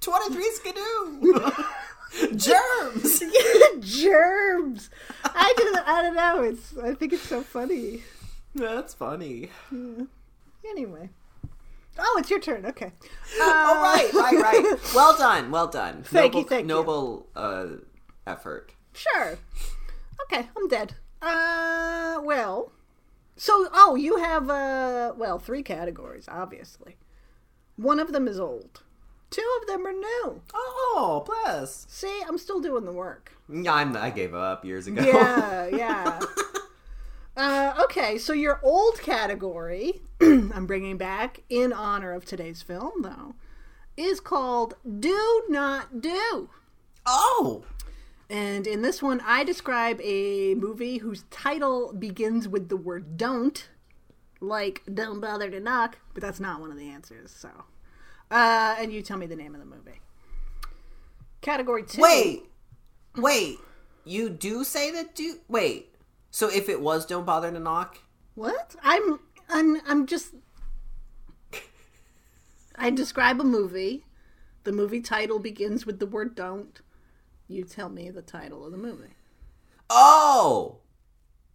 23 0.00 0.50
skidoo! 0.54 1.42
Germs! 2.36 3.22
yeah, 3.22 3.66
Germs. 3.80 4.90
I 5.24 5.54
just, 5.56 5.88
I 5.88 6.02
don't 6.02 6.16
know. 6.16 6.42
It's, 6.42 6.76
I 6.78 6.94
think 6.94 7.12
it's 7.12 7.22
so 7.22 7.42
funny. 7.42 8.02
That's 8.54 8.94
funny. 8.94 9.48
Anyway. 10.68 11.10
Oh, 11.98 12.16
it's 12.18 12.30
your 12.30 12.40
turn. 12.40 12.66
Okay. 12.66 12.92
oh, 13.40 13.80
right, 13.82 14.12
right, 14.14 14.42
right. 14.42 14.78
Well 14.94 15.16
done, 15.16 15.50
well 15.50 15.66
done. 15.66 16.02
Thank 16.04 16.34
you, 16.34 16.40
noble, 16.40 16.48
thank 16.48 16.62
you. 16.62 16.68
Noble 16.68 17.26
uh, 17.36 17.66
effort. 18.26 18.72
Sure. 18.92 19.38
Okay, 20.24 20.48
I'm 20.56 20.68
dead. 20.68 20.94
Uh, 21.20 22.20
well. 22.22 22.72
So, 23.36 23.68
oh, 23.72 23.94
you 23.96 24.18
have, 24.18 24.50
uh, 24.50 25.14
well, 25.16 25.38
three 25.38 25.62
categories, 25.62 26.26
obviously. 26.28 26.96
One 27.76 27.98
of 27.98 28.12
them 28.12 28.28
is 28.28 28.38
old. 28.38 28.82
Two 29.32 29.58
of 29.62 29.66
them 29.66 29.86
are 29.86 29.92
new. 29.92 30.42
Oh, 30.54 31.24
bless. 31.26 31.86
See, 31.88 32.22
I'm 32.28 32.36
still 32.36 32.60
doing 32.60 32.84
the 32.84 32.92
work. 32.92 33.32
Yeah, 33.48 33.72
I'm, 33.74 33.96
I 33.96 34.10
gave 34.10 34.34
up 34.34 34.64
years 34.64 34.86
ago. 34.86 35.02
Yeah, 35.02 35.66
yeah. 35.72 36.20
Uh, 37.34 37.72
okay, 37.84 38.18
so 38.18 38.34
your 38.34 38.60
old 38.62 39.00
category, 39.00 40.02
I'm 40.20 40.66
bringing 40.66 40.98
back 40.98 41.42
in 41.48 41.72
honor 41.72 42.12
of 42.12 42.26
today's 42.26 42.60
film, 42.60 43.00
though, 43.00 43.34
is 43.96 44.20
called 44.20 44.74
Do 45.00 45.44
Not 45.48 46.00
Do. 46.02 46.50
oh! 47.06 47.64
And 48.28 48.66
in 48.66 48.80
this 48.82 49.02
one, 49.02 49.20
I 49.26 49.44
describe 49.44 50.00
a 50.02 50.54
movie 50.54 50.98
whose 50.98 51.24
title 51.30 51.92
begins 51.92 52.48
with 52.48 52.68
the 52.70 52.76
word 52.78 53.16
don't, 53.18 53.68
like 54.40 54.82
Don't 54.92 55.20
Bother 55.20 55.50
to 55.50 55.60
Knock, 55.60 55.98
but 56.14 56.22
that's 56.22 56.40
not 56.40 56.60
one 56.60 56.70
of 56.70 56.78
the 56.78 56.88
answers, 56.88 57.30
so. 57.30 57.50
Uh, 58.30 58.76
and 58.78 58.92
you 58.92 59.02
tell 59.02 59.18
me 59.18 59.26
the 59.26 59.36
name 59.36 59.54
of 59.54 59.60
the 59.60 59.66
movie. 59.66 60.00
Category 61.40 61.82
two. 61.82 62.00
Wait! 62.00 62.44
Wait! 63.16 63.58
You 64.04 64.30
do 64.30 64.64
say 64.64 64.90
that 64.92 65.14
do. 65.14 65.38
Wait. 65.48 65.94
So 66.30 66.48
if 66.48 66.68
it 66.68 66.80
was 66.80 67.04
Don't 67.04 67.26
Bother 67.26 67.50
to 67.50 67.58
Knock? 67.58 67.98
What? 68.34 68.74
I'm 68.82 69.20
I'm 69.48 69.80
I'm 69.86 70.06
just 70.06 70.34
I 72.76 72.90
describe 72.90 73.40
a 73.40 73.44
movie. 73.44 74.04
The 74.64 74.72
movie 74.72 75.00
title 75.00 75.38
begins 75.38 75.84
with 75.84 75.98
the 75.98 76.06
word 76.06 76.34
don't. 76.34 76.80
You 77.48 77.64
tell 77.64 77.88
me 77.88 78.10
the 78.10 78.22
title 78.22 78.64
of 78.64 78.72
the 78.72 78.78
movie. 78.78 79.14
Oh! 79.90 80.78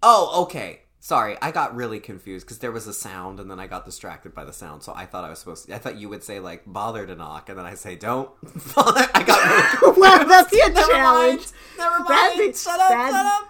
Oh, 0.03 0.43
okay. 0.43 0.81
Sorry, 0.99 1.37
I 1.41 1.51
got 1.51 1.75
really 1.75 1.99
confused 1.99 2.45
because 2.45 2.57
there 2.59 2.71
was 2.71 2.87
a 2.87 2.93
sound 2.93 3.39
and 3.39 3.49
then 3.51 3.59
I 3.59 3.67
got 3.67 3.85
distracted 3.85 4.33
by 4.33 4.43
the 4.43 4.51
sound. 4.51 4.81
So 4.83 4.93
I 4.95 5.05
thought 5.05 5.23
I 5.23 5.29
was 5.29 5.39
supposed 5.39 5.67
to. 5.67 5.75
I 5.75 5.77
thought 5.77 5.97
you 5.97 6.09
would 6.09 6.23
say, 6.23 6.39
like, 6.39 6.63
bother 6.65 7.05
to 7.05 7.15
knock, 7.15 7.49
and 7.49 7.57
then 7.57 7.65
I 7.65 7.75
say, 7.75 7.95
don't 7.95 8.29
bother. 8.75 9.07
I 9.13 9.23
got 9.23 9.43
really. 9.83 9.97
Well, 10.01 10.25
that'd 10.27 10.51
be 10.51 10.59
a 10.59 10.69
Never 10.69 10.91
challenge. 10.91 11.39
mind. 11.39 11.51
Never 11.77 11.99
mind. 11.99 12.09
That'd 12.09 12.37
be- 12.51 12.57
shut 12.57 12.79
up, 12.79 12.89
shut 12.91 13.13
up. 13.25 13.49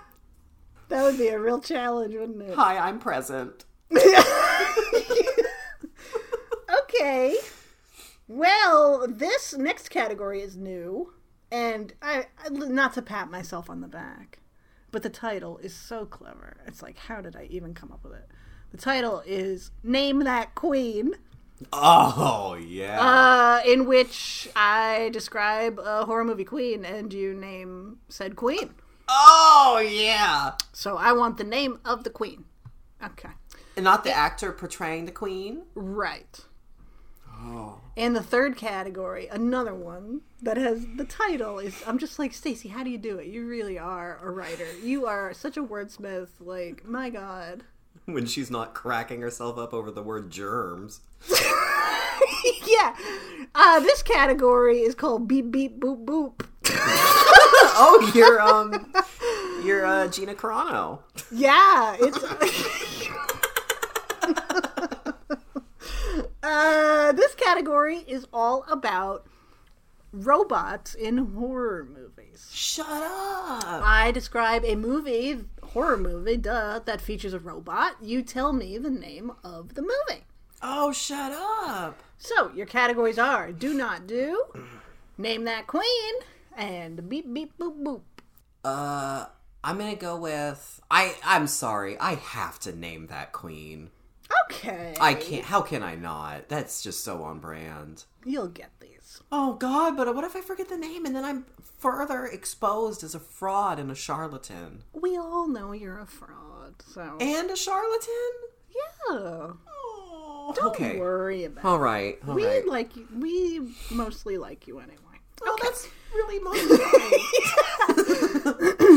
That 0.89 1.03
would 1.03 1.17
be 1.17 1.27
a 1.29 1.39
real 1.39 1.59
challenge, 1.59 2.13
wouldn't 2.15 2.41
it? 2.41 2.55
Hi, 2.55 2.77
I'm 2.77 2.99
present. 2.99 3.65
okay. 6.83 7.35
Well, 8.27 9.07
this 9.07 9.55
next 9.57 9.89
category 9.89 10.41
is 10.41 10.57
new, 10.57 11.13
and 11.51 11.93
I, 12.01 12.25
I 12.43 12.49
not 12.49 12.93
to 12.93 13.01
pat 13.01 13.31
myself 13.31 13.69
on 13.69 13.79
the 13.81 13.87
back, 13.87 14.39
but 14.97 15.03
the 15.03 15.09
title 15.11 15.59
is 15.59 15.75
so 15.75 16.07
clever. 16.07 16.57
It's 16.65 16.81
like, 16.81 16.97
how 16.97 17.21
did 17.21 17.35
I 17.35 17.43
even 17.51 17.75
come 17.75 17.91
up 17.91 18.03
with 18.03 18.13
it? 18.13 18.27
The 18.71 18.77
title 18.79 19.21
is 19.27 19.69
"Name 19.83 20.21
That 20.23 20.55
Queen," 20.55 21.13
Oh, 21.71 22.55
yeah. 22.59 22.99
uh, 22.99 23.61
in 23.63 23.85
which 23.85 24.49
I 24.55 25.11
describe 25.13 25.77
a 25.77 26.03
horror 26.05 26.23
movie 26.23 26.45
queen, 26.45 26.83
and 26.83 27.13
you 27.13 27.35
name 27.35 27.97
said 28.09 28.35
queen. 28.35 28.73
oh, 29.07 29.87
yeah. 29.87 30.53
So 30.73 30.97
I 30.97 31.11
want 31.11 31.37
the 31.37 31.43
name 31.43 31.77
of 31.85 32.03
the 32.03 32.09
queen. 32.09 32.45
Okay. 33.05 33.29
And 33.75 33.83
not 33.83 34.03
the 34.03 34.11
actor 34.11 34.51
portraying 34.51 35.05
the 35.05 35.11
queen. 35.11 35.61
Right. 35.75 36.39
Oh. 37.49 37.79
And 37.95 38.15
the 38.15 38.23
third 38.23 38.57
category, 38.57 39.27
another 39.27 39.73
one 39.73 40.21
that 40.41 40.57
has 40.57 40.85
the 40.97 41.05
title 41.05 41.59
is 41.59 41.81
I'm 41.87 41.97
just 41.97 42.19
like, 42.19 42.33
Stacie, 42.33 42.69
how 42.69 42.83
do 42.83 42.89
you 42.89 42.97
do 42.97 43.17
it? 43.17 43.27
You 43.27 43.47
really 43.47 43.79
are 43.79 44.19
a 44.21 44.29
writer. 44.29 44.67
You 44.83 45.05
are 45.05 45.33
such 45.33 45.55
a 45.57 45.63
wordsmith. 45.63 46.29
Like, 46.39 46.85
my 46.85 47.09
God. 47.09 47.63
When 48.05 48.25
she's 48.25 48.49
not 48.49 48.73
cracking 48.73 49.19
herself 49.19 49.57
up 49.57 49.73
over 49.73 49.91
the 49.91 50.01
word 50.01 50.29
germs. 50.29 51.01
yeah. 52.65 52.95
Uh, 53.53 53.81
this 53.81 54.01
category 54.01 54.79
is 54.79 54.95
called 54.95 55.27
beep 55.27 55.51
beep 55.51 55.77
boop 55.81 56.05
boop. 56.05 56.45
oh, 56.69 58.11
you're 58.15 58.39
um, 58.39 58.93
you're 59.65 59.85
uh, 59.85 60.07
Gina 60.07 60.35
Carano. 60.35 60.99
Yeah, 61.31 61.97
it's. 61.99 62.17
Uh, 66.43 67.11
this 67.13 67.35
category 67.35 67.97
is 68.07 68.27
all 68.33 68.63
about 68.69 69.25
robots 70.11 70.93
in 70.95 71.17
horror 71.17 71.85
movies. 71.85 72.49
Shut 72.53 72.87
up. 72.87 73.63
I 73.63 74.11
describe 74.13 74.63
a 74.65 74.75
movie, 74.75 75.39
horror 75.63 75.97
movie, 75.97 76.37
duh, 76.37 76.79
that 76.85 77.01
features 77.01 77.33
a 77.33 77.39
robot. 77.39 77.95
You 78.01 78.21
tell 78.21 78.53
me 78.53 78.77
the 78.77 78.89
name 78.89 79.31
of 79.43 79.75
the 79.75 79.81
movie. 79.81 80.23
Oh, 80.61 80.91
shut 80.91 81.31
up. 81.33 81.99
So 82.17 82.51
your 82.55 82.65
categories 82.65 83.19
are 83.19 83.51
do 83.51 83.73
not 83.73 84.07
do, 84.07 84.43
name 85.17 85.43
that 85.43 85.67
queen, 85.67 86.13
and 86.55 87.07
beep 87.07 87.31
beep 87.31 87.57
boop 87.59 87.83
boop. 87.83 88.01
Uh, 88.65 89.25
I'm 89.63 89.77
gonna 89.77 89.95
go 89.95 90.17
with 90.17 90.81
I. 90.89 91.15
I'm 91.23 91.47
sorry. 91.47 91.97
I 91.99 92.15
have 92.15 92.59
to 92.61 92.75
name 92.75 93.07
that 93.07 93.33
queen. 93.33 93.91
Okay. 94.45 94.95
I 94.99 95.13
can't. 95.13 95.45
How 95.45 95.61
can 95.61 95.83
I 95.83 95.95
not? 95.95 96.49
That's 96.49 96.81
just 96.81 97.03
so 97.03 97.23
on 97.23 97.39
brand. 97.39 98.05
You'll 98.25 98.47
get 98.47 98.71
these. 98.79 99.21
Oh 99.31 99.53
God! 99.53 99.95
But 99.97 100.13
what 100.15 100.23
if 100.23 100.35
I 100.35 100.41
forget 100.41 100.69
the 100.69 100.77
name 100.77 101.05
and 101.05 101.15
then 101.15 101.23
I'm 101.25 101.45
further 101.79 102.25
exposed 102.25 103.03
as 103.03 103.13
a 103.15 103.19
fraud 103.19 103.77
and 103.79 103.91
a 103.91 103.95
charlatan 103.95 104.83
We 104.93 105.15
all 105.17 105.47
know 105.47 105.71
you're 105.73 105.99
a 105.99 106.05
fraud, 106.07 106.75
so 106.85 107.17
and 107.19 107.49
a 107.51 107.55
charlatan? 107.55 108.31
yeah. 108.69 109.51
Oh, 109.67 110.53
Don't 110.55 110.67
okay. 110.75 110.97
worry 110.99 111.43
about 111.45 111.65
All 111.65 111.79
right. 111.79 112.15
it. 112.15 112.23
All 112.27 112.35
We 112.35 112.45
right. 112.45 112.67
like 112.67 112.95
you. 112.95 113.07
We 113.13 113.73
mostly 113.91 114.37
like 114.37 114.67
you 114.67 114.79
anyway. 114.79 114.97
Oh, 115.43 115.57
that's 115.61 115.87
really 116.13 116.39
motivating. 116.43 117.23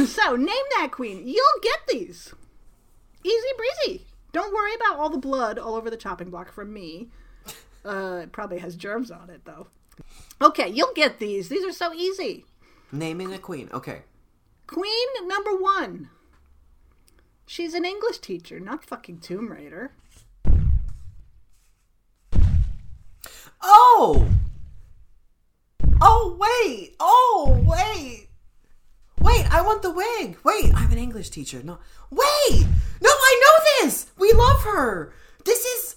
So 0.06 0.36
name 0.36 0.64
that 0.78 0.88
queen. 0.92 1.26
You'll 1.26 1.60
get 1.62 1.78
these. 1.88 2.32
Easy 3.24 3.48
breezy. 3.56 4.06
Don't 4.32 4.54
worry 4.54 4.74
about 4.74 4.98
all 4.98 5.10
the 5.10 5.18
blood 5.18 5.58
all 5.58 5.74
over 5.74 5.90
the 5.90 5.96
chopping 5.96 6.30
block 6.30 6.52
from 6.52 6.72
me. 6.72 7.08
Uh, 7.84 8.20
it 8.22 8.32
probably 8.32 8.58
has 8.58 8.76
germs 8.76 9.10
on 9.10 9.30
it 9.30 9.44
though. 9.44 9.66
Okay, 10.40 10.68
you'll 10.68 10.92
get 10.94 11.18
these. 11.18 11.48
These 11.48 11.64
are 11.64 11.72
so 11.72 11.92
easy. 11.92 12.44
Naming 12.92 13.32
a 13.32 13.38
queen. 13.38 13.68
Okay. 13.72 14.02
Queen 14.66 15.08
number 15.26 15.56
one. 15.56 16.10
She's 17.46 17.74
an 17.74 17.84
English 17.84 18.18
teacher, 18.18 18.60
not 18.60 18.84
fucking 18.84 19.18
Tomb 19.18 19.50
Raider. 19.50 19.92
Oh. 23.60 24.28
Oh 26.00 26.36
wait. 26.38 26.94
Oh 27.00 27.60
wait. 27.66 28.28
Wait, 29.20 29.46
I 29.52 29.60
want 29.62 29.82
the 29.82 29.90
wig. 29.90 30.38
Wait, 30.44 30.72
I'm 30.74 30.90
an 30.92 30.98
English 30.98 31.30
teacher. 31.30 31.62
No. 31.62 31.78
Wait. 32.10 32.66
No, 33.00 33.10
I 33.10 33.40
know 33.42 33.86
this. 33.86 34.06
We 34.18 34.32
love 34.32 34.62
her. 34.62 35.12
This 35.44 35.64
is 35.64 35.96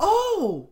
Oh. 0.00 0.68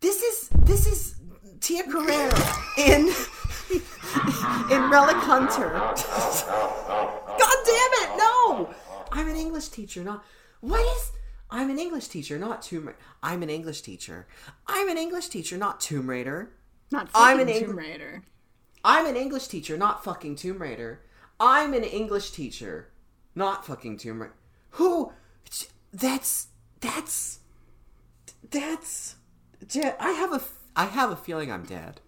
This 0.00 0.22
is 0.22 0.48
this 0.64 0.86
is 0.86 1.16
Tia 1.60 1.84
Carrere 1.84 2.32
in 2.78 3.08
in 4.70 4.90
Relic 4.90 5.16
Hunter. 5.16 5.70
God 7.38 7.58
damn 7.64 7.92
it, 8.02 8.16
no! 8.18 8.74
I'm 9.12 9.28
an 9.28 9.36
English 9.36 9.68
teacher, 9.68 10.02
not 10.02 10.24
what 10.60 10.80
is 10.80 11.12
I'm 11.50 11.70
an 11.70 11.78
English 11.78 12.08
teacher, 12.08 12.38
not 12.38 12.62
Tomb 12.62 12.86
Raider. 12.86 12.98
I'm 13.22 13.42
an 13.42 13.50
English 13.50 13.82
teacher. 13.82 14.26
I'm 14.66 14.88
an 14.88 14.98
English 14.98 15.28
teacher, 15.28 15.56
not 15.56 15.80
Tomb 15.80 16.08
Raider. 16.10 16.50
Not 16.90 17.08
I'm 17.14 17.38
fucking 17.38 17.56
an 17.56 17.66
Tomb 17.66 17.78
Raider. 17.78 18.22
I'm 18.84 19.06
an 19.06 19.16
English 19.16 19.48
teacher, 19.48 19.76
not 19.76 20.02
fucking 20.04 20.36
Tomb 20.36 20.58
Raider. 20.58 21.00
I'm 21.38 21.74
an 21.74 21.84
English 21.84 22.30
teacher, 22.30 22.88
not 23.36 23.64
fucking 23.64 23.98
Tomb 23.98 24.22
Raider. 24.22 24.34
Who? 24.70 25.12
That's 25.92 26.48
that's 26.80 27.38
that's. 28.50 29.14
I 30.00 30.10
have 30.10 30.32
a 30.32 30.40
I 30.74 30.86
have 30.86 31.10
a 31.12 31.16
feeling 31.16 31.52
I'm 31.52 31.64
dead. 31.64 32.00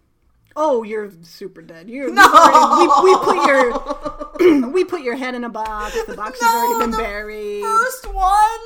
Oh, 0.55 0.83
you're 0.83 1.09
super 1.21 1.61
dead. 1.61 1.89
You're 1.89 2.11
No! 2.11 2.25
we, 3.03 3.11
we 3.11 3.17
put 3.17 3.47
your 3.47 4.69
we 4.71 4.83
put 4.83 5.01
your 5.01 5.15
head 5.15 5.35
in 5.35 5.43
a 5.43 5.49
box. 5.49 5.95
The 6.05 6.15
box 6.15 6.39
has 6.41 6.53
already 6.53 6.91
been 6.91 6.99
buried. 6.99 7.61
First 7.61 8.13
one 8.13 8.59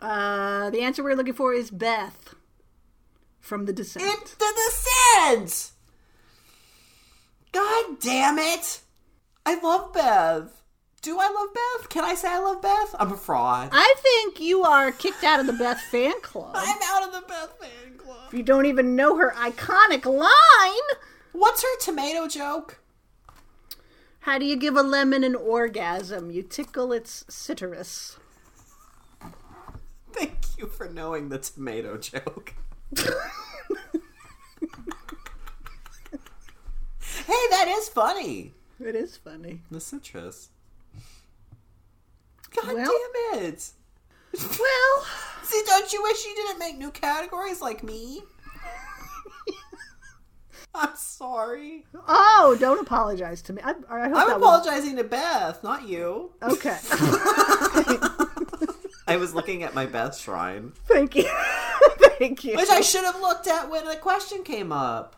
Uh, 0.00 0.70
the 0.70 0.80
answer 0.82 1.02
we're 1.02 1.16
looking 1.16 1.32
for 1.34 1.52
is 1.52 1.70
Beth 1.70 2.34
from 3.40 3.64
The 3.66 3.72
Descent. 3.72 4.04
into 4.04 4.38
the 4.38 4.52
descent. 4.68 5.72
God 7.52 7.98
damn 8.00 8.38
it! 8.38 8.80
I 9.44 9.58
love 9.60 9.92
Beth. 9.92 10.59
Do 11.02 11.18
I 11.18 11.28
love 11.28 11.54
Beth? 11.54 11.88
Can 11.88 12.04
I 12.04 12.14
say 12.14 12.28
I 12.28 12.38
love 12.40 12.60
Beth? 12.60 12.94
I'm 12.98 13.12
a 13.12 13.16
fraud. 13.16 13.70
I 13.72 13.94
think 13.98 14.38
you 14.38 14.64
are 14.64 14.92
kicked 14.92 15.24
out 15.24 15.40
of 15.40 15.46
the 15.46 15.54
Beth 15.54 15.80
fan 15.80 16.20
club. 16.20 16.52
I'm 16.54 16.78
out 16.84 17.08
of 17.08 17.14
the 17.14 17.26
Beth 17.26 17.58
fan 17.58 17.96
club. 17.96 18.34
You 18.34 18.42
don't 18.42 18.66
even 18.66 18.96
know 18.96 19.16
her 19.16 19.32
iconic 19.34 20.04
line. 20.04 20.98
What's 21.32 21.62
her 21.62 21.78
tomato 21.80 22.28
joke? 22.28 22.80
How 24.20 24.38
do 24.38 24.44
you 24.44 24.56
give 24.56 24.76
a 24.76 24.82
lemon 24.82 25.24
an 25.24 25.34
orgasm? 25.34 26.30
You 26.30 26.42
tickle 26.42 26.92
its 26.92 27.24
citrus. 27.30 28.18
Thank 30.12 30.58
you 30.58 30.66
for 30.66 30.86
knowing 30.86 31.30
the 31.30 31.38
tomato 31.38 31.96
joke. 31.96 32.54
hey, 32.98 33.06
that 37.26 37.68
is 37.68 37.88
funny. 37.88 38.52
It 38.78 38.94
is 38.94 39.16
funny. 39.16 39.62
The 39.70 39.80
citrus. 39.80 40.49
God 42.56 42.74
Well- 42.74 42.92
damn 43.32 43.44
it. 43.44 43.70
Well, 44.38 45.06
See, 45.42 45.60
don't 45.66 45.92
you 45.92 46.00
wish 46.04 46.24
you 46.24 46.34
didn't 46.36 46.60
make 46.60 46.78
new 46.78 46.92
categories 46.92 47.60
like 47.60 47.82
me? 47.82 48.22
I'm 50.74 50.94
sorry. 50.94 51.84
oh, 52.06 52.56
don't 52.60 52.80
apologize 52.80 53.42
to 53.42 53.52
me. 53.52 53.60
I, 53.62 53.70
I 53.70 53.72
hope 53.72 53.84
I'm 53.90 54.12
that 54.12 54.26
was 54.26 54.32
apologizing 54.36 54.96
to 54.96 55.04
Beth, 55.04 55.64
not 55.64 55.88
you. 55.88 56.30
okay. 56.42 56.78
I 59.08 59.16
was 59.18 59.34
looking 59.34 59.64
at 59.64 59.74
my 59.74 59.86
Beth 59.86 60.16
shrine, 60.16 60.72
Thank 60.86 61.16
you. 61.16 61.28
Thank 62.20 62.44
you. 62.44 62.54
which 62.56 62.68
I 62.68 62.82
should 62.82 63.02
have 63.04 63.20
looked 63.20 63.48
at 63.48 63.68
when 63.68 63.84
the 63.84 63.96
question 63.96 64.44
came 64.44 64.70
up. 64.70 65.16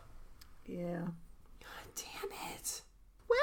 yeah. 0.65 1.01
God 1.59 1.85
damn 1.95 2.31
it. 2.51 2.81
Well, 3.29 3.37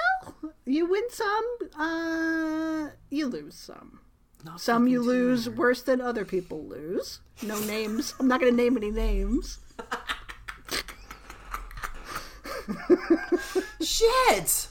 you 0.70 0.86
win 0.86 1.04
some, 1.10 1.44
uh, 1.78 2.90
you 3.10 3.26
lose 3.26 3.54
some. 3.54 4.00
Not 4.44 4.60
Some 4.60 4.88
you 4.88 5.02
lose 5.02 5.50
worse 5.50 5.82
than 5.82 6.00
other 6.00 6.24
people 6.24 6.64
lose. 6.64 7.20
No 7.42 7.58
names. 7.60 8.14
I'm 8.18 8.26
not 8.26 8.40
going 8.40 8.52
to 8.52 8.56
name 8.56 8.76
any 8.76 8.90
names. 8.90 9.58
Shit. 13.82 14.68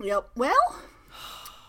Yep. 0.00 0.28
Well, 0.36 0.82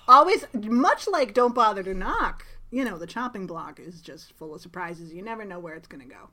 always, 0.08 0.46
much 0.54 1.08
like 1.08 1.34
Don't 1.34 1.56
Bother 1.56 1.84
to 1.84 1.94
Knock, 1.94 2.46
you 2.72 2.84
know, 2.84 2.98
the 2.98 3.08
chopping 3.08 3.48
block 3.48 3.80
is 3.80 4.02
just 4.02 4.34
full 4.34 4.54
of 4.54 4.60
surprises. 4.60 5.14
You 5.14 5.22
never 5.22 5.46
know 5.46 5.60
where 5.60 5.76
it's 5.76 5.88
going 5.88 6.02
to 6.02 6.14
go. 6.14 6.30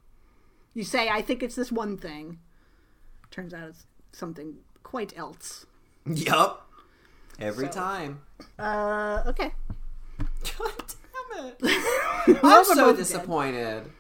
You 0.73 0.83
say, 0.83 1.09
I 1.09 1.23
think 1.23 1.45
it's 1.45 1.55
this 1.55 1.71
one 1.71 1.97
thing. 1.97 2.41
Turns 3.31 3.55
out 3.55 3.69
it's 3.69 3.87
something 4.11 4.57
quite 4.83 5.17
else. 5.17 5.67
Yup. 6.05 6.64
Every 7.39 7.67
So- 7.67 7.73
time. 7.73 8.23
Uh, 8.59 9.23
okay. 9.27 9.53
God 10.59 10.73
damn 11.33 11.47
it. 11.47 11.57
I'm 12.43 12.65
so 12.65 12.75
both 12.75 12.97
dead. 12.97 12.97
disappointed. 12.97 13.91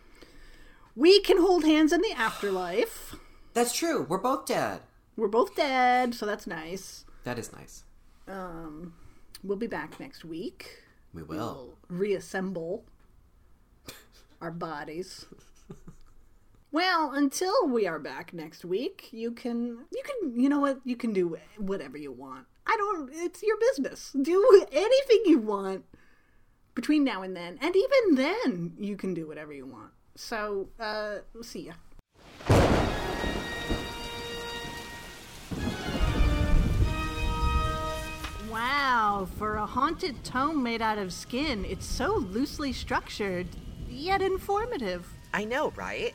We 0.96 1.20
can 1.20 1.38
hold 1.40 1.64
hands 1.64 1.92
in 1.92 2.00
the 2.00 2.12
afterlife. 2.12 3.16
That's 3.52 3.72
true. 3.72 4.06
We're 4.08 4.18
both 4.18 4.46
dead. 4.46 4.80
We're 5.16 5.28
both 5.28 5.54
dead, 5.56 6.14
so 6.14 6.26
that's 6.26 6.46
nice. 6.46 7.04
That 7.24 7.38
is 7.38 7.52
nice. 7.52 7.84
Um, 8.28 8.94
we'll 9.42 9.56
be 9.56 9.66
back 9.66 9.98
next 9.98 10.24
week. 10.24 10.82
We 11.12 11.22
will. 11.22 11.76
We'll 11.88 11.98
reassemble 11.98 12.84
our 14.40 14.50
bodies. 14.50 15.26
Well, 16.72 17.12
until 17.12 17.68
we 17.68 17.86
are 17.86 18.00
back 18.00 18.32
next 18.32 18.64
week, 18.64 19.08
you 19.12 19.30
can 19.30 19.78
you 19.92 20.02
can 20.04 20.40
you 20.40 20.48
know 20.48 20.58
what 20.58 20.80
you 20.84 20.96
can 20.96 21.12
do 21.12 21.38
whatever 21.56 21.96
you 21.96 22.10
want. 22.10 22.46
I 22.66 22.76
don't. 22.76 23.10
It's 23.12 23.42
your 23.42 23.56
business. 23.58 24.12
Do 24.20 24.66
anything 24.72 25.22
you 25.26 25.38
want, 25.38 25.84
between 26.74 27.04
now 27.04 27.22
and 27.22 27.36
then. 27.36 27.58
And 27.60 27.74
even 27.76 28.14
then, 28.14 28.74
you 28.78 28.96
can 28.96 29.14
do 29.14 29.26
whatever 29.26 29.52
you 29.52 29.66
want. 29.66 29.92
So, 30.16 30.68
uh, 30.78 31.18
see 31.42 31.66
ya. 31.66 31.72
Wow, 38.50 39.28
for 39.38 39.56
a 39.56 39.66
haunted 39.66 40.22
tome 40.22 40.62
made 40.62 40.80
out 40.80 40.98
of 40.98 41.12
skin, 41.12 41.64
it's 41.64 41.84
so 41.84 42.14
loosely 42.14 42.72
structured, 42.72 43.48
yet 43.88 44.22
informative. 44.22 45.06
I 45.32 45.44
know, 45.44 45.72
right? 45.74 46.14